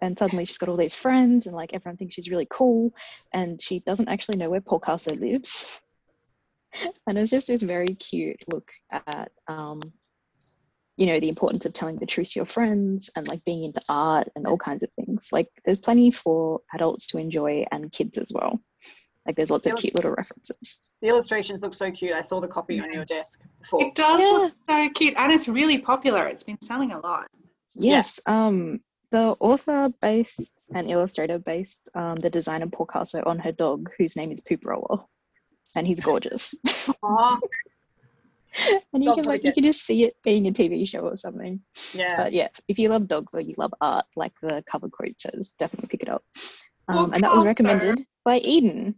and 0.00 0.18
suddenly 0.18 0.44
she's 0.44 0.58
got 0.58 0.68
all 0.68 0.76
these 0.76 0.94
friends, 0.94 1.46
and 1.46 1.54
like 1.54 1.72
everyone 1.72 1.96
thinks 1.96 2.14
she's 2.14 2.30
really 2.30 2.46
cool, 2.50 2.92
and 3.32 3.62
she 3.62 3.80
doesn't 3.80 4.08
actually 4.08 4.38
know 4.38 4.50
where 4.50 4.60
Paul 4.60 4.80
Pawcasso 4.80 5.18
lives. 5.18 5.80
and 7.06 7.18
it's 7.18 7.30
just 7.30 7.48
this 7.48 7.62
very 7.62 7.94
cute 7.94 8.42
look 8.48 8.70
at 8.90 9.30
um, 9.48 9.80
you 10.96 11.06
know 11.06 11.18
the 11.18 11.28
importance 11.28 11.64
of 11.64 11.72
telling 11.72 11.96
the 11.96 12.06
truth 12.06 12.30
to 12.30 12.38
your 12.38 12.46
friends 12.46 13.10
and 13.16 13.26
like 13.26 13.44
being 13.44 13.64
into 13.64 13.80
art 13.88 14.28
and 14.36 14.46
all 14.46 14.58
kinds 14.58 14.82
of 14.82 14.90
things 14.92 15.28
like 15.32 15.48
there's 15.64 15.78
plenty 15.78 16.10
for 16.10 16.60
adults 16.74 17.06
to 17.06 17.18
enjoy 17.18 17.64
and 17.72 17.90
kids 17.90 18.18
as 18.18 18.30
well 18.34 18.60
like 19.26 19.36
there's 19.36 19.50
lots 19.50 19.66
of 19.66 19.76
cute 19.76 19.94
little 19.94 20.12
references 20.12 20.92
the 21.02 21.08
illustrations 21.08 21.62
look 21.62 21.74
so 21.74 21.90
cute 21.90 22.14
i 22.14 22.20
saw 22.20 22.40
the 22.40 22.48
copy 22.48 22.80
on 22.80 22.92
your 22.92 23.04
desk 23.04 23.42
before 23.60 23.82
it 23.82 23.94
does 23.94 24.20
yeah. 24.20 24.26
look 24.26 24.52
so 24.68 24.88
cute 24.90 25.14
and 25.16 25.32
it's 25.32 25.48
really 25.48 25.78
popular 25.78 26.26
it's 26.26 26.44
been 26.44 26.60
selling 26.62 26.92
a 26.92 26.98
lot 26.98 27.26
yes 27.74 28.20
yeah. 28.26 28.46
um 28.46 28.80
the 29.10 29.36
author 29.40 29.92
based 30.00 30.56
and 30.72 30.90
illustrator 30.90 31.38
based 31.38 31.88
um, 31.94 32.16
the 32.16 32.30
designer 32.30 32.66
Pawcasso 32.66 33.26
on 33.26 33.38
her 33.38 33.52
dog, 33.52 33.90
whose 33.98 34.16
name 34.16 34.30
is 34.30 34.40
Poop 34.40 34.64
Roller, 34.64 35.04
and 35.74 35.86
he's 35.86 36.00
gorgeous. 36.00 36.54
and 38.92 39.02
you 39.04 39.14
can 39.14 39.24
like 39.24 39.44
you 39.44 39.52
can 39.52 39.64
just 39.64 39.82
see 39.82 40.04
it 40.04 40.16
being 40.22 40.46
a 40.46 40.52
TV 40.52 40.88
show 40.88 41.00
or 41.00 41.16
something. 41.16 41.60
Yeah. 41.92 42.16
But 42.18 42.32
yeah, 42.32 42.48
if 42.68 42.78
you 42.78 42.88
love 42.88 43.08
dogs 43.08 43.34
or 43.34 43.40
you 43.40 43.54
love 43.58 43.74
art, 43.80 44.06
like 44.16 44.32
the 44.42 44.62
cover 44.66 44.88
quote 44.88 45.18
says, 45.20 45.52
definitely 45.58 45.88
pick 45.88 46.02
it 46.02 46.08
up. 46.08 46.24
Um, 46.88 47.12
and 47.12 47.22
that 47.22 47.34
was 47.34 47.44
recommended 47.44 48.04
by 48.24 48.38
Eden. 48.38 48.96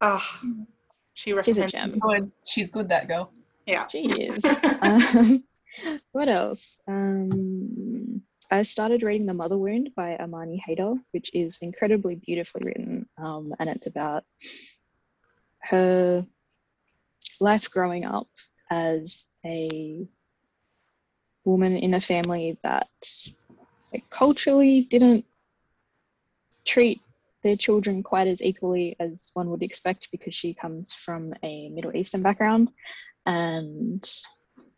Ah, 0.00 0.40
oh, 0.44 0.66
she 1.14 1.34
She's 1.42 1.58
a 1.58 1.66
gem. 1.66 1.98
Good. 1.98 2.30
She's 2.44 2.70
good, 2.70 2.88
that 2.90 3.08
girl. 3.08 3.32
Yeah. 3.66 3.86
She 3.86 4.06
is. 4.06 4.44
um, 4.80 5.44
what 6.12 6.28
else? 6.28 6.78
Um, 6.86 8.22
I 8.50 8.62
started 8.62 9.02
reading 9.02 9.26
The 9.26 9.34
Mother 9.34 9.58
Wound 9.58 9.90
by 9.94 10.16
Amani 10.16 10.62
Haydar, 10.66 10.98
which 11.10 11.30
is 11.34 11.58
incredibly 11.60 12.14
beautifully 12.14 12.62
written. 12.64 13.08
Um, 13.18 13.54
and 13.58 13.68
it's 13.68 13.86
about 13.86 14.24
her 15.60 16.24
life 17.40 17.70
growing 17.70 18.04
up 18.04 18.28
as 18.70 19.26
a 19.44 20.08
woman 21.44 21.76
in 21.76 21.94
a 21.94 22.00
family 22.00 22.58
that 22.62 22.88
like, 23.92 24.08
culturally 24.10 24.82
didn't 24.82 25.24
treat 26.64 27.00
their 27.42 27.56
children 27.56 28.02
quite 28.02 28.28
as 28.28 28.42
equally 28.42 28.96
as 28.98 29.30
one 29.34 29.50
would 29.50 29.62
expect 29.62 30.10
because 30.10 30.34
she 30.34 30.54
comes 30.54 30.92
from 30.92 31.32
a 31.42 31.68
Middle 31.70 31.96
Eastern 31.96 32.22
background. 32.22 32.70
And 33.26 34.08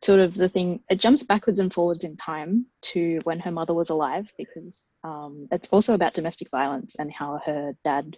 sort 0.03 0.21
of 0.21 0.35
the 0.35 0.49
thing 0.49 0.81
it 0.89 0.99
jumps 0.99 1.23
backwards 1.23 1.61
and 1.61 1.73
forwards 1.73 2.05
in 2.05 2.17
time 2.17 2.67
to 2.81 3.21
when 3.25 3.39
her 3.39 3.51
mother 3.51 3.75
was 3.75 3.91
alive 3.91 4.33
because 4.39 4.95
um, 5.05 5.47
it's 5.53 5.69
also 5.69 5.95
about 5.95 6.15
domestic 6.15 6.51
violence 6.51 6.97
and 6.97 7.13
how 7.13 7.41
her 7.45 7.77
dad 7.85 8.17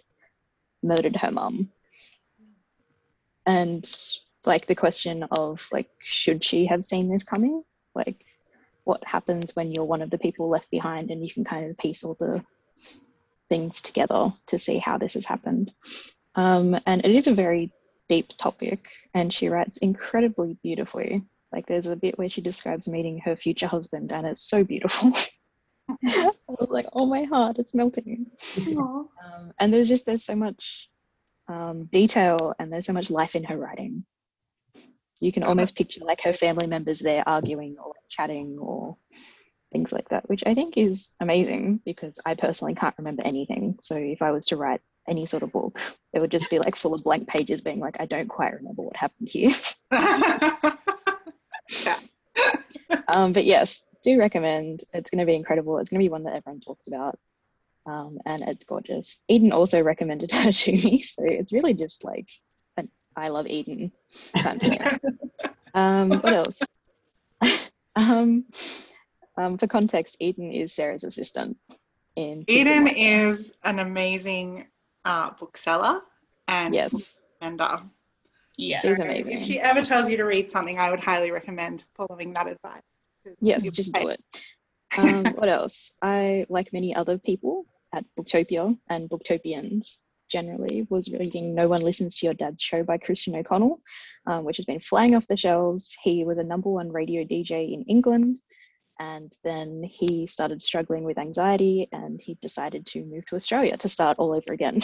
murdered 0.81 1.15
her 1.15 1.31
mum. 1.31 1.69
And 3.45 3.89
like 4.45 4.65
the 4.65 4.75
question 4.75 5.23
of 5.23 5.67
like 5.71 5.89
should 5.99 6.43
she 6.43 6.65
have 6.67 6.85
seen 6.85 7.09
this 7.09 7.23
coming? 7.23 7.63
Like 7.93 8.25
what 8.85 9.03
happens 9.05 9.55
when 9.55 9.71
you're 9.71 9.83
one 9.83 10.01
of 10.01 10.09
the 10.09 10.17
people 10.17 10.49
left 10.49 10.71
behind 10.71 11.11
and 11.11 11.23
you 11.23 11.33
can 11.33 11.43
kind 11.43 11.69
of 11.69 11.77
piece 11.77 12.03
all 12.03 12.15
the 12.19 12.43
things 13.53 13.81
together 13.81 14.33
to 14.47 14.57
see 14.59 14.77
how 14.77 14.97
this 14.97 15.13
has 15.13 15.25
happened 15.25 15.71
um, 16.35 16.79
and 16.85 17.05
it 17.05 17.11
is 17.11 17.27
a 17.27 17.33
very 17.33 17.71
deep 18.09 18.29
topic, 18.37 18.89
and 19.13 19.33
she 19.33 19.49
writes 19.49 19.77
incredibly 19.77 20.57
beautifully. 20.63 21.23
Like 21.51 21.67
there's 21.67 21.87
a 21.87 21.95
bit 21.95 22.17
where 22.17 22.29
she 22.29 22.41
describes 22.41 22.87
meeting 22.87 23.19
her 23.19 23.35
future 23.35 23.67
husband, 23.67 24.11
and 24.11 24.25
it's 24.25 24.47
so 24.47 24.63
beautiful. 24.63 25.11
I 25.89 26.31
was 26.47 26.71
like, 26.71 26.87
oh 26.93 27.05
my 27.05 27.23
heart, 27.23 27.59
it's 27.59 27.75
melting. 27.75 28.25
Um, 28.77 29.53
and 29.59 29.73
there's 29.73 29.89
just 29.89 30.05
there's 30.05 30.25
so 30.25 30.35
much 30.35 30.89
um, 31.47 31.85
detail 31.85 32.53
and 32.57 32.71
there's 32.71 32.85
so 32.85 32.93
much 32.93 33.11
life 33.11 33.35
in 33.35 33.43
her 33.43 33.57
writing. 33.57 34.05
You 35.19 35.31
can 35.31 35.43
almost 35.43 35.75
picture 35.75 36.01
like 36.03 36.21
her 36.21 36.33
family 36.33 36.67
members 36.67 36.99
there 36.99 37.23
arguing 37.27 37.77
or 37.83 37.93
chatting 38.09 38.57
or 38.59 38.97
things 39.73 39.91
like 39.91 40.07
that, 40.09 40.29
which 40.29 40.43
I 40.45 40.53
think 40.53 40.77
is 40.77 41.13
amazing 41.19 41.81
because 41.83 42.19
I 42.25 42.35
personally 42.35 42.75
can't 42.75 42.95
remember 42.97 43.23
anything. 43.25 43.77
So 43.81 43.95
if 43.95 44.21
I 44.21 44.31
was 44.31 44.45
to 44.47 44.55
write 44.55 44.79
any 45.09 45.25
sort 45.25 45.43
of 45.43 45.51
book, 45.51 45.81
it 46.13 46.19
would 46.19 46.31
just 46.31 46.49
be 46.49 46.59
like 46.59 46.77
full 46.77 46.93
of 46.93 47.03
blank 47.03 47.27
pages 47.27 47.59
being 47.59 47.79
like, 47.79 47.99
I 47.99 48.05
don't 48.05 48.29
quite 48.29 48.53
remember 48.53 48.83
what 48.83 48.95
happened 48.95 49.27
here. 49.27 49.51
yeah. 49.91 50.75
um, 53.13 53.33
but 53.33 53.43
yes, 53.43 53.83
do 54.03 54.19
recommend. 54.19 54.83
It's 54.93 55.09
going 55.09 55.19
to 55.19 55.25
be 55.25 55.35
incredible. 55.35 55.79
It's 55.79 55.89
going 55.89 55.99
to 55.99 56.05
be 56.05 56.11
one 56.11 56.23
that 56.23 56.35
everyone 56.35 56.61
talks 56.61 56.87
about. 56.87 57.19
Um, 57.85 58.19
and 58.25 58.41
it's 58.43 58.63
gorgeous. 58.63 59.17
Eden 59.27 59.51
also 59.51 59.81
recommended 59.81 60.31
her 60.31 60.51
to 60.51 60.71
me. 60.71 61.01
So 61.01 61.23
it's 61.25 61.51
really 61.51 61.73
just 61.73 62.05
like 62.05 62.29
an 62.77 62.89
I 63.15 63.29
love 63.29 63.47
Eden 63.47 63.91
time 64.35 64.59
to 64.59 64.99
um, 65.73 66.09
what 66.11 66.33
else? 66.33 66.61
um, 67.95 68.45
um, 69.37 69.57
for 69.57 69.67
context, 69.67 70.17
Eden 70.19 70.51
is 70.51 70.73
Sarah's 70.73 71.03
assistant. 71.03 71.57
In 72.15 72.45
Eden 72.47 72.87
is 72.87 73.53
an 73.63 73.79
amazing 73.79 74.67
uh, 75.05 75.31
bookseller 75.39 76.01
and 76.47 76.73
yes. 76.73 77.31
vendor. 77.41 77.77
Yeah, 78.57 78.79
she's 78.79 78.99
amazing. 78.99 79.39
If 79.39 79.43
she 79.43 79.59
ever 79.59 79.81
tells 79.81 80.09
you 80.09 80.17
to 80.17 80.25
read 80.25 80.49
something, 80.49 80.77
I 80.77 80.91
would 80.91 80.99
highly 80.99 81.31
recommend 81.31 81.83
following 81.95 82.33
that 82.33 82.47
advice. 82.47 82.81
Yes, 83.39 83.71
just 83.71 83.93
do 83.93 84.09
it. 84.09 84.23
Um, 84.95 85.25
what 85.33 85.49
else? 85.49 85.91
I, 86.03 86.45
like 86.49 86.71
many 86.71 86.95
other 86.95 87.17
people 87.17 87.65
at 87.95 88.05
Booktopia 88.15 88.77
and 88.89 89.09
Booktopians 89.09 89.97
generally, 90.33 90.85
was 90.89 91.11
reading 91.11 91.53
No 91.53 91.67
One 91.67 91.81
Listens 91.81 92.17
to 92.17 92.25
Your 92.25 92.33
Dad's 92.33 92.61
Show 92.61 92.83
by 92.83 92.97
Christian 92.97 93.35
O'Connell, 93.35 93.79
um, 94.25 94.43
which 94.43 94.57
has 94.57 94.65
been 94.65 94.79
flying 94.79 95.15
off 95.15 95.27
the 95.27 95.37
shelves. 95.37 95.95
He 96.01 96.25
was 96.25 96.39
a 96.39 96.43
number 96.43 96.69
one 96.69 96.91
radio 96.91 97.23
DJ 97.23 97.71
in 97.73 97.83
England 97.83 98.39
and 98.99 99.35
then 99.43 99.83
he 99.83 100.27
started 100.27 100.61
struggling 100.61 101.03
with 101.03 101.17
anxiety 101.17 101.89
and 101.91 102.21
he 102.21 102.35
decided 102.35 102.85
to 102.87 103.03
move 103.05 103.25
to 103.27 103.35
Australia 103.35 103.77
to 103.77 103.89
start 103.89 104.17
all 104.19 104.33
over 104.33 104.53
again. 104.53 104.81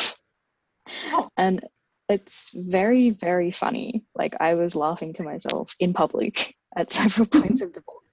Oh. 1.08 1.30
And 1.38 1.66
it's 2.10 2.50
very, 2.56 3.12
very 3.12 3.52
funny. 3.52 4.04
Like 4.16 4.36
I 4.40 4.56
was 4.56 4.76
laughing 4.76 5.14
to 5.14 5.24
myself 5.24 5.76
in 5.80 5.94
public 5.94 6.56
at 6.78 6.92
several 6.92 7.28
points 7.42 7.62
of 7.62 7.74
the 7.74 7.82
book. 7.82 8.04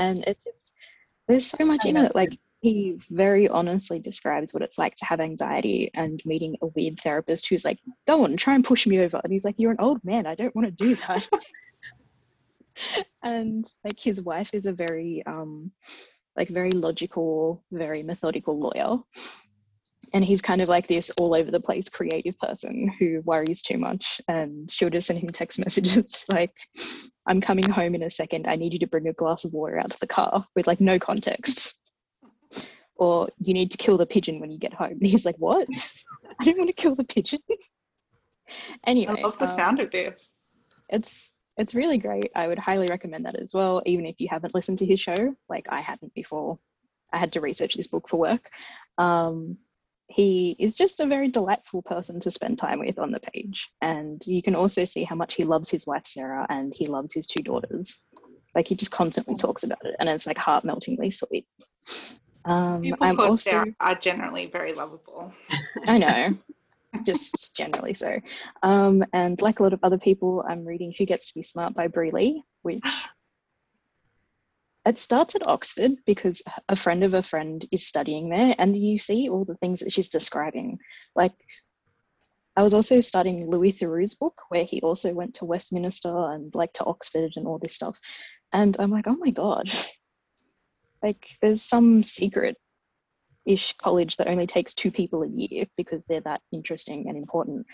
And 0.00 0.24
it 0.24 0.38
just, 0.42 0.72
there's 1.28 1.46
so 1.46 1.64
much 1.64 1.82
oh, 1.84 1.88
in 1.88 1.96
it. 1.98 2.14
Like 2.14 2.38
he 2.62 2.98
very 3.10 3.48
honestly 3.48 3.98
describes 3.98 4.52
what 4.52 4.62
it's 4.62 4.78
like 4.78 4.94
to 4.96 5.04
have 5.04 5.20
anxiety 5.20 5.90
and 5.94 6.20
meeting 6.24 6.56
a 6.62 6.66
weird 6.68 6.98
therapist 6.98 7.48
who's 7.48 7.64
like, 7.64 7.78
go 8.06 8.24
on, 8.24 8.36
try 8.36 8.54
and 8.54 8.64
push 8.64 8.86
me 8.86 8.98
over. 8.98 9.20
And 9.22 9.32
he's 9.32 9.44
like, 9.44 9.56
you're 9.58 9.70
an 9.72 9.80
old 9.80 10.02
man. 10.04 10.26
I 10.26 10.34
don't 10.34 10.56
want 10.56 10.66
to 10.66 10.84
do 10.84 10.94
that 10.96 11.28
and 13.22 13.66
like 13.84 13.98
his 13.98 14.22
wife 14.22 14.50
is 14.54 14.66
a 14.66 14.72
very 14.72 15.22
um 15.26 15.70
like 16.36 16.48
very 16.48 16.70
logical 16.70 17.64
very 17.72 18.02
methodical 18.02 18.58
lawyer. 18.58 18.98
And 20.14 20.24
he's 20.24 20.40
kind 20.40 20.62
of 20.62 20.70
like 20.70 20.86
this 20.86 21.10
all 21.18 21.34
over 21.34 21.50
the 21.50 21.60
place 21.60 21.90
creative 21.90 22.38
person 22.38 22.88
who 22.98 23.20
worries 23.26 23.60
too 23.60 23.76
much. 23.76 24.22
And 24.26 24.70
she'll 24.70 24.88
just 24.88 25.08
send 25.08 25.18
him 25.18 25.28
text 25.30 25.58
messages 25.64 26.24
like 26.28 26.54
i'm 27.26 27.40
coming 27.40 27.68
home 27.68 27.94
in 27.94 28.02
a 28.02 28.10
second. 28.10 28.46
I 28.46 28.56
need 28.56 28.72
you 28.72 28.78
to 28.80 28.86
bring 28.86 29.08
a 29.08 29.12
glass 29.12 29.44
of 29.44 29.52
water 29.52 29.78
out 29.78 29.90
to 29.90 30.00
the 30.00 30.06
car 30.06 30.44
with 30.56 30.66
like 30.66 30.80
no 30.80 30.98
context. 30.98 31.74
Or 33.00 33.28
you 33.38 33.54
need 33.54 33.70
to 33.70 33.78
kill 33.78 33.96
the 33.96 34.06
pigeon 34.06 34.40
when 34.40 34.50
you 34.50 34.58
get 34.58 34.74
home. 34.74 34.98
And 35.00 35.06
he's 35.06 35.24
like 35.24 35.36
what? 35.36 35.68
I 36.40 36.44
don't 36.44 36.58
want 36.58 36.68
to 36.68 36.74
kill 36.74 36.96
the 36.96 37.04
pigeon. 37.04 37.38
Anyway 38.84 39.14
i 39.18 39.22
love 39.22 39.38
the 39.38 39.44
um, 39.44 39.56
sound 39.56 39.78
of 39.78 39.92
this. 39.92 40.32
it's 40.88 41.32
it's 41.58 41.74
really 41.74 41.98
great. 41.98 42.30
I 42.34 42.46
would 42.46 42.58
highly 42.58 42.86
recommend 42.86 43.26
that 43.26 43.36
as 43.36 43.52
well, 43.52 43.82
even 43.84 44.06
if 44.06 44.20
you 44.20 44.28
haven't 44.30 44.54
listened 44.54 44.78
to 44.78 44.86
his 44.86 45.00
show, 45.00 45.34
like 45.48 45.66
I 45.68 45.80
hadn't 45.80 46.14
before. 46.14 46.58
I 47.12 47.18
had 47.18 47.32
to 47.32 47.40
research 47.40 47.74
this 47.74 47.86
book 47.86 48.08
for 48.08 48.20
work. 48.20 48.50
Um, 48.98 49.56
he 50.08 50.56
is 50.58 50.76
just 50.76 51.00
a 51.00 51.06
very 51.06 51.28
delightful 51.28 51.82
person 51.82 52.20
to 52.20 52.30
spend 52.30 52.58
time 52.58 52.78
with 52.78 52.98
on 52.98 53.10
the 53.10 53.20
page. 53.20 53.68
And 53.82 54.22
you 54.26 54.42
can 54.42 54.54
also 54.54 54.84
see 54.84 55.04
how 55.04 55.16
much 55.16 55.34
he 55.34 55.44
loves 55.44 55.70
his 55.70 55.86
wife, 55.86 56.06
Sarah, 56.06 56.46
and 56.48 56.72
he 56.74 56.86
loves 56.86 57.12
his 57.12 57.26
two 57.26 57.42
daughters. 57.42 57.98
Like 58.54 58.68
he 58.68 58.74
just 58.74 58.90
constantly 58.90 59.36
talks 59.36 59.64
about 59.64 59.84
it, 59.84 59.96
and 60.00 60.08
it's 60.08 60.26
like 60.26 60.38
heart 60.38 60.64
meltingly 60.64 61.10
sweet. 61.10 61.46
Um, 62.44 62.82
People 62.82 63.06
I'm 63.06 63.20
also 63.20 63.64
are 63.80 63.94
generally 63.94 64.46
very 64.46 64.72
lovable. 64.72 65.32
I 65.86 65.98
know. 65.98 66.30
just 67.04 67.54
generally 67.54 67.94
so. 67.94 68.18
Um, 68.62 69.04
and 69.12 69.40
like 69.40 69.60
a 69.60 69.62
lot 69.62 69.72
of 69.72 69.80
other 69.82 69.98
people, 69.98 70.44
I'm 70.48 70.64
reading 70.64 70.94
Who 70.96 71.06
Gets 71.06 71.28
to 71.28 71.34
Be 71.34 71.42
Smart 71.42 71.74
by 71.74 71.88
Bri 71.88 72.10
Lee, 72.10 72.42
which 72.62 72.82
it 74.86 74.98
starts 74.98 75.34
at 75.34 75.46
Oxford 75.46 75.92
because 76.06 76.42
a 76.68 76.76
friend 76.76 77.04
of 77.04 77.14
a 77.14 77.22
friend 77.22 77.66
is 77.70 77.86
studying 77.86 78.28
there, 78.28 78.54
and 78.58 78.76
you 78.76 78.98
see 78.98 79.28
all 79.28 79.44
the 79.44 79.56
things 79.56 79.80
that 79.80 79.92
she's 79.92 80.10
describing. 80.10 80.78
Like, 81.14 81.32
I 82.56 82.62
was 82.62 82.74
also 82.74 83.00
studying 83.00 83.48
Louis 83.48 83.72
Theroux's 83.72 84.14
book, 84.14 84.40
where 84.48 84.64
he 84.64 84.80
also 84.80 85.14
went 85.14 85.34
to 85.34 85.44
Westminster 85.44 86.32
and 86.32 86.52
like 86.54 86.72
to 86.74 86.84
Oxford 86.84 87.32
and 87.36 87.46
all 87.46 87.58
this 87.58 87.74
stuff. 87.74 87.98
And 88.52 88.76
I'm 88.78 88.90
like, 88.90 89.06
oh 89.06 89.16
my 89.16 89.30
God, 89.30 89.70
like 91.02 91.28
there's 91.40 91.62
some 91.62 92.02
secret 92.02 92.56
ish 93.48 93.72
college 93.78 94.16
that 94.18 94.28
only 94.28 94.46
takes 94.46 94.74
two 94.74 94.90
people 94.90 95.22
a 95.22 95.28
year 95.28 95.64
because 95.76 96.04
they're 96.04 96.20
that 96.20 96.42
interesting 96.52 97.08
and 97.08 97.16
important. 97.16 97.66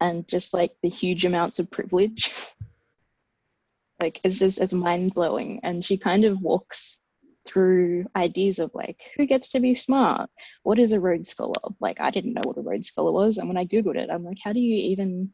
And 0.00 0.26
just 0.28 0.52
like 0.52 0.72
the 0.82 0.90
huge 0.90 1.24
amounts 1.24 1.58
of 1.58 1.70
privilege. 1.70 2.32
Like 4.00 4.18
it's 4.24 4.38
just 4.38 4.58
it's 4.58 4.72
mind-blowing. 4.72 5.60
And 5.62 5.84
she 5.84 5.98
kind 5.98 6.24
of 6.24 6.40
walks 6.40 7.02
through 7.46 8.06
ideas 8.16 8.58
of 8.58 8.70
like 8.72 8.98
who 9.14 9.26
gets 9.26 9.50
to 9.52 9.60
be 9.60 9.74
smart? 9.74 10.30
What 10.62 10.78
is 10.78 10.94
a 10.94 11.00
rhodes 11.00 11.28
scholar? 11.28 11.52
Like 11.80 12.00
i 12.00 12.10
didn't 12.10 12.32
know 12.32 12.40
what 12.44 12.56
a 12.56 12.62
rhodes 12.62 12.88
scholar 12.88 13.12
was. 13.12 13.36
And 13.36 13.46
when 13.46 13.58
i 13.58 13.66
googled 13.66 13.98
it 13.98 14.08
i'm 14.10 14.24
like 14.24 14.38
how 14.42 14.54
do 14.54 14.60
you 14.60 14.74
even 14.92 15.30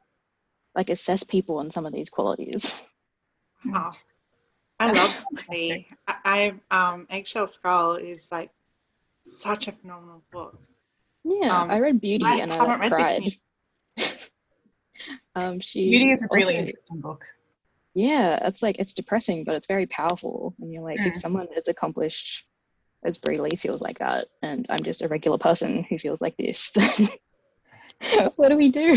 like 0.74 0.90
assess 0.90 1.22
people 1.22 1.59
on 1.59 1.70
some 1.70 1.86
of 1.86 1.92
these 1.92 2.11
qualities? 2.11 2.82
Oh, 3.72 3.92
i 4.78 4.92
love 4.92 5.24
I, 5.51 5.86
I 6.09 6.55
um 6.70 7.07
eggshell 7.09 7.49
skull 7.49 7.94
is 7.94 8.28
like 8.30 8.51
such 9.27 9.68
a 9.68 9.72
phenomenal 9.72 10.22
book. 10.33 10.59
Yeah, 11.24 11.62
um, 11.62 11.70
I 11.70 11.81
read 11.81 12.01
Beauty 12.01 12.24
I 12.24 12.37
and 12.37 12.53
I 12.53 12.77
like, 12.77 12.91
cried. 12.91 13.33
um, 15.35 15.61
she 15.61 15.91
Beauty 15.91 16.11
is 16.12 16.22
a 16.22 16.29
really 16.31 16.55
also, 16.55 16.66
interesting 16.66 17.01
book. 17.01 17.24
Yeah, 17.95 18.47
it's 18.47 18.62
like 18.62 18.79
it's 18.79 18.95
depressing, 18.95 19.45
but 19.45 19.55
it's 19.55 19.66
very 19.66 19.87
powerful. 19.87 20.55
And 20.61 20.72
you're 20.72 20.83
like, 20.83 21.01
mm. 21.01 21.09
if 21.09 21.16
someone 21.16 21.49
as 21.57 21.68
accomplished 21.68 22.47
as 23.05 23.18
Bri 23.18 23.39
Lee 23.39 23.57
feels 23.57 23.83
like 23.83 23.99
that, 23.99 24.29
and 24.43 24.66
I'm 24.68 24.83
just 24.83 25.03
a 25.03 25.09
regular 25.09 25.39
person 25.39 25.83
who 25.83 25.99
feels 25.99 26.22
like 26.22 26.37
this, 26.37 26.70
then 26.72 27.09
what 28.37 28.51
do 28.51 28.57
we 28.57 28.70
do? 28.70 28.97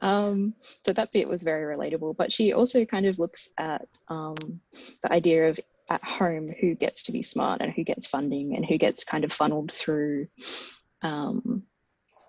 um, 0.00 0.54
so 0.84 0.92
that 0.92 1.12
bit 1.12 1.28
was 1.28 1.42
very 1.42 1.76
relatable. 1.76 2.16
But 2.16 2.32
she 2.32 2.52
also 2.52 2.84
kind 2.84 3.06
of 3.06 3.18
looks 3.18 3.50
at 3.58 3.86
um, 4.08 4.36
the 5.02 5.12
idea 5.12 5.50
of 5.50 5.60
at 5.88 6.04
home 6.04 6.48
who 6.60 6.74
gets 6.74 7.04
to 7.04 7.12
be 7.12 7.22
smart 7.22 7.60
and 7.60 7.72
who 7.72 7.84
gets 7.84 8.06
funding 8.08 8.56
and 8.56 8.64
who 8.64 8.78
gets 8.78 9.04
kind 9.04 9.24
of 9.24 9.32
funneled 9.32 9.70
through 9.70 10.26
um, 11.02 11.62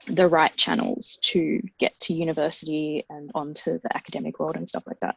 the 0.07 0.27
right 0.27 0.55
channels 0.55 1.17
to 1.23 1.61
get 1.79 1.99
to 1.99 2.13
university 2.13 3.05
and 3.09 3.31
onto 3.33 3.79
the 3.79 3.95
academic 3.95 4.39
world 4.39 4.55
and 4.55 4.69
stuff 4.69 4.85
like 4.87 4.99
that. 5.01 5.15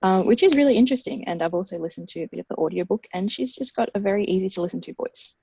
Uh, 0.00 0.22
which 0.22 0.44
is 0.44 0.54
really 0.54 0.76
interesting. 0.76 1.26
And 1.26 1.42
I've 1.42 1.54
also 1.54 1.76
listened 1.76 2.08
to 2.10 2.22
a 2.22 2.28
bit 2.28 2.38
of 2.38 2.46
the 2.48 2.54
audiobook, 2.54 3.08
and 3.12 3.30
she's 3.32 3.56
just 3.56 3.74
got 3.74 3.90
a 3.96 3.98
very 3.98 4.24
easy 4.26 4.48
to 4.50 4.62
listen 4.62 4.80
to 4.82 4.94
voice. 4.94 5.34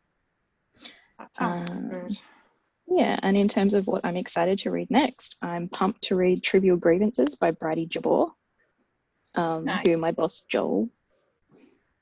Um. 1.39 2.15
Yeah, 2.87 3.17
and 3.21 3.35
in 3.35 3.49
terms 3.49 3.73
of 3.73 3.87
what 3.87 4.05
I'm 4.05 4.15
excited 4.15 4.59
to 4.59 4.71
read 4.71 4.89
next, 4.91 5.35
I'm 5.41 5.67
pumped 5.67 6.03
to 6.03 6.15
read 6.15 6.43
Trivial 6.43 6.77
Grievances 6.77 7.35
by 7.35 7.51
Bridie 7.51 7.87
Jabour, 7.87 8.31
um, 9.33 9.65
nice. 9.65 9.85
who 9.85 9.97
my 9.97 10.11
boss 10.11 10.41
Joel 10.47 10.89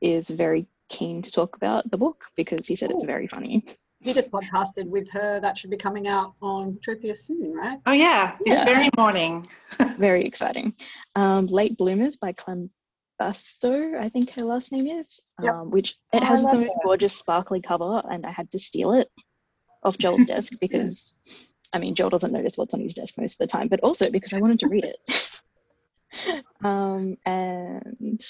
is 0.03 0.29
very 0.29 0.67
keen 0.89 1.21
to 1.21 1.31
talk 1.31 1.55
about 1.55 1.89
the 1.89 1.97
book 1.97 2.25
because 2.35 2.67
he 2.67 2.75
said 2.75 2.91
Ooh. 2.91 2.93
it's 2.93 3.03
very 3.03 3.27
funny. 3.27 3.65
He 4.01 4.13
just 4.13 4.31
podcasted 4.31 4.85
with 4.85 5.09
her. 5.11 5.39
That 5.39 5.57
should 5.57 5.69
be 5.69 5.77
coming 5.77 6.07
out 6.07 6.33
on 6.41 6.77
Tropia 6.85 7.15
soon, 7.15 7.53
right? 7.53 7.79
Oh 7.85 7.93
yeah, 7.93 8.35
this 8.45 8.59
yeah. 8.59 8.65
very 8.65 8.89
morning. 8.97 9.47
very 9.97 10.25
exciting. 10.25 10.75
Um, 11.15 11.47
Late 11.47 11.77
Bloomers 11.77 12.17
by 12.17 12.33
Clem 12.33 12.69
Bastow, 13.19 13.97
I 13.97 14.09
think 14.09 14.31
her 14.31 14.43
last 14.43 14.71
name 14.73 14.87
is, 14.87 15.21
yep. 15.41 15.53
um, 15.53 15.71
which 15.71 15.95
it 16.11 16.21
oh, 16.21 16.25
has 16.25 16.43
the 16.43 16.53
most 16.53 16.77
gorgeous 16.83 17.15
sparkly 17.15 17.61
cover, 17.61 18.01
and 18.11 18.25
I 18.25 18.31
had 18.31 18.51
to 18.51 18.59
steal 18.59 18.93
it 18.93 19.07
off 19.83 19.97
Joel's 19.97 20.25
desk 20.25 20.53
because 20.61 21.15
I 21.71 21.79
mean, 21.79 21.95
Joel 21.95 22.09
doesn't 22.09 22.31
notice 22.31 22.57
what's 22.57 22.73
on 22.73 22.81
his 22.81 22.93
desk 22.93 23.17
most 23.17 23.41
of 23.41 23.47
the 23.47 23.51
time, 23.51 23.67
but 23.67 23.79
also 23.79 24.11
because 24.11 24.33
I 24.33 24.39
wanted 24.39 24.59
to 24.59 24.67
read 24.67 24.85
it. 24.85 26.43
um, 26.63 27.17
and 27.25 28.21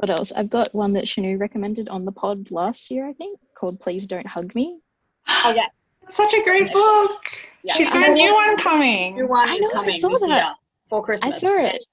what 0.00 0.08
else? 0.10 0.32
I've 0.32 0.48
got 0.48 0.74
one 0.74 0.94
that 0.94 1.04
Shanu 1.04 1.38
recommended 1.38 1.88
on 1.90 2.06
the 2.06 2.12
pod 2.12 2.50
last 2.50 2.90
year, 2.90 3.06
I 3.06 3.12
think, 3.12 3.38
called 3.54 3.78
Please 3.80 4.06
Don't 4.06 4.26
Hug 4.26 4.54
Me. 4.54 4.78
Oh, 5.28 5.52
yeah. 5.54 5.66
Such 6.08 6.32
a 6.32 6.42
great 6.42 6.72
book. 6.72 7.22
Yeah. 7.62 7.74
She's 7.74 7.88
got 7.90 8.08
a 8.08 8.12
new 8.12 8.34
one 8.34 8.56
coming. 8.56 9.14
New 9.14 9.28
one 9.28 9.48
I 9.48 9.54
is 9.54 9.60
know, 9.60 9.80
I 9.82 9.90
saw 9.90 10.08
this 10.08 10.20
that. 10.22 10.28
year 10.28 10.54
for 10.88 11.04
Christmas. 11.04 11.34
I 11.36 11.38
saw 11.38 11.56
it. 11.66 11.84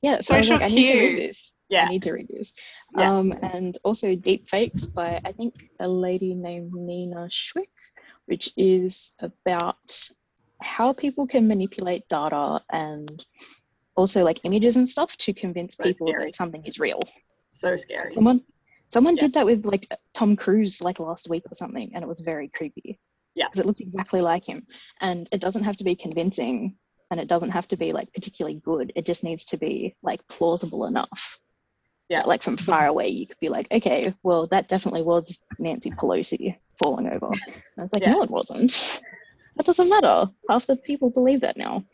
Yeah, 0.00 0.20
so 0.20 0.34
I 0.34 0.38
was 0.38 0.46
So 0.48 0.54
like, 0.54 0.62
I 0.62 0.68
need 0.68 0.92
to 0.92 0.98
read 0.98 1.18
this. 1.28 1.52
Yeah. 1.68 1.84
I 1.84 1.88
need 1.88 2.02
to 2.04 2.12
read 2.12 2.28
this. 2.28 2.54
Yeah. 2.96 3.12
Um, 3.12 3.32
and 3.42 3.76
also 3.84 4.14
Deep 4.14 4.48
Fakes 4.48 4.86
by 4.86 5.20
I 5.24 5.32
think 5.32 5.68
a 5.80 5.88
lady 5.88 6.34
named 6.34 6.72
Nina 6.72 7.28
Schick, 7.30 7.66
which 8.26 8.50
is 8.56 9.12
about 9.20 10.08
how 10.62 10.92
people 10.92 11.26
can 11.26 11.46
manipulate 11.48 12.08
data 12.08 12.60
and 12.70 13.24
also 13.96 14.24
like 14.24 14.40
images 14.44 14.76
and 14.76 14.88
stuff 14.88 15.16
to 15.18 15.32
convince 15.34 15.76
So 15.76 15.84
people 15.84 16.06
scary. 16.08 16.24
that 16.26 16.34
something 16.34 16.64
is 16.64 16.78
real. 16.78 17.02
So 17.52 17.76
scary. 17.76 18.12
Someone 18.12 18.42
someone 18.90 19.16
Yeah. 19.16 19.20
did 19.22 19.34
that 19.34 19.46
with 19.46 19.64
like 19.66 19.86
Tom 20.14 20.36
Cruise 20.36 20.80
like 20.80 20.98
last 21.00 21.28
week 21.30 21.44
or 21.50 21.54
something, 21.54 21.90
and 21.94 22.02
it 22.02 22.08
was 22.08 22.20
very 22.20 22.48
creepy. 22.48 22.98
Yeah. 23.34 23.46
Because 23.48 23.60
it 23.60 23.66
looked 23.66 23.80
exactly 23.80 24.20
like 24.20 24.44
him. 24.44 24.66
And 25.00 25.28
it 25.32 25.40
doesn't 25.40 25.62
have 25.62 25.76
to 25.78 25.84
be 25.84 25.94
convincing 25.94 26.76
and 27.10 27.20
it 27.20 27.28
doesn't 27.28 27.50
have 27.50 27.68
to 27.68 27.76
be 27.76 27.92
like 27.92 28.12
particularly 28.12 28.60
good. 28.64 28.92
It 28.96 29.06
just 29.06 29.22
needs 29.24 29.44
to 29.46 29.56
be 29.56 29.94
like 30.02 30.20
plausible 30.28 30.86
enough. 30.86 31.38
Yeah. 32.08 32.20
That, 32.20 32.26
Like 32.28 32.42
from 32.42 32.56
far 32.56 32.86
away, 32.86 33.08
you 33.08 33.26
could 33.28 33.38
be 33.40 33.48
like, 33.48 33.68
okay, 33.70 34.12
well, 34.24 34.48
that 34.48 34.66
definitely 34.68 35.02
was 35.02 35.40
Nancy 35.60 35.90
Pelosi 35.92 36.56
falling 36.82 37.06
over. 37.08 37.26
And 37.28 37.84
it's 37.84 37.92
like, 37.92 38.02
Yeah. 38.02 38.12
no, 38.12 38.22
it 38.22 38.30
wasn't. 38.30 39.00
That 39.56 39.66
doesn't 39.66 39.88
matter. 39.90 40.28
Half 40.48 40.66
the 40.66 40.76
people 40.76 41.10
believe 41.10 41.40
that 41.42 41.56
now. 41.56 41.84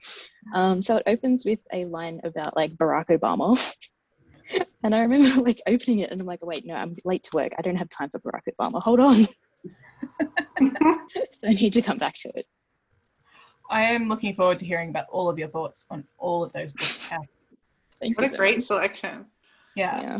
Um, 0.54 0.80
so 0.80 0.96
it 0.96 1.02
opens 1.06 1.44
with 1.44 1.58
a 1.72 1.84
line 1.84 2.20
about 2.24 2.56
like 2.56 2.72
Barack 2.72 3.06
Obama. 3.08 3.58
and 4.82 4.94
I 4.94 5.00
remember 5.00 5.42
like 5.42 5.60
opening 5.66 6.00
it 6.00 6.10
and 6.10 6.20
I'm 6.20 6.26
like, 6.26 6.44
wait, 6.44 6.66
no, 6.66 6.74
I'm 6.74 6.96
late 7.04 7.24
to 7.24 7.36
work. 7.36 7.52
I 7.58 7.62
don't 7.62 7.76
have 7.76 7.88
time 7.88 8.08
for 8.08 8.20
Barack 8.20 8.42
Obama. 8.58 8.82
Hold 8.82 9.00
on. 9.00 9.16
so 10.58 11.48
I 11.48 11.52
need 11.52 11.72
to 11.74 11.82
come 11.82 11.98
back 11.98 12.14
to 12.20 12.30
it. 12.34 12.46
I 13.68 13.82
am 13.82 14.08
looking 14.08 14.34
forward 14.34 14.58
to 14.60 14.66
hearing 14.66 14.90
about 14.90 15.06
all 15.10 15.28
of 15.28 15.38
your 15.38 15.48
thoughts 15.48 15.86
on 15.90 16.04
all 16.18 16.44
of 16.44 16.52
those 16.52 16.72
books. 16.72 17.08
Cass. 17.10 17.26
Thanks 18.00 18.18
What 18.18 18.28
a 18.28 18.30
so 18.30 18.36
great 18.36 18.56
much. 18.56 18.64
selection. 18.64 19.26
Yeah. 19.74 20.00
Yeah. 20.00 20.18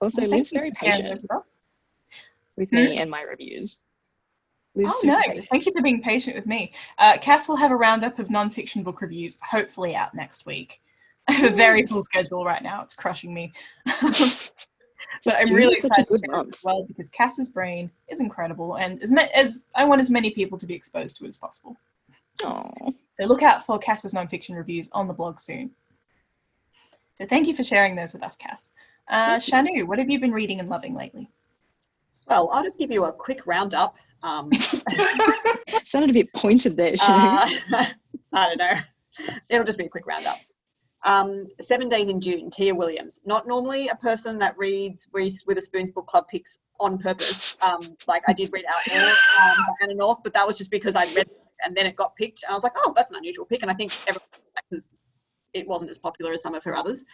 Also, 0.00 0.22
Well, 0.22 0.30
Liv's 0.30 0.50
very 0.50 0.70
for 0.70 0.76
patient 0.76 1.20
with 2.56 2.72
me 2.72 2.96
and 2.96 3.10
my 3.10 3.22
reviews. 3.22 3.82
Liv's 4.74 5.04
Oh 5.04 5.08
no! 5.08 5.20
patient. 5.22 5.46
Thank 5.50 5.66
you 5.66 5.72
for 5.72 5.82
being 5.82 6.02
patient 6.02 6.36
with 6.36 6.46
me. 6.46 6.72
Uh, 6.98 7.16
Cass 7.20 7.48
will 7.48 7.56
have 7.56 7.70
a 7.70 7.76
roundup 7.76 8.18
of 8.18 8.30
non-fiction 8.30 8.82
book 8.82 9.00
reviews, 9.00 9.38
hopefully 9.42 9.94
out 9.94 10.14
next 10.14 10.46
week. 10.46 10.80
I 11.28 11.32
have 11.32 11.52
a 11.52 11.56
very 11.56 11.82
full 11.82 12.02
schedule 12.02 12.44
right 12.44 12.62
now. 12.62 12.82
It's 12.82 12.94
crushing 12.94 13.32
me. 13.32 13.52
but 15.24 15.34
I'm 15.34 15.54
really 15.54 15.76
such 15.76 15.90
excited 15.90 16.06
to 16.06 16.12
good 16.12 16.20
share 16.26 16.34
it 16.34 16.36
month. 16.36 16.54
as 16.54 16.60
well 16.64 16.84
because 16.86 17.08
Cass's 17.08 17.48
brain 17.48 17.90
is 18.08 18.20
incredible, 18.20 18.76
and 18.76 19.02
as, 19.02 19.10
ma- 19.10 19.26
as 19.34 19.64
I 19.74 19.84
want 19.84 20.00
as 20.00 20.10
many 20.10 20.30
people 20.30 20.58
to 20.58 20.66
be 20.66 20.74
exposed 20.74 21.16
to 21.18 21.24
it 21.24 21.28
as 21.28 21.36
possible. 21.36 21.76
Oh, 22.42 22.70
So 23.18 23.26
look 23.26 23.42
out 23.42 23.64
for 23.64 23.78
Cass's 23.78 24.12
non-fiction 24.12 24.54
reviews 24.54 24.88
on 24.92 25.06
the 25.08 25.14
blog 25.14 25.40
soon. 25.40 25.70
So 27.14 27.24
thank 27.26 27.46
you 27.46 27.54
for 27.54 27.62
sharing 27.62 27.94
those 27.94 28.12
with 28.12 28.22
us, 28.22 28.34
Cass. 28.36 28.72
Uh, 29.08 29.36
Shanu, 29.36 29.86
what 29.86 29.98
have 29.98 30.10
you 30.10 30.18
been 30.18 30.32
reading 30.32 30.58
and 30.60 30.68
loving 30.68 30.94
lately? 30.94 31.30
Well, 32.26 32.50
I'll 32.52 32.62
just 32.64 32.78
give 32.78 32.90
you 32.90 33.04
a 33.04 33.12
quick 33.12 33.46
roundup. 33.46 33.96
Um, 34.22 34.50
sounded 35.68 36.10
a 36.10 36.12
bit 36.14 36.32
pointed 36.32 36.76
there, 36.76 36.94
Shanu. 36.94 37.60
uh, 37.72 37.86
I 38.32 38.48
don't 38.48 38.58
know. 38.58 39.34
It'll 39.48 39.64
just 39.64 39.78
be 39.78 39.84
a 39.84 39.88
quick 39.88 40.06
roundup. 40.06 40.38
Um, 41.04 41.46
Seven 41.60 41.88
Days 41.88 42.08
in 42.08 42.20
June, 42.20 42.50
Tia 42.50 42.74
Williams. 42.74 43.20
Not 43.24 43.46
normally 43.46 43.88
a 43.88 43.96
person 43.96 44.38
that 44.38 44.56
reads 44.56 45.08
Reese 45.12 45.44
Witherspoon's 45.46 45.90
book 45.90 46.06
club 46.06 46.26
picks 46.28 46.60
on 46.80 46.98
purpose. 46.98 47.56
Um, 47.62 47.80
like 48.08 48.22
I 48.26 48.32
did 48.32 48.50
read 48.52 48.64
Outlaw 48.68 49.12
um, 49.82 49.96
North, 49.96 50.18
but 50.24 50.32
that 50.34 50.46
was 50.46 50.56
just 50.56 50.70
because 50.70 50.96
I'd 50.96 51.14
read 51.14 51.26
it 51.26 51.38
and 51.64 51.76
then 51.76 51.86
it 51.86 51.96
got 51.96 52.16
picked. 52.16 52.42
And 52.42 52.52
I 52.52 52.54
was 52.54 52.62
like, 52.62 52.72
oh, 52.76 52.92
that's 52.96 53.10
an 53.10 53.16
unusual 53.16 53.44
pick. 53.44 53.62
And 53.62 53.70
I 53.70 53.74
think 53.74 53.92
it 55.52 55.66
wasn't 55.68 55.90
as 55.90 55.98
popular 55.98 56.32
as 56.32 56.42
some 56.42 56.54
of 56.54 56.64
her 56.64 56.74
others. 56.74 57.04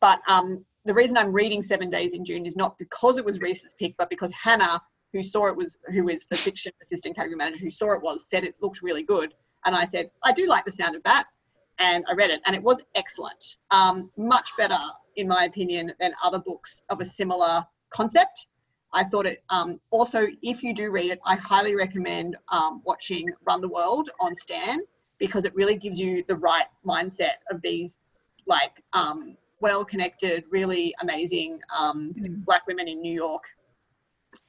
But 0.00 0.20
um, 0.28 0.64
the 0.84 0.94
reason 0.94 1.16
I'm 1.16 1.32
reading 1.32 1.62
Seven 1.62 1.90
Days 1.90 2.14
in 2.14 2.24
June 2.24 2.46
is 2.46 2.56
not 2.56 2.78
because 2.78 3.18
it 3.18 3.24
was 3.24 3.40
Reese's 3.40 3.74
pick, 3.78 3.96
but 3.96 4.10
because 4.10 4.32
Hannah, 4.32 4.80
who 5.12 5.22
saw 5.22 5.48
it 5.48 5.56
was, 5.56 5.78
who 5.86 6.08
is 6.08 6.26
the 6.26 6.36
fiction 6.36 6.72
assistant 6.82 7.16
category 7.16 7.36
manager, 7.36 7.60
who 7.60 7.70
saw 7.70 7.92
it 7.94 8.02
was, 8.02 8.28
said 8.28 8.44
it 8.44 8.54
looked 8.60 8.82
really 8.82 9.02
good. 9.02 9.34
And 9.64 9.74
I 9.74 9.84
said, 9.84 10.10
I 10.22 10.32
do 10.32 10.46
like 10.46 10.64
the 10.64 10.72
sound 10.72 10.94
of 10.94 11.02
that. 11.04 11.24
And 11.78 12.04
I 12.08 12.14
read 12.14 12.30
it, 12.30 12.40
and 12.46 12.56
it 12.56 12.62
was 12.62 12.84
excellent. 12.94 13.56
Um, 13.70 14.10
much 14.16 14.50
better, 14.56 14.78
in 15.16 15.28
my 15.28 15.44
opinion, 15.44 15.92
than 16.00 16.12
other 16.24 16.38
books 16.40 16.82
of 16.90 17.00
a 17.00 17.04
similar 17.04 17.64
concept. 17.90 18.48
I 18.92 19.04
thought 19.04 19.26
it 19.26 19.42
um, 19.50 19.80
also, 19.90 20.26
if 20.42 20.62
you 20.62 20.74
do 20.74 20.90
read 20.90 21.10
it, 21.10 21.20
I 21.24 21.36
highly 21.36 21.74
recommend 21.76 22.36
um, 22.48 22.82
watching 22.84 23.30
Run 23.46 23.60
the 23.60 23.68
World 23.68 24.08
on 24.20 24.34
Stan 24.34 24.80
because 25.18 25.44
it 25.44 25.54
really 25.54 25.76
gives 25.76 26.00
you 26.00 26.24
the 26.26 26.36
right 26.36 26.66
mindset 26.86 27.38
of 27.50 27.60
these 27.62 28.00
like 28.46 28.82
um, 28.92 29.36
well 29.60 29.84
connected, 29.84 30.44
really 30.50 30.94
amazing 31.02 31.60
um, 31.78 32.14
black 32.46 32.66
women 32.66 32.88
in 32.88 33.00
New 33.00 33.12
York 33.12 33.44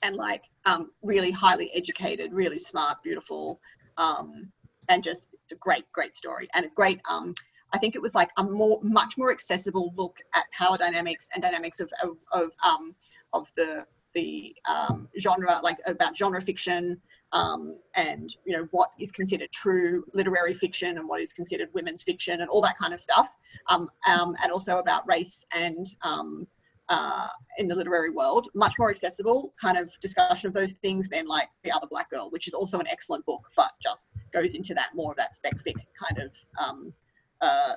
and 0.02 0.16
like 0.16 0.44
um, 0.66 0.92
really 1.02 1.32
highly 1.32 1.70
educated, 1.76 2.32
really 2.34 2.60
smart, 2.60 3.04
beautiful, 3.04 3.60
um, 3.98 4.52
and 4.88 5.04
just 5.04 5.28
it's 5.50 5.58
a 5.58 5.60
great, 5.60 5.92
great 5.92 6.16
story 6.16 6.48
and 6.54 6.66
a 6.66 6.70
great. 6.70 7.02
Um, 7.10 7.34
I 7.74 7.78
think 7.78 7.96
it 7.96 8.02
was 8.02 8.16
like 8.16 8.30
a 8.38 8.44
more, 8.44 8.80
much 8.84 9.16
more 9.18 9.32
accessible 9.32 9.94
look 9.96 10.20
at 10.36 10.46
power 10.52 10.78
dynamics 10.78 11.30
and 11.34 11.42
dynamics 11.42 11.80
of 11.80 11.92
of 12.04 12.18
of, 12.32 12.52
um, 12.64 12.96
of 13.34 13.52
the 13.56 13.86
the 14.14 14.56
um, 14.68 15.08
genre, 15.20 15.60
like 15.64 15.78
about 15.86 16.16
genre 16.16 16.42
fiction. 16.42 17.02
Um, 17.32 17.78
and 17.94 18.36
you 18.44 18.58
know 18.58 18.68
what 18.72 18.90
is 19.00 19.12
considered 19.12 19.52
true 19.52 20.04
literary 20.16 20.56
fiction 20.56 20.98
and 20.98 21.08
what 21.08 21.22
is 21.22 21.32
considered 21.32 21.70
women's 21.74 22.02
fiction 22.02 22.42
and 22.42 22.50
all 22.50 22.60
that 22.62 22.76
kind 22.76 22.92
of 22.92 23.00
stuff 23.00 23.36
um, 23.68 23.88
um, 24.10 24.36
and 24.42 24.52
also 24.52 24.80
about 24.80 25.08
race 25.08 25.46
and 25.54 25.86
um, 26.02 26.48
uh, 26.90 27.28
in 27.58 27.68
the 27.68 27.76
literary 27.76 28.10
world, 28.10 28.48
much 28.56 28.74
more 28.80 28.90
accessible 28.90 29.54
kind 29.62 29.78
of 29.78 29.92
discussion 30.02 30.48
of 30.48 30.54
those 30.54 30.74
things 30.74 31.08
than 31.10 31.28
like 31.28 31.48
The 31.64 31.72
Other 31.72 31.88
Black 31.88 32.10
Girl, 32.10 32.30
which 32.32 32.48
is 32.48 32.54
also 32.54 32.80
an 32.80 32.88
excellent 32.88 33.26
book, 33.26 33.48
but 33.56 33.72
just 33.82 34.08
goes 34.34 34.56
into 34.56 34.74
that 34.74 34.90
more 34.96 35.12
of 35.12 35.18
that 35.18 35.36
spec 35.36 35.54
fic 35.58 35.76
kind 36.04 36.20
of 36.20 36.36
um, 36.64 36.94
uh, 37.42 37.74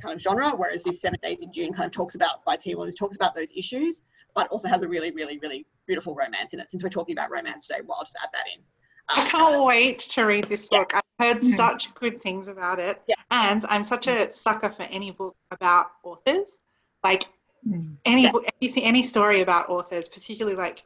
kind 0.00 0.14
of 0.14 0.20
genre. 0.20 0.50
Whereas 0.50 0.84
this 0.84 1.00
Seven 1.00 1.18
Days 1.22 1.42
in 1.42 1.52
June 1.52 1.72
kind 1.72 1.86
of 1.86 1.92
talks 1.92 2.14
about 2.14 2.44
by 2.44 2.56
T. 2.56 2.74
Williams 2.74 2.94
talks 2.96 3.16
about 3.16 3.34
those 3.34 3.50
issues, 3.56 4.02
but 4.34 4.46
also 4.48 4.68
has 4.68 4.82
a 4.82 4.88
really, 4.88 5.10
really, 5.10 5.38
really 5.38 5.66
beautiful 5.86 6.14
romance 6.14 6.52
in 6.52 6.60
it. 6.60 6.70
Since 6.70 6.82
we're 6.82 6.90
talking 6.90 7.16
about 7.16 7.30
romance 7.30 7.66
today, 7.66 7.80
well, 7.86 7.96
I'll 7.98 8.04
just 8.04 8.16
add 8.22 8.28
that 8.34 8.44
in. 8.54 8.62
I 9.08 9.22
Um, 9.22 9.28
can't 9.28 9.64
wait 9.64 9.98
to 10.00 10.24
read 10.24 10.44
this 10.44 10.66
book. 10.66 10.92
I've 10.94 11.02
heard 11.18 11.42
Mhm. 11.42 11.56
such 11.56 11.94
good 11.94 12.20
things 12.20 12.46
about 12.48 12.78
it. 12.78 13.00
Yeah. 13.06 13.14
And 13.30 13.64
I'm 13.70 13.82
such 13.82 14.06
a 14.06 14.30
sucker 14.30 14.68
for 14.68 14.82
any 14.82 15.12
book 15.12 15.34
about 15.50 15.92
authors. 16.04 16.60
Like 17.02 17.24
Mm. 17.68 17.96
any 18.04 18.22
Yeah. 18.22 18.32
anything, 18.60 18.84
any 18.84 19.02
story 19.02 19.40
about 19.42 19.68
authors, 19.68 20.08
particularly 20.08 20.56
like 20.56 20.84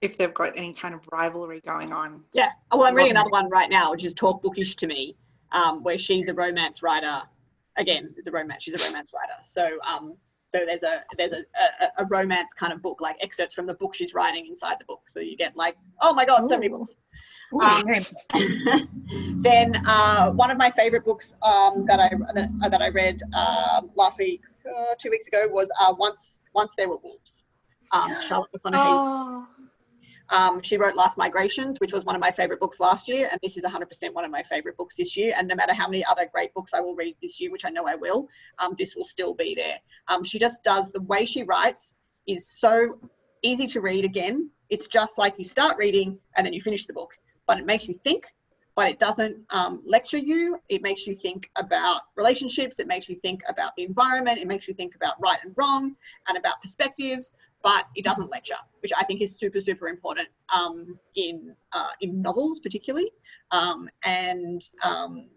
if 0.00 0.16
they've 0.16 0.32
got 0.32 0.56
any 0.56 0.72
kind 0.72 0.94
of 0.94 1.00
rivalry 1.12 1.60
going 1.60 1.92
on. 1.92 2.24
Yeah. 2.32 2.50
Oh, 2.70 2.78
well, 2.78 2.86
I'm 2.88 2.94
reading 2.94 3.12
another 3.12 3.30
one 3.30 3.48
right 3.50 3.68
now, 3.68 3.90
which 3.90 4.04
is 4.04 4.14
Talk 4.14 4.42
Bookish 4.42 4.74
to 4.76 4.86
Me, 4.86 5.16
um, 5.52 5.82
where 5.82 5.98
she's 5.98 6.28
a 6.28 6.34
romance 6.34 6.82
writer. 6.82 7.22
Again, 7.76 8.14
it's 8.16 8.28
a 8.28 8.32
romance. 8.32 8.64
She's 8.64 8.74
a 8.74 8.88
romance 8.88 9.12
writer. 9.14 9.38
So, 9.42 9.78
um, 9.86 10.14
so 10.50 10.60
there's 10.66 10.82
a 10.82 11.02
there's 11.16 11.32
a, 11.32 11.44
a, 11.80 12.02
a 12.02 12.06
romance 12.06 12.52
kind 12.54 12.72
of 12.72 12.82
book, 12.82 13.00
like 13.00 13.16
excerpts 13.22 13.54
from 13.54 13.66
the 13.66 13.74
book 13.74 13.94
she's 13.94 14.14
writing 14.14 14.46
inside 14.46 14.76
the 14.80 14.84
book. 14.86 15.02
So 15.06 15.20
you 15.20 15.36
get 15.36 15.56
like, 15.56 15.76
oh 16.02 16.12
my 16.14 16.24
god, 16.24 16.46
so 16.48 16.56
many 16.56 16.68
books. 16.68 16.96
Ooh, 17.54 17.60
Um, 17.60 17.82
then 19.42 19.74
uh, 19.86 20.30
one 20.30 20.50
of 20.50 20.58
my 20.58 20.70
favorite 20.70 21.04
books 21.04 21.34
um, 21.42 21.84
that 21.86 22.00
I 22.00 22.10
that, 22.34 22.70
that 22.70 22.82
I 22.82 22.88
read 22.88 23.20
um, 23.34 23.90
last 23.96 24.18
week, 24.18 24.42
uh, 24.76 24.94
two 24.98 25.10
weeks 25.10 25.26
ago, 25.28 25.46
was 25.50 25.70
uh, 25.80 25.94
Once 25.98 26.40
Once 26.54 26.74
There 26.76 26.88
Were 26.88 26.98
Wolves. 27.02 27.46
Um, 27.92 28.14
Charlotte 28.26 28.50
McConaghy's 28.52 29.00
Oh, 29.02 29.46
um, 30.30 30.62
she 30.62 30.76
wrote 30.76 30.94
Last 30.94 31.18
Migrations, 31.18 31.80
which 31.80 31.92
was 31.92 32.04
one 32.04 32.14
of 32.14 32.20
my 32.20 32.30
favorite 32.30 32.60
books 32.60 32.78
last 32.78 33.08
year, 33.08 33.28
and 33.30 33.40
this 33.42 33.56
is 33.56 33.64
100% 33.64 34.14
one 34.14 34.24
of 34.24 34.30
my 34.30 34.42
favorite 34.44 34.76
books 34.76 34.96
this 34.96 35.16
year. 35.16 35.34
And 35.36 35.48
no 35.48 35.56
matter 35.56 35.74
how 35.74 35.88
many 35.88 36.04
other 36.08 36.26
great 36.32 36.54
books 36.54 36.72
I 36.72 36.80
will 36.80 36.94
read 36.94 37.16
this 37.20 37.40
year, 37.40 37.50
which 37.50 37.64
I 37.64 37.70
know 37.70 37.86
I 37.86 37.96
will, 37.96 38.28
um, 38.60 38.76
this 38.78 38.94
will 38.94 39.04
still 39.04 39.34
be 39.34 39.54
there. 39.54 39.78
Um, 40.08 40.22
she 40.22 40.38
just 40.38 40.62
does 40.62 40.92
the 40.92 41.02
way 41.02 41.24
she 41.24 41.42
writes 41.42 41.96
is 42.28 42.48
so 42.48 42.98
easy 43.42 43.66
to 43.68 43.80
read 43.80 44.04
again. 44.04 44.50
It's 44.68 44.86
just 44.86 45.18
like 45.18 45.34
you 45.36 45.44
start 45.44 45.76
reading 45.78 46.18
and 46.36 46.46
then 46.46 46.52
you 46.52 46.60
finish 46.60 46.86
the 46.86 46.92
book, 46.92 47.10
but 47.46 47.58
it 47.58 47.66
makes 47.66 47.88
you 47.88 47.94
think. 47.94 48.26
But 48.76 48.88
it 48.88 48.98
doesn't 48.98 49.44
um, 49.52 49.82
lecture 49.84 50.18
you. 50.18 50.58
It 50.68 50.82
makes 50.82 51.06
you 51.06 51.14
think 51.14 51.50
about 51.56 52.02
relationships. 52.16 52.78
It 52.78 52.86
makes 52.86 53.08
you 53.08 53.16
think 53.16 53.42
about 53.48 53.76
the 53.76 53.82
environment. 53.84 54.38
It 54.38 54.46
makes 54.46 54.68
you 54.68 54.74
think 54.74 54.94
about 54.94 55.14
right 55.20 55.38
and 55.44 55.52
wrong 55.56 55.96
and 56.28 56.38
about 56.38 56.60
perspectives 56.62 57.32
but 57.62 57.86
it 57.94 58.04
doesn't 58.04 58.30
lecture, 58.30 58.56
which 58.80 58.92
I 58.98 59.04
think 59.04 59.20
is 59.20 59.38
super, 59.38 59.60
super 59.60 59.88
important 59.88 60.28
um, 60.54 60.98
in 61.14 61.54
uh, 61.72 61.90
in 62.00 62.22
novels, 62.22 62.60
particularly. 62.60 63.10
Um, 63.50 63.88
and 64.04 64.62
um, 64.82 65.28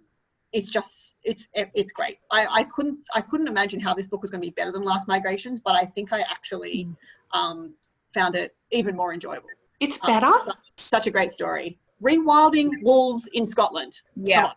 it's 0.52 0.70
just 0.70 1.18
it's 1.24 1.48
it's 1.54 1.92
great. 1.92 2.20
I, 2.32 2.48
I 2.50 2.64
couldn't 2.64 3.00
I 3.16 3.22
couldn't 3.22 3.48
imagine 3.48 3.80
how 3.80 3.94
this 3.94 4.08
book 4.08 4.22
was 4.22 4.32
going 4.32 4.42
to 4.42 4.48
be 4.48 4.52
better 4.52 4.72
than 4.72 4.84
Last 4.84 5.08
Migrations, 5.08 5.60
but 5.60 5.76
I 5.76 5.86
think 5.86 6.14
I 6.14 6.22
actually 6.22 6.84
hmm. 6.84 7.40
um, 7.40 7.74
found 8.14 8.36
it 8.36 8.56
even 8.72 8.96
more 8.96 9.14
enjoyable. 9.14 9.50
It's 9.80 10.00
um, 10.04 10.08
better. 10.08 10.32
such, 10.46 10.72
such, 10.78 11.08
a 11.08 11.12
great 11.12 11.32
story. 11.32 11.80
Rewilding 12.04 12.82
wolves 12.82 13.28
in 13.34 13.46
Scotland. 13.46 14.02
Yeah. 14.16 14.52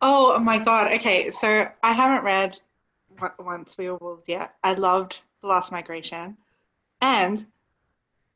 Oh 0.00 0.38
my 0.38 0.58
god. 0.58 0.92
Okay, 0.94 1.30
so 1.30 1.68
I 1.82 1.92
haven't 1.92 2.24
read 2.24 2.60
Once 3.38 3.76
We 3.76 3.90
Were 3.90 3.98
Wolves 3.98 4.24
yet. 4.28 4.54
I 4.62 4.74
loved 4.74 5.20
The 5.42 5.48
Last 5.48 5.72
Migration, 5.72 6.36
and 7.00 7.44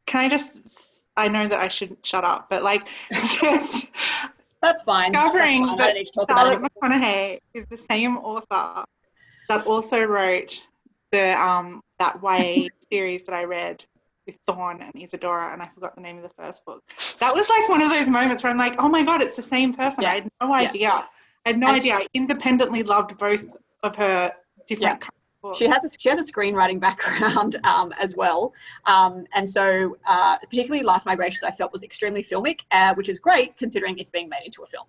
can 0.07 0.25
I 0.25 0.29
just? 0.29 1.05
I 1.17 1.29
know 1.29 1.47
that 1.47 1.61
I 1.61 1.69
shouldn't 1.69 2.05
shut 2.05 2.25
up, 2.25 2.49
but 2.51 2.62
like, 2.62 2.89
just 3.12 3.91
that's 4.61 4.83
fine. 4.83 5.12
Discovering 5.12 5.77
that 5.79 5.97
Charlotte 6.29 6.61
McConaghy 6.61 7.41
is 7.55 7.67
the 7.67 7.79
same 7.79 8.17
author 8.19 8.85
that 9.49 9.67
also 9.67 10.05
wrote 10.05 10.62
the 11.12 11.41
um 11.41 11.81
that 11.99 12.19
YA 12.23 12.69
series 12.91 13.25
that 13.25 13.35
I 13.35 13.45
read 13.45 13.85
with 14.27 14.39
Thorn 14.47 14.81
and 14.81 14.93
Isadora, 15.03 15.53
and 15.53 15.62
I 15.62 15.66
forgot 15.66 15.95
the 15.95 16.01
name 16.01 16.16
of 16.16 16.22
the 16.22 16.31
first 16.31 16.64
book. 16.64 16.83
That 17.20 17.35
was 17.35 17.49
like 17.49 17.68
one 17.68 17.83
of 17.83 17.91
those 17.91 18.09
moments 18.09 18.43
where 18.43 18.51
I'm 18.51 18.59
like, 18.59 18.74
oh 18.79 18.89
my 18.89 19.05
god, 19.05 19.22
it's 19.22 19.37
the 19.37 19.43
same 19.43 19.72
person. 19.72 20.03
Yeah. 20.03 20.11
I 20.11 20.14
had 20.14 20.31
no 20.41 20.53
idea. 20.53 20.81
Yeah. 20.81 21.03
I 21.45 21.51
had 21.51 21.59
no 21.59 21.68
and 21.68 21.77
idea. 21.77 21.95
I 21.95 22.07
independently 22.12 22.83
loved 22.83 23.16
both 23.18 23.45
of 23.83 23.97
her 23.97 24.33
different 24.66 25.05
yeah 25.05 25.09
she 25.55 25.66
has 25.66 25.85
a, 25.85 25.89
she 25.99 26.09
has 26.09 26.18
a 26.18 26.33
screenwriting 26.33 26.81
background 26.87 27.57
um, 27.64 27.93
as 28.01 28.16
well, 28.16 28.53
um, 28.87 29.24
and 29.35 29.49
so 29.49 29.97
uh, 30.09 30.37
particularly 30.49 30.83
Last 30.83 31.07
Migrations 31.07 31.45
I 31.45 31.51
felt 31.51 31.72
was 31.72 31.83
extremely 31.83 32.22
filmic, 32.22 32.61
uh, 32.70 32.95
which 32.95 33.09
is 33.09 33.18
great 33.18 33.57
considering 33.57 33.99
it's 33.99 34.11
being 34.11 34.29
made 34.29 34.43
into 34.45 34.62
a 34.62 34.66
film. 34.66 34.87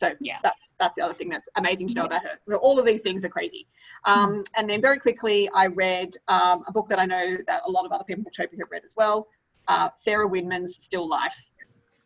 So 0.00 0.12
yeah, 0.18 0.38
that's 0.42 0.74
that's 0.80 0.96
the 0.96 1.04
other 1.04 1.12
thing 1.12 1.28
that's 1.28 1.50
amazing 1.56 1.88
to 1.88 1.94
know 1.94 2.04
about 2.06 2.22
her. 2.22 2.56
All 2.56 2.78
of 2.78 2.86
these 2.86 3.02
things 3.02 3.22
are 3.22 3.28
crazy. 3.28 3.66
Um, 4.06 4.36
mm. 4.36 4.46
And 4.56 4.70
then 4.70 4.80
very 4.80 4.98
quickly, 4.98 5.46
I 5.54 5.66
read 5.66 6.16
um, 6.26 6.64
a 6.66 6.72
book 6.72 6.88
that 6.88 6.98
I 6.98 7.04
know 7.04 7.36
that 7.46 7.60
a 7.66 7.70
lot 7.70 7.84
of 7.84 7.92
other 7.92 8.04
people 8.04 8.24
in 8.24 8.58
have 8.58 8.70
read 8.70 8.82
as 8.82 8.94
well, 8.96 9.28
uh, 9.68 9.90
Sarah 9.96 10.26
Winman's 10.26 10.82
Still 10.82 11.06
Life. 11.06 11.50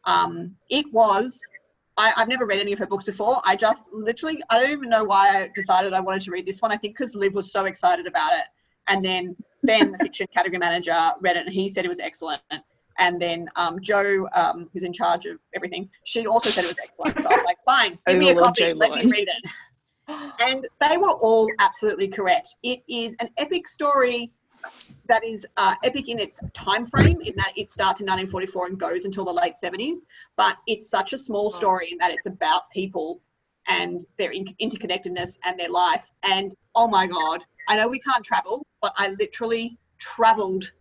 Um, 0.07 0.57
it 0.69 0.93
was 0.93 1.41
I, 1.97 2.13
have 2.17 2.27
never 2.27 2.47
read 2.47 2.59
any 2.59 2.73
of 2.73 2.81
her 2.81 2.87
books 2.89 3.05
before. 3.05 3.41
I 3.47 3.55
just 3.55 3.85
literally, 3.93 4.43
I 4.51 4.59
don't 4.59 4.73
even 4.73 4.89
know 4.89 5.05
why 5.05 5.29
I 5.29 5.51
decided 5.55 5.93
I 5.93 6.01
wanted 6.01 6.23
to 6.23 6.33
read 6.33 6.47
this 6.47 6.61
one. 6.61 6.73
I 6.73 6.77
think 6.77 6.99
because 6.99 7.15
Liv 7.15 7.33
was 7.33 7.53
so 7.53 7.67
excited 7.67 8.09
about 8.09 8.33
it. 8.33 8.47
And 8.89 9.05
then 9.05 9.37
Ben, 9.63 9.93
the 9.93 9.99
fiction 10.03 10.27
category 10.35 10.59
manager, 10.59 10.99
read 11.21 11.37
it 11.37 11.47
and 11.47 11.55
he 11.55 11.69
said 11.69 11.85
it 11.85 11.89
was 11.89 12.01
excellent. 12.01 12.43
And 12.99 13.21
then 13.21 13.49
um, 13.57 13.81
Joe, 13.81 14.27
um, 14.35 14.69
who's 14.73 14.85
in 14.85 14.93
charge 14.93 15.27
of 15.27 15.41
everything, 15.55 15.89
she 16.05 16.27
also 16.27 16.51
said 16.51 16.65
it 16.65 16.69
was 16.69 16.79
excellent. 16.79 17.21
So 17.21 17.29
I 17.31 17.37
was 17.37 17.45
like, 17.45 17.59
fine, 17.65 17.99
give 18.07 18.19
me 18.19 18.31
a 18.31 18.35
copy, 18.35 18.73
let 18.73 19.05
me 19.05 19.11
read 19.11 19.29
it. 19.29 19.51
And 20.41 20.67
they 20.81 20.97
were 20.97 21.13
all 21.23 21.49
absolutely 21.61 22.09
correct. 22.09 22.57
It 22.63 22.83
is 22.89 23.17
an 23.21 23.29
epic 23.39 23.69
story 23.69 24.33
that 25.09 25.25
is 25.25 25.47
uh, 25.57 25.75
epic 25.85 26.09
in 26.09 26.19
its 26.19 26.41
time 26.53 26.87
frame 26.87 27.21
in 27.21 27.35
that 27.37 27.53
it 27.57 27.71
starts 27.71 28.01
in 28.01 28.07
1944 28.07 28.67
and 28.67 28.79
goes 28.79 29.05
until 29.05 29.25
the 29.25 29.33
late 29.33 29.55
70s 29.63 29.99
but 30.37 30.57
it's 30.67 30.89
such 30.89 31.13
a 31.13 31.19
small 31.19 31.51
story 31.51 31.89
in 31.91 31.99
that 31.99 32.13
it's 32.13 32.27
about 32.27 32.71
people 32.71 33.21
and 33.69 34.05
their 34.19 34.31
in- 34.31 34.47
interconnectedness 34.61 35.39
and 35.45 35.59
their 35.59 35.69
life 35.69 36.11
and 36.23 36.55
oh 36.75 36.89
my 36.89 37.07
god 37.07 37.45
i 37.69 37.77
know 37.77 37.89
we 37.89 37.99
can't 37.99 38.25
travel 38.25 38.67
but 38.81 38.93
i 38.97 39.15
literally 39.19 39.79
traveled 39.99 40.73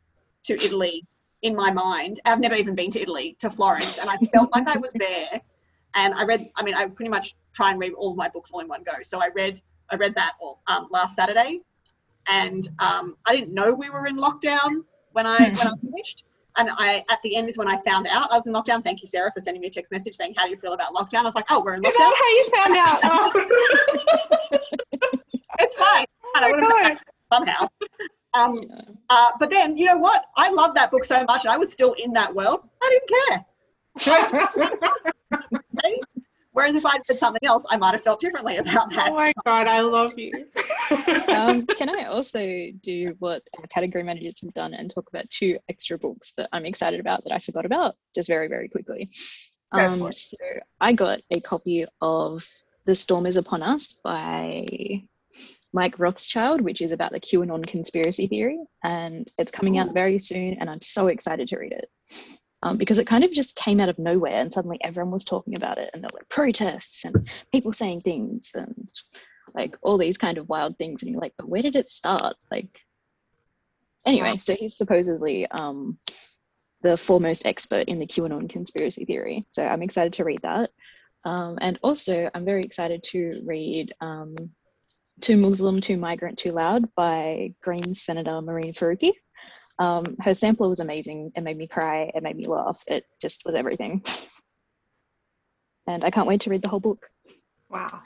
to 0.43 0.53
italy 0.53 1.05
in 1.43 1.55
my 1.55 1.71
mind 1.71 2.19
i've 2.25 2.39
never 2.39 2.55
even 2.55 2.75
been 2.75 2.89
to 2.89 3.01
italy 3.01 3.35
to 3.39 3.49
florence 3.49 3.99
and 3.99 4.09
i 4.09 4.17
felt 4.33 4.53
like 4.55 4.67
i 4.67 4.77
was 4.77 4.91
there 4.93 5.41
and 5.95 6.13
i 6.15 6.23
read 6.23 6.49
i 6.55 6.63
mean 6.63 6.75
i 6.75 6.87
pretty 6.87 7.09
much 7.09 7.35
try 7.53 7.69
and 7.69 7.79
read 7.79 7.93
all 7.93 8.11
of 8.11 8.17
my 8.17 8.27
books 8.29 8.49
all 8.51 8.59
in 8.59 8.67
one 8.67 8.83
go 8.83 8.93
so 9.03 9.21
i 9.21 9.29
read 9.35 9.61
i 9.91 9.95
read 9.95 10.15
that 10.15 10.33
all, 10.41 10.61
um, 10.67 10.87
last 10.91 11.15
saturday 11.15 11.61
and 12.27 12.69
um, 12.79 13.15
I 13.25 13.35
didn't 13.35 13.53
know 13.53 13.73
we 13.73 13.89
were 13.89 14.07
in 14.07 14.17
lockdown 14.17 14.83
when 15.11 15.25
I 15.27 15.37
when 15.37 15.67
I 15.67 15.75
finished. 15.81 16.25
And 16.55 16.69
I 16.71 17.03
at 17.09 17.19
the 17.23 17.35
end 17.35 17.49
is 17.49 17.57
when 17.57 17.67
I 17.67 17.77
found 17.81 18.05
out 18.07 18.31
I 18.31 18.35
was 18.35 18.45
in 18.45 18.53
lockdown. 18.53 18.83
Thank 18.83 19.01
you, 19.01 19.07
Sarah, 19.07 19.31
for 19.31 19.41
sending 19.41 19.61
me 19.61 19.67
a 19.67 19.71
text 19.71 19.91
message 19.91 20.13
saying 20.13 20.35
how 20.37 20.43
do 20.43 20.51
you 20.51 20.55
feel 20.55 20.73
about 20.73 20.93
lockdown. 20.93 21.21
I 21.21 21.23
was 21.23 21.35
like, 21.35 21.45
oh, 21.49 21.63
we're 21.63 21.73
in 21.73 21.81
lockdown. 21.81 21.89
Is 21.89 21.97
that 21.97 22.15
how 22.19 22.29
you 22.29 22.45
found 22.55 22.77
out? 22.77 22.99
it's 25.59 25.75
fine. 25.75 26.05
I 26.35 26.49
would 26.49 26.59
have 26.59 26.99
somehow. 27.31 27.67
Um, 28.33 28.65
uh, 29.09 29.31
but 29.39 29.49
then 29.49 29.77
you 29.77 29.85
know 29.85 29.97
what? 29.97 30.25
I 30.35 30.49
love 30.51 30.75
that 30.75 30.91
book 30.91 31.05
so 31.05 31.23
much, 31.25 31.45
and 31.45 31.53
I 31.53 31.57
was 31.57 31.71
still 31.71 31.93
in 31.93 32.13
that 32.13 32.33
world. 32.33 32.61
I 32.81 32.99
didn't 32.99 33.09
care. 33.27 33.45
okay? 35.77 35.99
Whereas 36.53 36.75
if 36.75 36.85
I'd 36.85 37.01
read 37.09 37.17
something 37.17 37.45
else, 37.45 37.65
I 37.69 37.77
might 37.77 37.91
have 37.91 38.01
felt 38.01 38.19
differently 38.19 38.57
about 38.57 38.91
that. 38.91 39.09
Oh 39.11 39.15
my 39.15 39.33
god, 39.43 39.67
I 39.67 39.81
love 39.81 40.17
you. 40.17 40.31
um, 41.35 41.65
can 41.65 41.89
I 41.89 42.05
also 42.05 42.67
do 42.81 43.15
what 43.17 43.41
our 43.57 43.65
category 43.67 44.03
managers 44.03 44.39
have 44.41 44.53
done 44.53 44.75
and 44.75 44.89
talk 44.89 45.09
about 45.09 45.29
two 45.31 45.57
extra 45.67 45.97
books 45.97 46.33
that 46.33 46.49
I'm 46.53 46.65
excited 46.65 46.99
about 46.99 47.23
that 47.23 47.33
I 47.33 47.39
forgot 47.39 47.65
about 47.65 47.95
just 48.13 48.29
very, 48.29 48.47
very 48.47 48.69
quickly? 48.69 49.09
Um, 49.71 50.13
so 50.13 50.37
I 50.79 50.93
got 50.93 51.21
a 51.31 51.39
copy 51.39 51.87
of 52.01 52.47
The 52.85 52.93
Storm 52.93 53.25
is 53.25 53.37
Upon 53.37 53.63
Us 53.63 53.95
by 54.03 55.03
Mike 55.73 55.97
Rothschild, 55.97 56.61
which 56.61 56.81
is 56.81 56.91
about 56.91 57.11
the 57.11 57.19
QAnon 57.19 57.65
conspiracy 57.65 58.27
theory. 58.27 58.59
And 58.83 59.29
it's 59.37 59.51
coming 59.51 59.79
out 59.79 59.93
very 59.93 60.19
soon, 60.19 60.57
and 60.59 60.69
I'm 60.69 60.81
so 60.81 61.07
excited 61.07 61.47
to 61.49 61.57
read 61.57 61.73
it. 61.73 61.89
Um, 62.61 62.77
because 62.77 62.97
it 62.97 63.07
kind 63.07 63.25
of 63.25 63.33
just 63.33 63.57
came 63.57 63.81
out 63.81 63.89
of 63.89 63.99
nowhere 63.99 64.39
and 64.39 64.53
suddenly 64.53 64.79
everyone 64.81 65.11
was 65.11 65.25
talking 65.25 65.57
about 65.57 65.77
it 65.77 65.89
and 65.93 66.01
there 66.01 66.09
were 66.13 66.19
like 66.19 66.29
protests 66.29 67.03
and 67.03 67.29
people 67.51 67.73
saying 67.73 67.99
things 67.99 68.51
and 68.55 68.89
like 69.53 69.77
all 69.81 69.97
these 69.97 70.17
kind 70.17 70.37
of 70.37 70.47
wild 70.47 70.77
things 70.77 71.03
and 71.03 71.11
you're 71.11 71.19
like 71.19 71.33
but 71.37 71.49
where 71.49 71.61
did 71.61 71.75
it 71.75 71.89
start? 71.89 72.37
Like 72.49 72.79
anyway 74.05 74.37
so 74.37 74.55
he's 74.55 74.77
supposedly 74.77 75.45
um, 75.47 75.97
the 76.83 76.95
foremost 76.95 77.45
expert 77.45 77.89
in 77.89 77.99
the 77.99 78.07
qanon 78.07 78.49
conspiracy 78.49 79.03
theory 79.03 79.45
so 79.49 79.65
i'm 79.65 79.81
excited 79.81 80.13
to 80.13 80.23
read 80.23 80.41
that. 80.43 80.69
Um, 81.25 81.57
and 81.59 81.77
also 81.83 82.29
i'm 82.33 82.45
very 82.45 82.63
excited 82.63 83.03
to 83.11 83.41
read 83.45 83.93
um, 83.99 84.35
too 85.21 85.37
muslim 85.37 85.79
too 85.81 85.97
migrant 85.97 86.37
too 86.37 86.51
loud 86.51 86.93
by 86.95 87.53
green 87.61 87.93
senator 87.93 88.31
Mehreen 88.31 88.75
Faruqi 88.75 89.13
um, 89.79 90.03
her 90.21 90.35
sampler 90.35 90.69
was 90.69 90.79
amazing. 90.79 91.31
It 91.35 91.41
made 91.41 91.57
me 91.57 91.67
cry. 91.67 92.11
It 92.13 92.23
made 92.23 92.35
me 92.35 92.45
laugh. 92.45 92.83
It 92.87 93.05
just 93.21 93.43
was 93.45 93.55
everything. 93.55 94.03
And 95.87 96.03
I 96.03 96.11
can't 96.11 96.27
wait 96.27 96.41
to 96.41 96.49
read 96.49 96.61
the 96.61 96.69
whole 96.69 96.79
book. 96.79 97.09
Wow. 97.69 98.01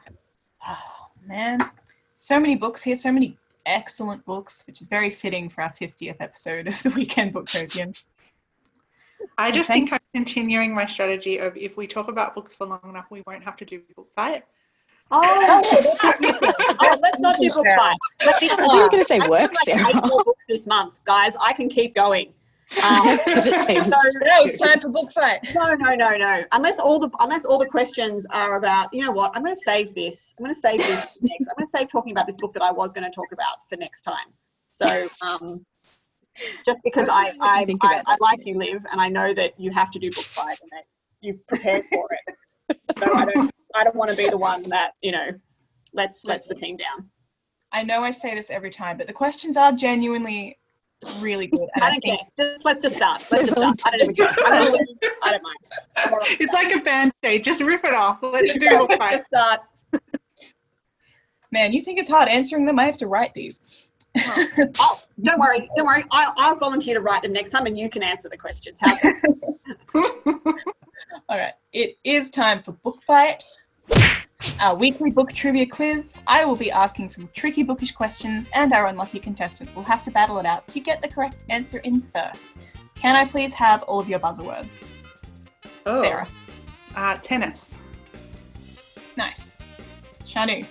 Oh, 0.67 0.77
man. 1.25 1.69
So 2.15 2.39
many 2.39 2.55
books 2.55 2.81
here, 2.81 2.95
so 2.95 3.11
many 3.11 3.37
excellent 3.65 4.25
books, 4.25 4.63
which 4.65 4.81
is 4.81 4.87
very 4.87 5.09
fitting 5.09 5.49
for 5.49 5.61
our 5.61 5.71
50th 5.71 6.15
episode 6.19 6.67
of 6.67 6.81
the 6.81 6.89
Weekend 6.89 7.33
Booktopian. 7.33 8.03
I 9.37 9.51
just 9.51 9.67
think 9.67 9.91
I'm 9.91 9.99
continuing 10.13 10.73
my 10.73 10.85
strategy 10.85 11.37
of 11.37 11.55
if 11.57 11.75
we 11.77 11.85
talk 11.85 12.07
about 12.07 12.33
books 12.33 12.55
for 12.55 12.65
long 12.65 12.79
enough, 12.85 13.07
we 13.11 13.23
won't 13.27 13.43
have 13.43 13.57
to 13.57 13.65
do 13.65 13.81
book 13.95 14.09
fight. 14.15 14.43
Oh, 15.09 15.61
oh, 16.81 16.99
let's 17.01 17.19
not 17.19 17.39
do 17.39 17.49
book 17.49 17.65
five. 17.77 17.95
Let 18.25 18.41
me, 18.41 18.49
I 18.49 18.55
think 18.55 18.73
you're 18.73 18.89
going 18.89 19.03
to 19.03 19.05
say 19.05 19.19
work, 19.19 19.51
Sarah. 19.63 19.87
Eight 19.87 19.95
more 20.05 20.23
books 20.23 20.45
this 20.47 20.67
month, 20.67 21.03
guys. 21.05 21.35
I 21.41 21.53
can 21.53 21.69
keep 21.69 21.95
going. 21.95 22.33
Um, 22.83 23.17
so, 23.17 23.31
no, 23.33 24.43
it's 24.43 24.57
time 24.57 24.81
for 24.81 24.89
book 24.89 25.09
fight. 25.13 25.39
No, 25.55 25.73
no, 25.75 25.95
no, 25.95 26.17
no. 26.17 26.43
Unless 26.51 26.79
all 26.79 26.99
the 26.99 27.09
unless 27.21 27.45
all 27.45 27.57
the 27.57 27.65
questions 27.65 28.27
are 28.31 28.57
about, 28.57 28.93
you 28.93 29.01
know 29.01 29.11
what? 29.11 29.31
I'm 29.33 29.41
going 29.41 29.55
to 29.55 29.61
save 29.61 29.95
this. 29.95 30.35
I'm 30.37 30.43
going 30.43 30.53
to 30.53 30.59
save 30.59 30.79
this 30.79 31.17
next. 31.21 31.47
I'm 31.47 31.55
going 31.57 31.65
to 31.65 31.77
save 31.77 31.87
talking 31.87 32.11
about 32.11 32.27
this 32.27 32.35
book 32.35 32.51
that 32.53 32.61
I 32.61 32.71
was 32.73 32.91
going 32.91 33.05
to 33.05 33.15
talk 33.15 33.31
about 33.31 33.65
for 33.69 33.77
next 33.77 34.01
time. 34.01 34.33
So, 34.73 35.07
um, 35.25 35.65
just 36.65 36.81
because 36.83 37.07
I 37.07 37.33
I, 37.39 37.65
I, 37.81 38.01
I, 38.05 38.17
like 38.19 38.45
you, 38.45 38.57
Liv, 38.57 38.85
and 38.91 38.99
I 38.99 39.07
know 39.07 39.33
that 39.33 39.57
you 39.57 39.71
have 39.71 39.89
to 39.91 39.99
do 39.99 40.09
book 40.09 40.25
five 40.25 40.57
and 40.61 40.69
that 40.71 40.83
you've 41.21 41.47
prepared 41.47 41.85
for 41.85 42.09
it. 42.11 42.79
So 42.97 43.13
I 43.13 43.25
don't 43.33 43.51
I 43.78 43.84
don't 43.84 43.95
want 43.95 44.11
to 44.11 44.17
be 44.17 44.30
the 44.30 44.38
one 44.38 44.63
that 44.69 44.93
you 45.01 45.11
know 45.11 45.30
lets 45.93 46.23
lets 46.25 46.47
the 46.47 46.55
team 46.55 46.78
down. 46.78 47.09
I 47.71 47.84
know 47.84 48.01
I 48.01 48.11
say 48.11 48.34
this 48.34 48.49
every 48.49 48.69
time, 48.69 48.97
but 48.97 49.07
the 49.07 49.13
questions 49.13 49.57
are 49.57 49.71
genuinely 49.71 50.57
really 51.19 51.47
good. 51.47 51.67
I 51.75 51.89
don't 51.89 51.97
I 51.97 51.99
think, 51.99 52.19
care. 52.38 52.47
Just 52.53 52.65
let's 52.65 52.82
just 52.82 52.95
start. 52.95 53.25
Let's 53.30 53.45
just 53.45 53.55
start. 53.55 53.82
I 53.86 53.97
don't. 53.97 54.21
I 54.21 54.65
don't, 54.65 54.89
I 55.23 55.32
don't 55.32 55.43
mind. 55.43 55.57
It's 56.39 56.53
like 56.53 56.75
a 56.75 56.80
band 56.80 57.11
aid. 57.23 57.43
Just 57.43 57.61
rip 57.61 57.84
it 57.84 57.93
off. 57.93 58.19
Let's 58.21 58.53
do 58.53 58.67
it. 58.89 58.99
Just 59.11 59.25
start. 59.25 59.61
Man, 61.51 61.71
you 61.71 61.82
think 61.82 61.99
it's 61.99 62.09
hard 62.09 62.30
answering 62.30 62.65
them? 62.65 62.78
I 62.80 62.86
have 62.86 62.97
to 62.97 63.07
write 63.07 63.34
these. 63.34 63.59
oh, 64.17 64.47
oh 64.80 65.01
don't 65.21 65.39
worry, 65.39 65.69
don't 65.75 65.86
worry. 65.86 66.03
I'll, 66.11 66.34
I'll 66.38 66.55
volunteer 66.55 66.93
to 66.95 67.01
write 67.01 67.23
them 67.23 67.34
next 67.34 67.51
time, 67.51 67.65
and 67.65 67.78
you 67.78 67.89
can 67.89 68.03
answer 68.03 68.30
the 68.30 68.38
questions. 68.38 68.80
All 71.30 71.38
right, 71.38 71.53
it 71.73 71.97
is 72.03 72.30
time 72.30 72.63
for 72.63 72.73
book 72.73 72.99
fight. 73.05 73.43
Our 74.61 74.75
weekly 74.75 75.11
book 75.11 75.33
trivia 75.33 75.65
quiz. 75.65 76.13
I 76.27 76.45
will 76.45 76.55
be 76.55 76.71
asking 76.71 77.09
some 77.09 77.29
tricky 77.33 77.63
bookish 77.63 77.91
questions, 77.91 78.49
and 78.53 78.73
our 78.73 78.88
unlucky 78.88 79.19
contestants 79.19 79.75
will 79.75 79.83
have 79.83 80.03
to 80.03 80.11
battle 80.11 80.39
it 80.39 80.45
out 80.45 80.67
to 80.69 80.79
get 80.79 81.01
the 81.01 81.07
correct 81.07 81.38
answer 81.49 81.79
in 81.79 82.01
first. 82.01 82.53
Can 82.95 83.15
I 83.15 83.25
please 83.25 83.53
have 83.53 83.83
all 83.83 83.99
of 83.99 84.09
your 84.09 84.19
buzzer 84.19 84.43
words? 84.43 84.83
Oh. 85.85 86.01
Sarah. 86.01 86.27
Uh, 86.95 87.17
tennis. 87.21 87.75
Nice. 89.15 89.51
Shanu. 90.25 90.65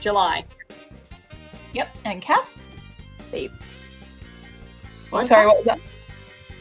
July. 0.00 0.44
Yep. 1.72 1.96
And 2.04 2.22
Cass. 2.22 2.68
Beep. 3.32 3.50
Oh, 5.12 5.22
sorry, 5.24 5.46
what 5.46 5.56
was 5.56 5.66
that? 5.66 5.80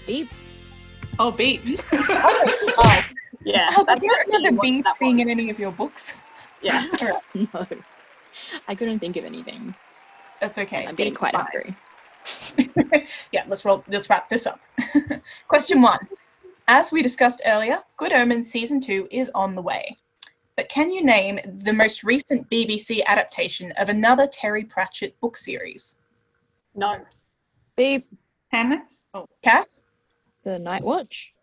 Beep. 0.07 0.29
Oh, 1.19 1.31
beep. 1.31 1.61
Oh, 2.81 3.03
yeah. 3.43 3.69
I 3.71 3.77
was 3.77 3.87
like, 3.87 3.95
that's 4.01 4.03
you 4.03 4.09
don't 4.09 4.21
exactly 4.21 4.37
remember 4.37 4.61
beef 4.61 4.83
that 4.85 4.99
being 4.99 5.17
was. 5.17 5.25
in 5.27 5.31
any 5.31 5.49
of 5.49 5.59
your 5.59 5.71
books? 5.71 6.13
Yeah. 6.61 6.85
No. 7.53 7.67
I 8.67 8.75
couldn't 8.75 8.99
think 8.99 9.17
of 9.17 9.25
anything. 9.25 9.73
That's 10.39 10.57
okay. 10.59 10.85
I'm 10.85 10.95
getting 10.95 11.15
quite 11.15 11.33
fine. 11.33 11.45
hungry. 11.51 11.75
yeah, 13.31 13.43
let's 13.47 13.65
roll. 13.65 13.83
Let's 13.87 14.09
wrap 14.09 14.29
this 14.29 14.45
up. 14.45 14.59
Question 15.47 15.81
one: 15.81 15.99
As 16.67 16.91
we 16.91 17.01
discussed 17.01 17.41
earlier, 17.45 17.79
Good 17.97 18.13
Omens 18.13 18.49
season 18.49 18.79
two 18.79 19.07
is 19.11 19.31
on 19.33 19.55
the 19.55 19.61
way. 19.61 19.97
But 20.55 20.69
can 20.69 20.91
you 20.91 21.03
name 21.03 21.39
the 21.63 21.73
most 21.73 22.03
recent 22.03 22.49
BBC 22.49 23.03
adaptation 23.05 23.71
of 23.77 23.89
another 23.89 24.27
Terry 24.27 24.63
Pratchett 24.63 25.19
book 25.21 25.35
series? 25.37 25.95
No. 26.75 26.97
Beep. 27.75 28.05
tennis. 28.51 28.83
Oh, 29.13 29.25
Cass, 29.43 29.83
The 30.43 30.59
Night 30.59 30.83
Watch. 30.83 31.33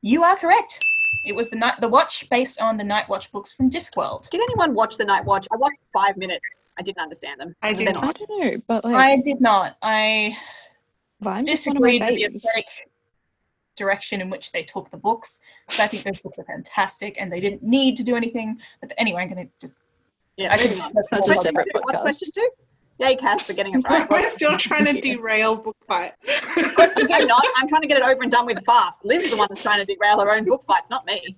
you 0.00 0.22
are 0.24 0.36
correct. 0.36 0.82
It 1.24 1.34
was 1.34 1.48
the 1.48 1.56
night 1.56 1.80
the 1.80 1.88
watch 1.88 2.28
based 2.30 2.60
on 2.60 2.76
the 2.76 2.84
Night 2.84 3.08
Watch 3.08 3.30
books 3.32 3.52
from 3.52 3.70
Discworld. 3.70 4.28
Did 4.30 4.40
anyone 4.40 4.74
watch 4.74 4.96
the 4.96 5.04
Night 5.04 5.24
Watch? 5.24 5.46
I 5.52 5.56
watched 5.56 5.80
five 5.92 6.16
minutes. 6.16 6.44
I 6.78 6.82
didn't 6.82 7.00
understand 7.02 7.40
them. 7.40 7.54
I 7.62 7.72
did 7.72 7.94
not. 7.94 8.04
I 8.04 8.12
don't 8.12 8.40
know, 8.40 8.56
but 8.66 8.84
like 8.84 8.94
I 8.94 9.20
did 9.22 9.40
not. 9.40 9.76
I 9.82 10.36
Vine's 11.20 11.48
just 11.48 11.66
one 11.68 11.76
of 11.76 11.82
my 11.82 11.90
disagreed 11.98 12.20
with 12.22 12.32
the 12.32 12.38
faves. 12.38 12.44
aesthetic 12.44 12.66
direction 13.76 14.20
in 14.20 14.30
which 14.30 14.52
they 14.52 14.62
took 14.62 14.90
the 14.90 14.96
books. 14.96 15.38
So 15.68 15.84
I 15.84 15.86
think 15.86 16.02
those 16.02 16.20
books 16.20 16.38
are 16.38 16.44
fantastic, 16.44 17.16
and 17.18 17.30
they 17.32 17.40
didn't 17.40 17.62
need 17.62 17.96
to 17.98 18.04
do 18.04 18.16
anything. 18.16 18.58
But 18.80 18.92
anyway, 18.98 19.22
I'm 19.22 19.28
going 19.32 19.46
to 19.46 19.52
just 19.60 19.78
Yeah, 20.36 20.52
I 20.52 20.56
should- 20.56 20.70
moving 20.70 20.84
on. 20.84 20.92
That's 20.94 21.08
a 21.12 21.16
Question 21.22 21.42
separate 21.42 21.64
two. 21.72 21.80
What's 21.82 21.92
podcast. 22.00 22.02
question 22.02 22.28
two? 22.34 22.48
Yay, 22.98 23.16
Cass, 23.16 23.42
for 23.42 23.52
getting 23.52 23.74
it 23.74 23.84
right. 23.88 24.08
We're 24.10 24.28
still 24.28 24.56
trying 24.56 24.84
to 24.84 25.00
derail 25.00 25.56
book 25.56 25.76
fight. 25.88 26.12
I'm 26.56 26.74
not. 27.26 27.44
I'm 27.56 27.68
trying 27.68 27.82
to 27.82 27.88
get 27.88 27.98
it 27.98 28.04
over 28.04 28.22
and 28.22 28.30
done 28.30 28.46
with 28.46 28.64
fast. 28.64 29.04
Liv's 29.04 29.30
the 29.30 29.36
one 29.36 29.48
that's 29.50 29.62
trying 29.62 29.84
to 29.84 29.92
derail 29.92 30.20
her 30.20 30.30
own 30.30 30.44
book 30.44 30.62
fights, 30.64 30.90
not 30.90 31.06
me. 31.06 31.36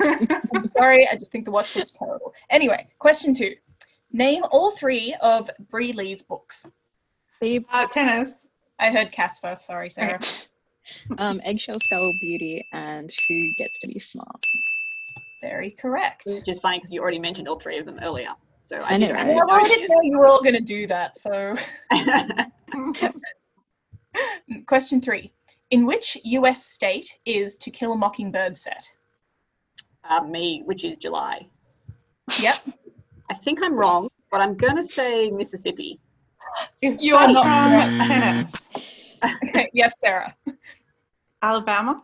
I'm 0.00 0.68
sorry, 0.76 1.06
I 1.06 1.14
just 1.14 1.30
think 1.30 1.44
the 1.44 1.50
watch 1.50 1.76
looks 1.76 1.90
terrible. 1.92 2.32
Anyway, 2.50 2.88
question 2.98 3.34
two. 3.34 3.54
Name 4.12 4.42
all 4.50 4.70
three 4.70 5.14
of 5.22 5.50
Bri 5.70 5.92
Lee's 5.92 6.22
books. 6.22 6.66
Beep. 7.40 7.66
uh, 7.72 7.86
tennis. 7.88 8.32
I 8.78 8.90
heard 8.90 9.12
Cass 9.12 9.38
first, 9.40 9.66
sorry, 9.66 9.90
Sarah. 9.90 10.18
Um, 11.18 11.40
Eggshell 11.44 11.78
Skull 11.80 12.12
Beauty 12.20 12.66
and 12.72 13.10
Who 13.28 13.52
Gets 13.56 13.78
to 13.80 13.88
Be 13.88 13.98
Smart. 13.98 14.44
Very 15.40 15.70
correct. 15.70 16.22
Which 16.26 16.48
is 16.48 16.58
funny 16.60 16.78
because 16.78 16.90
you 16.90 17.00
already 17.00 17.18
mentioned 17.18 17.48
all 17.48 17.58
three 17.58 17.78
of 17.78 17.86
them 17.86 17.98
earlier. 18.02 18.30
So 18.64 18.78
I, 18.78 18.94
I 18.94 18.98
did 18.98 19.10
know, 19.10 19.14
actually 19.16 19.34
Yeah, 19.36 19.42
well, 19.46 19.56
I 19.56 19.62
know 19.62 19.68
didn't 19.68 19.88
know 19.90 20.00
you 20.02 20.18
were 20.18 20.26
all 20.26 20.42
going 20.42 20.54
to 20.54 20.62
do 20.62 20.86
that. 20.86 21.16
So, 21.18 21.54
question 24.66 25.00
three. 25.00 25.32
In 25.70 25.86
which 25.86 26.16
US 26.24 26.64
state 26.64 27.18
is 27.26 27.56
To 27.58 27.70
Kill 27.70 27.92
a 27.92 27.96
Mockingbird 27.96 28.56
set? 28.56 28.88
uh, 30.08 30.20
me, 30.22 30.62
which 30.66 30.84
is 30.84 30.98
July. 30.98 31.46
Yep. 32.40 32.54
I 33.30 33.34
think 33.34 33.60
I'm 33.62 33.74
wrong, 33.74 34.08
but 34.30 34.40
I'm 34.42 34.54
going 34.54 34.76
to 34.76 34.84
say 34.84 35.30
Mississippi. 35.30 35.98
If 36.82 37.02
You 37.02 37.16
are 37.16 37.32
not 37.32 37.44
from 37.44 37.70
correct- 37.70 38.60
Okay, 39.48 39.70
yes, 39.72 39.98
Sarah. 39.98 40.36
Alabama. 41.42 42.02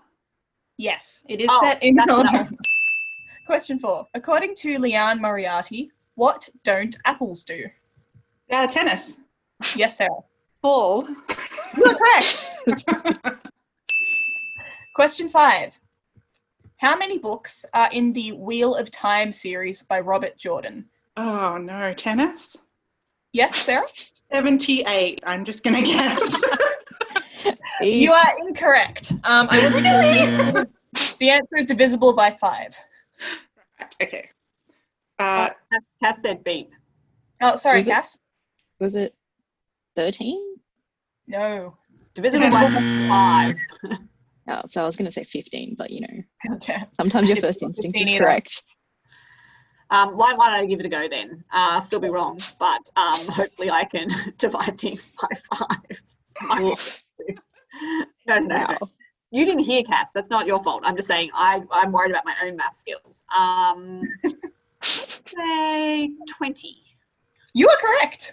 Yes, 0.79 1.23
it 1.29 1.41
is 1.43 1.49
Oh, 1.51 1.61
set 1.63 1.83
in 1.83 1.95
that's. 1.97 2.11
Alabama. 2.11 2.49
Question 3.47 3.79
four. 3.79 4.07
According 4.15 4.55
to 4.57 4.79
Liane 4.79 5.21
Moriarty, 5.21 5.91
what 6.21 6.47
don't 6.65 6.95
apples 7.07 7.45
do? 7.45 7.65
Uh, 8.53 8.67
tennis. 8.67 9.17
Yes, 9.75 9.97
Sarah. 9.97 10.11
Ball. 10.61 11.09
You 11.09 11.85
are 11.87 11.95
correct. 11.95 13.41
Question 14.95 15.31
five. 15.31 15.79
How 16.77 16.95
many 16.95 17.17
books 17.17 17.65
are 17.73 17.91
in 17.91 18.13
the 18.13 18.33
Wheel 18.33 18.75
of 18.75 18.91
Time 18.91 19.33
series 19.33 19.83
by 19.83 20.01
Robert 20.01 20.37
Jordan? 20.37 20.85
Oh 21.17 21.57
no, 21.57 21.95
tennis. 21.95 22.55
Yes, 23.33 23.57
Sarah? 23.57 23.87
78. 24.31 25.21
I'm 25.25 25.47
just 25.47 25.65
gonna 25.65 25.83
guess. 25.83 26.45
You 27.81 28.13
are 28.13 28.33
incorrect. 28.47 29.13
Um, 29.25 29.49
I 29.51 29.67
really? 29.69 30.67
The 31.19 31.31
answer 31.31 31.57
is 31.57 31.65
divisible 31.65 32.13
by 32.13 32.31
five. 32.31 32.77
okay. 34.03 34.29
Uh, 35.21 35.51
Cass, 35.73 35.97
Cass 36.03 36.23
said 36.23 36.43
beep. 36.45 36.73
Oh, 37.43 37.57
sorry, 37.57 37.79
Was 37.79 37.89
it- 37.89 37.93
Cass. 37.93 38.19
Was 38.81 38.95
it 38.95 39.15
13? 39.97 40.43
No. 41.27 41.77
Divisible 42.15 42.51
by 42.51 42.71
five. 43.09 43.57
Oh, 44.49 44.63
so 44.67 44.83
I 44.83 44.87
was 44.87 44.97
going 44.97 45.07
to 45.07 45.13
say 45.13 45.23
15, 45.23 45.77
but 45.79 45.91
you 45.91 46.01
know, 46.01 46.23
God 46.49 46.87
sometimes 46.99 47.29
your 47.29 47.37
first 47.37 47.63
instinct 47.63 48.01
is 48.01 48.11
correct. 48.19 48.65
Um, 49.91 50.17
why, 50.17 50.35
why 50.35 50.47
don't 50.47 50.65
I 50.65 50.67
give 50.67 50.81
it 50.81 50.87
a 50.87 50.89
go 50.89 51.07
then? 51.09 51.45
Uh, 51.53 51.81
still 51.81 52.01
be 52.01 52.09
wrong, 52.09 52.41
but 52.59 52.81
um, 52.97 53.27
hopefully 53.29 53.71
I 53.71 53.85
can 53.85 54.09
divide 54.39 54.81
things 54.81 55.13
by 55.21 55.29
five. 55.57 56.03
Might 56.43 56.59
be 56.59 56.67
able 56.67 56.77
to. 56.77 57.35
no, 58.27 58.39
no, 58.39 58.47
no, 58.47 58.57
no. 58.57 58.67
Wow. 58.81 58.91
You 59.31 59.45
didn't 59.45 59.63
hear 59.63 59.85
Cass. 59.85 60.11
That's 60.13 60.31
not 60.31 60.49
your 60.49 60.61
fault. 60.65 60.83
I'm 60.85 60.97
just 60.97 61.07
saying 61.07 61.31
I, 61.33 61.63
I'm 61.71 61.93
worried 61.93 62.11
about 62.11 62.25
my 62.25 62.35
own 62.43 62.57
math 62.57 62.75
skills. 62.75 63.23
Um, 63.37 64.03
say 64.83 66.11
20. 66.37 66.77
You 67.53 67.69
are 67.69 67.77
correct. 67.81 68.33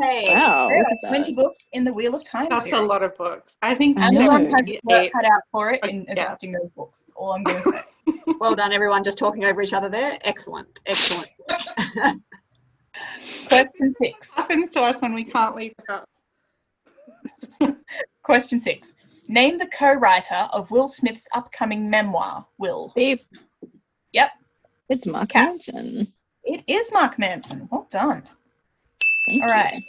Hey. 0.00 0.24
Wow. 0.28 0.68
There 0.68 0.82
are 0.84 1.08
20 1.08 1.22
that. 1.34 1.36
books 1.36 1.68
in 1.72 1.82
the 1.84 1.92
Wheel 1.92 2.14
of 2.14 2.22
Time 2.24 2.46
that's 2.48 2.70
a 2.72 2.80
lot 2.80 3.02
of 3.02 3.16
books. 3.16 3.56
I 3.60 3.74
think 3.74 3.98
I 3.98 4.10
know. 4.10 4.30
Amazon 4.30 4.44
has 4.54 4.64
its 4.68 4.80
work 4.84 5.10
cut 5.12 5.24
out 5.24 5.42
for 5.50 5.72
it 5.72 5.84
in 5.88 6.04
Yeah. 6.04 6.12
adapting 6.12 6.52
those 6.52 6.70
books. 6.76 7.00
That's 7.00 7.12
all 7.16 7.32
I'm 7.32 7.42
going 7.44 7.56
to 7.56 7.62
say. 7.62 7.82
Well 8.40 8.54
done, 8.56 8.72
everyone. 8.72 9.02
Just 9.04 9.18
talking 9.18 9.44
over 9.44 9.62
each 9.62 9.72
other 9.72 9.88
there. 9.88 10.16
Excellent. 10.24 10.80
Excellent. 10.86 11.28
Question 13.48 13.94
six. 13.98 14.32
happens 14.32 14.70
to 14.70 14.80
us 14.80 15.00
when 15.02 15.12
we 15.14 15.22
can't 15.24 15.54
leave 15.56 15.72
the 15.86 16.04
house. 17.68 17.74
Question 18.22 18.60
six. 18.60 18.94
Name 19.28 19.58
the 19.58 19.66
co-writer 19.68 20.48
of 20.52 20.70
Will 20.70 20.88
Smith's 20.88 21.26
upcoming 21.34 21.88
memoir, 21.88 22.44
Will. 22.58 22.92
Beep. 22.96 23.20
Yep. 24.12 24.30
It's 24.92 25.06
Mark. 25.06 25.34
Manson. 25.34 26.12
It 26.44 26.64
is 26.66 26.92
Mark 26.92 27.18
Manson. 27.18 27.66
Well 27.72 27.86
done. 27.90 28.24
Thank 29.26 29.42
All 29.42 29.48
you. 29.48 29.54
right. 29.54 29.82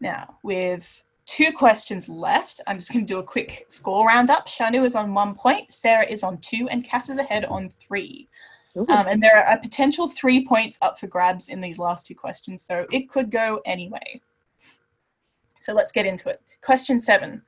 Now, 0.00 0.38
with 0.44 1.02
two 1.26 1.50
questions 1.50 2.08
left, 2.08 2.60
I'm 2.68 2.78
just 2.78 2.92
going 2.92 3.04
to 3.04 3.12
do 3.12 3.18
a 3.18 3.22
quick 3.24 3.64
score 3.66 4.06
roundup. 4.06 4.46
Shanu 4.46 4.84
is 4.84 4.94
on 4.94 5.12
one 5.12 5.34
point, 5.34 5.74
Sarah 5.74 6.06
is 6.06 6.22
on 6.22 6.38
two, 6.38 6.68
and 6.68 6.84
Cass 6.84 7.10
is 7.10 7.18
ahead 7.18 7.46
on 7.46 7.68
three. 7.84 8.28
Um, 8.76 9.06
and 9.08 9.20
there 9.20 9.36
are 9.36 9.52
a 9.52 9.60
potential 9.60 10.06
three 10.06 10.46
points 10.46 10.78
up 10.80 11.00
for 11.00 11.08
grabs 11.08 11.48
in 11.48 11.60
these 11.60 11.78
last 11.78 12.06
two 12.06 12.14
questions, 12.14 12.62
so 12.62 12.86
it 12.92 13.10
could 13.10 13.28
go 13.28 13.60
anyway. 13.66 14.20
So 15.58 15.72
let's 15.72 15.90
get 15.90 16.06
into 16.06 16.28
it. 16.28 16.40
Question 16.62 17.00
seven. 17.00 17.42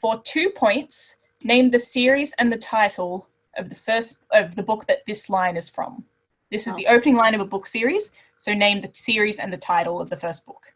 For 0.00 0.22
two 0.22 0.48
points, 0.50 1.16
name 1.42 1.70
the 1.70 1.78
series 1.78 2.32
and 2.38 2.50
the 2.50 2.58
title 2.58 3.28
of 3.56 3.68
the 3.68 3.74
first 3.74 4.18
of 4.32 4.54
the 4.54 4.62
book 4.62 4.86
that 4.86 5.04
this 5.06 5.28
line 5.30 5.56
is 5.56 5.68
from. 5.68 6.04
This 6.50 6.66
is 6.66 6.74
Oh. 6.74 6.76
the 6.76 6.86
opening 6.86 7.16
line 7.16 7.34
of 7.34 7.40
a 7.40 7.44
book 7.44 7.66
series, 7.66 8.12
so 8.38 8.54
name 8.54 8.80
the 8.80 8.90
series 8.92 9.40
and 9.40 9.52
the 9.52 9.56
title 9.56 10.00
of 10.00 10.08
the 10.10 10.16
first 10.16 10.46
book. 10.46 10.72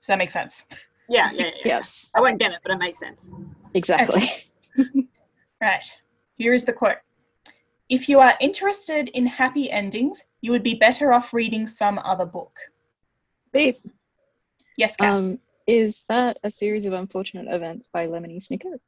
Does 0.00 0.06
that 0.06 0.18
make 0.18 0.30
sense? 0.30 0.66
Yeah, 1.08 1.30
yeah, 1.32 1.46
yeah. 1.46 1.62
yes, 1.64 2.10
I 2.14 2.20
won't 2.20 2.38
get 2.38 2.52
it, 2.52 2.60
but 2.62 2.72
it 2.72 2.78
makes 2.78 2.98
sense. 2.98 3.32
exactly. 3.74 4.22
Right. 5.60 5.84
Here 6.36 6.52
is 6.52 6.64
the 6.64 6.72
quote. 6.74 6.98
If 7.88 8.08
you 8.08 8.18
are 8.20 8.34
interested 8.40 9.08
in 9.10 9.24
happy 9.24 9.70
endings, 9.70 10.24
you 10.42 10.50
would 10.50 10.62
be 10.62 10.74
better 10.74 11.12
off 11.12 11.32
reading 11.32 11.66
some 11.66 11.98
other 12.04 12.26
book. 12.26 12.54
Beep. 13.52 13.78
Yes, 14.76 14.96
Cass. 14.96 15.16
Um, 15.18 15.38
is 15.66 16.02
that 16.08 16.38
a 16.44 16.50
series 16.50 16.84
of 16.84 16.92
unfortunate 16.92 17.46
events 17.54 17.86
by 17.86 18.06
Lemony 18.08 18.38
Snicket? 18.42 18.78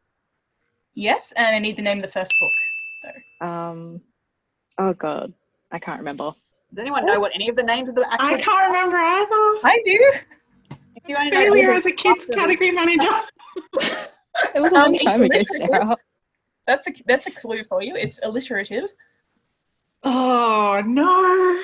yes, 0.95 1.33
and 1.33 1.55
I 1.55 1.59
need 1.61 1.77
the 1.77 1.83
name 1.83 1.99
of 1.99 2.03
the 2.03 2.11
first 2.13 2.35
book. 2.41 2.53
Um, 3.41 4.01
oh 4.79 4.93
god, 4.95 5.33
I 5.73 5.79
can't 5.79 5.99
remember. 5.99 6.33
Does 6.75 6.83
anyone 6.83 7.07
know 7.07 7.21
what 7.21 7.33
any 7.35 7.49
of 7.49 7.57
the 7.57 7.63
names 7.63 7.89
of 7.89 7.95
the 7.95 8.07
actual? 8.13 8.37
I 8.37 8.41
can't 8.41 8.69
remember 8.69 8.97
either. 8.97 9.27
I 9.65 9.81
do. 9.85 10.13
If 10.97 11.09
you 11.09 11.17
only 11.17 11.31
know 11.31 11.41
Failure 11.41 11.73
as 11.73 11.87
a 11.87 11.93
kids 11.93 12.27
category 12.27 12.73
manager. 12.73 13.09
It 14.55 14.61
was 14.61 14.73
a 14.73 14.77
Um, 14.77 14.83
long 14.83 14.95
it's 14.95 15.05
time 15.05 15.23
ago. 15.23 15.43
Sarah. 15.47 15.97
That's 16.67 16.89
a 16.89 16.93
that's 17.07 17.27
a 17.27 17.31
clue 17.31 17.63
for 17.65 17.83
you. 17.83 17.95
It's 17.95 18.19
alliterative. 18.23 18.91
Oh 20.03 20.83
no! 20.85 21.63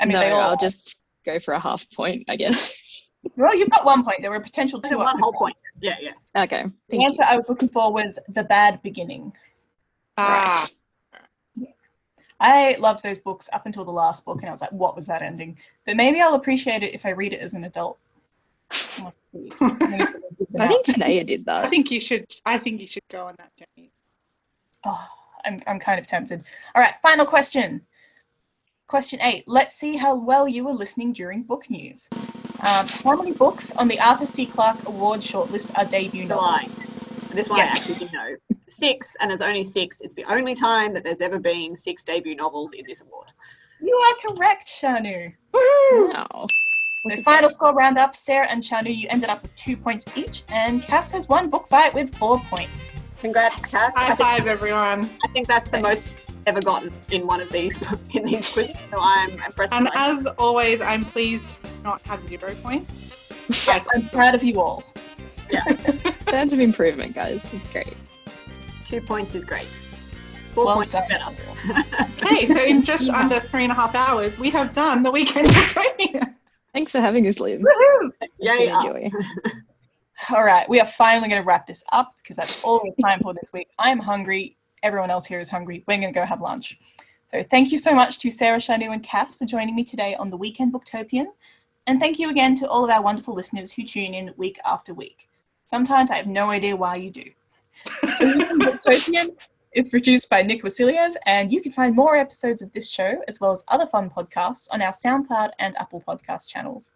I 0.00 0.06
mean, 0.06 0.14
no, 0.14 0.20
they 0.20 0.30
all. 0.30 0.40
I'll 0.40 0.56
just 0.56 0.96
go 1.24 1.38
for 1.38 1.54
a 1.54 1.60
half 1.60 1.88
point, 1.92 2.24
I 2.28 2.36
guess. 2.36 3.10
Well, 3.36 3.54
you've 3.54 3.68
got 3.68 3.84
one 3.84 4.02
point. 4.02 4.22
There 4.22 4.30
were 4.30 4.40
potential 4.40 4.80
two. 4.80 4.96
one 4.96 5.18
whole 5.18 5.32
point. 5.34 5.54
Yeah, 5.82 5.96
yeah. 6.00 6.12
Okay. 6.38 6.62
The 6.62 6.72
Thank 6.90 7.02
you. 7.02 7.06
answer 7.06 7.22
I 7.28 7.36
was 7.36 7.50
looking 7.50 7.68
for 7.68 7.92
was 7.92 8.18
the 8.28 8.44
bad 8.44 8.80
beginning. 8.82 9.32
Ah, 10.16 10.68
I 12.40 12.76
loved 12.78 13.02
those 13.02 13.18
books 13.18 13.48
up 13.52 13.66
until 13.66 13.84
the 13.84 13.92
last 13.92 14.24
book, 14.24 14.38
and 14.40 14.48
I 14.48 14.50
was 14.50 14.60
like, 14.60 14.72
"What 14.72 14.96
was 14.96 15.06
that 15.06 15.22
ending?" 15.22 15.58
But 15.84 15.96
maybe 15.96 16.20
I'll 16.20 16.34
appreciate 16.34 16.82
it 16.82 16.94
if 16.94 17.04
I 17.04 17.10
read 17.10 17.32
it 17.32 17.40
as 17.40 17.54
an 17.54 17.64
adult. 17.64 17.98
I 18.70 19.12
think 20.68 20.86
Tanea 20.86 21.26
did 21.26 21.44
that. 21.46 21.64
I 21.64 21.68
think 21.68 21.90
you 21.90 22.00
should. 22.00 22.26
I 22.46 22.58
think 22.58 22.80
you 22.80 22.86
should 22.86 23.02
go 23.10 23.26
on 23.26 23.34
that 23.38 23.52
journey. 23.56 23.90
Oh, 24.84 25.06
I'm, 25.44 25.60
I'm 25.66 25.78
kind 25.78 26.00
of 26.00 26.06
tempted. 26.06 26.42
All 26.74 26.82
right, 26.82 26.94
final 27.02 27.26
question. 27.26 27.82
Question 28.86 29.20
eight. 29.22 29.44
Let's 29.46 29.74
see 29.74 29.96
how 29.96 30.14
well 30.16 30.48
you 30.48 30.64
were 30.64 30.72
listening 30.72 31.12
during 31.12 31.42
book 31.42 31.68
news. 31.70 32.08
Um, 32.12 32.86
how 33.04 33.16
many 33.16 33.32
books 33.32 33.70
on 33.72 33.88
the 33.88 34.00
Arthur 34.00 34.26
C. 34.26 34.46
Clarke 34.46 34.86
Award 34.86 35.20
shortlist 35.20 35.70
are 35.78 35.84
debut 35.84 36.26
July. 36.26 36.62
novels? 36.62 36.78
This 37.32 37.48
one 37.48 37.58
Yes. 37.58 37.70
I 37.70 37.92
actually 37.92 38.06
did 38.06 38.12
know. 38.12 38.36
Six, 38.70 39.16
and 39.20 39.32
it's 39.32 39.42
only 39.42 39.64
six. 39.64 40.00
It's 40.00 40.14
the 40.14 40.24
only 40.32 40.54
time 40.54 40.94
that 40.94 41.04
there's 41.04 41.20
ever 41.20 41.38
been 41.38 41.74
six 41.74 42.04
debut 42.04 42.34
novels 42.34 42.72
in 42.72 42.84
this 42.86 43.02
award. 43.02 43.26
You 43.80 43.96
are 43.96 44.34
correct, 44.34 44.68
Shanu. 44.68 45.32
Woohoo! 45.52 46.14
Wow. 46.14 46.46
So 47.06 47.22
final 47.22 47.48
score 47.48 47.72
roundup, 47.72 48.14
Sarah 48.14 48.46
and 48.46 48.62
Shanu, 48.62 48.94
you 48.94 49.08
ended 49.08 49.30
up 49.30 49.42
with 49.42 49.56
two 49.56 49.76
points 49.76 50.04
each, 50.14 50.42
and 50.50 50.82
Cass 50.82 51.10
has 51.10 51.28
won 51.28 51.48
book 51.48 51.66
fight 51.66 51.94
with 51.94 52.14
four 52.14 52.38
points. 52.50 52.94
Congrats, 53.20 53.66
Cass. 53.66 53.92
High 53.96 54.14
five, 54.16 54.46
everyone! 54.46 55.08
I 55.24 55.28
think 55.32 55.46
that's 55.46 55.70
the 55.70 55.80
most 55.80 56.30
ever 56.46 56.60
gotten 56.60 56.92
in 57.10 57.26
one 57.26 57.40
of 57.40 57.50
these 57.50 57.76
in 58.10 58.24
these 58.24 58.48
quizzes. 58.48 58.76
So 58.90 58.98
I'm 59.00 59.30
impressed. 59.30 59.72
And 59.72 59.84
with 59.84 59.94
myself. 59.94 60.18
as 60.20 60.26
always, 60.38 60.80
I'm 60.80 61.04
pleased 61.04 61.62
to 61.64 61.82
not 61.82 62.02
have 62.02 62.24
zero 62.26 62.54
points. 62.62 62.92
I'm 63.68 64.08
proud 64.10 64.34
of 64.34 64.44
you 64.44 64.60
all. 64.60 64.84
Yeah. 65.50 65.64
Sense 66.30 66.52
of 66.52 66.60
improvement, 66.60 67.14
guys. 67.14 67.52
It's 67.52 67.72
great. 67.72 67.94
Two 68.90 69.00
points 69.00 69.36
is 69.36 69.44
great. 69.44 69.68
Four 70.52 70.66
Well 70.66 70.74
points 70.76 70.92
done. 70.92 71.04
is 71.04 71.08
better. 71.08 71.34
Okay, 72.22 72.46
so 72.46 72.60
in 72.60 72.82
just 72.82 73.08
under 73.08 73.38
three 73.40 73.62
and 73.62 73.72
a 73.72 73.74
half 73.74 73.94
hours, 73.94 74.38
we 74.38 74.50
have 74.50 74.74
done 74.74 75.02
the 75.02 75.10
weekend 75.10 75.48
Booktopia. 75.48 76.34
Thanks 76.72 76.92
for 76.92 77.00
having 77.00 77.26
us, 77.26 77.40
Liv. 77.40 77.60
Woohoo! 77.60 78.12
Yay, 78.38 78.68
us. 78.68 79.12
All 80.30 80.44
right, 80.44 80.68
we 80.68 80.80
are 80.80 80.86
finally 80.86 81.28
going 81.28 81.40
to 81.40 81.46
wrap 81.46 81.66
this 81.66 81.82
up 81.92 82.14
because 82.22 82.36
that's 82.36 82.62
all 82.62 82.80
we 82.82 82.90
have 82.90 83.10
time 83.10 83.20
for 83.20 83.32
this 83.32 83.52
week. 83.52 83.68
I'm 83.78 83.98
hungry. 83.98 84.56
Everyone 84.82 85.10
else 85.10 85.24
here 85.24 85.40
is 85.40 85.48
hungry. 85.48 85.82
We're 85.88 85.98
going 85.98 86.12
to 86.12 86.18
go 86.20 86.26
have 86.26 86.40
lunch. 86.40 86.78
So 87.24 87.42
thank 87.42 87.72
you 87.72 87.78
so 87.78 87.94
much 87.94 88.18
to 88.18 88.30
Sarah, 88.30 88.58
Shanu, 88.58 88.92
and 88.92 89.02
Cass 89.02 89.34
for 89.34 89.46
joining 89.46 89.74
me 89.74 89.82
today 89.82 90.14
on 90.16 90.30
the 90.30 90.36
Weekend 90.36 90.72
Booktopian. 90.72 91.26
And 91.86 91.98
thank 91.98 92.18
you 92.18 92.28
again 92.28 92.54
to 92.56 92.68
all 92.68 92.84
of 92.84 92.90
our 92.90 93.02
wonderful 93.02 93.34
listeners 93.34 93.72
who 93.72 93.82
tune 93.82 94.14
in 94.14 94.34
week 94.36 94.58
after 94.64 94.92
week. 94.92 95.28
Sometimes 95.64 96.10
I 96.10 96.16
have 96.16 96.26
no 96.26 96.50
idea 96.50 96.76
why 96.76 96.96
you 96.96 97.10
do. 97.10 97.24
Booktopian 97.86 99.48
is 99.72 99.88
produced 99.88 100.28
by 100.28 100.42
Nick 100.42 100.62
Vasiliev, 100.62 101.14
and 101.26 101.52
you 101.52 101.60
can 101.62 101.72
find 101.72 101.94
more 101.94 102.16
episodes 102.16 102.60
of 102.62 102.72
this 102.72 102.90
show 102.90 103.22
as 103.28 103.40
well 103.40 103.52
as 103.52 103.62
other 103.68 103.86
fun 103.86 104.10
podcasts 104.10 104.68
on 104.70 104.82
our 104.82 104.92
SoundCloud 104.92 105.50
and 105.58 105.76
Apple 105.76 106.02
Podcast 106.06 106.48
channels. 106.48 106.92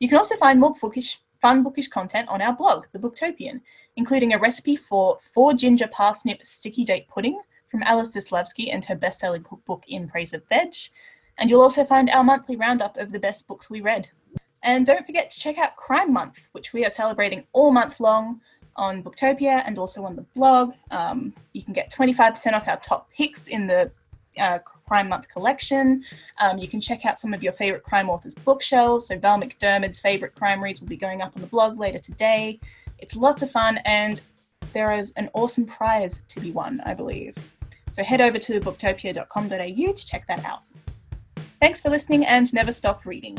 You 0.00 0.08
can 0.08 0.16
also 0.18 0.36
find 0.36 0.58
more 0.58 0.74
bookish, 0.80 1.20
fun 1.40 1.62
bookish 1.62 1.88
content 1.88 2.28
on 2.28 2.40
our 2.40 2.54
blog, 2.54 2.86
The 2.92 2.98
Booktopian, 2.98 3.60
including 3.96 4.32
a 4.32 4.38
recipe 4.38 4.76
for 4.76 5.18
four 5.34 5.52
ginger 5.52 5.88
parsnip 5.88 6.44
sticky 6.46 6.84
date 6.84 7.08
pudding 7.08 7.38
from 7.70 7.82
Alice 7.82 8.16
Zaslavsky 8.16 8.72
and 8.72 8.84
her 8.84 8.94
best-selling 8.94 9.42
cookbook 9.42 9.84
In 9.88 10.08
Praise 10.08 10.32
of 10.32 10.46
Veg. 10.48 10.74
And 11.36 11.50
you'll 11.50 11.60
also 11.60 11.84
find 11.84 12.08
our 12.08 12.24
monthly 12.24 12.56
roundup 12.56 12.96
of 12.96 13.12
the 13.12 13.20
best 13.20 13.46
books 13.46 13.68
we 13.68 13.82
read. 13.82 14.08
And 14.62 14.86
don't 14.86 15.04
forget 15.04 15.28
to 15.30 15.38
check 15.38 15.58
out 15.58 15.76
Crime 15.76 16.12
Month, 16.12 16.48
which 16.52 16.72
we 16.72 16.84
are 16.84 16.90
celebrating 16.90 17.46
all 17.52 17.70
month 17.70 18.00
long 18.00 18.40
on 18.76 19.02
Booktopia 19.02 19.62
and 19.66 19.78
also 19.78 20.04
on 20.04 20.16
the 20.16 20.22
blog. 20.34 20.74
Um, 20.90 21.32
you 21.52 21.62
can 21.62 21.72
get 21.72 21.90
25% 21.90 22.52
off 22.52 22.68
our 22.68 22.76
top 22.78 23.10
picks 23.10 23.48
in 23.48 23.66
the 23.66 23.90
uh, 24.38 24.58
Crime 24.86 25.08
Month 25.08 25.28
collection. 25.28 26.04
Um, 26.38 26.58
you 26.58 26.68
can 26.68 26.80
check 26.80 27.04
out 27.04 27.18
some 27.18 27.34
of 27.34 27.42
your 27.42 27.52
favorite 27.52 27.82
crime 27.82 28.08
authors' 28.08 28.34
bookshelves. 28.34 29.06
So 29.06 29.18
Val 29.18 29.38
McDermid's 29.38 29.98
favorite 29.98 30.34
crime 30.34 30.62
reads 30.62 30.80
will 30.80 30.88
be 30.88 30.96
going 30.96 31.22
up 31.22 31.32
on 31.34 31.42
the 31.42 31.48
blog 31.48 31.78
later 31.78 31.98
today. 31.98 32.60
It's 32.98 33.16
lots 33.16 33.42
of 33.42 33.50
fun, 33.50 33.78
and 33.84 34.20
there 34.72 34.92
is 34.92 35.12
an 35.16 35.28
awesome 35.34 35.66
prize 35.66 36.22
to 36.28 36.40
be 36.40 36.50
won, 36.50 36.80
I 36.84 36.94
believe. 36.94 37.36
So 37.90 38.04
head 38.04 38.20
over 38.20 38.38
to 38.38 38.60
booktopia.com.au 38.60 39.92
to 39.92 40.06
check 40.06 40.26
that 40.28 40.44
out. 40.44 40.62
Thanks 41.60 41.80
for 41.80 41.90
listening, 41.90 42.24
and 42.26 42.52
never 42.52 42.72
stop 42.72 43.06
reading. 43.06 43.38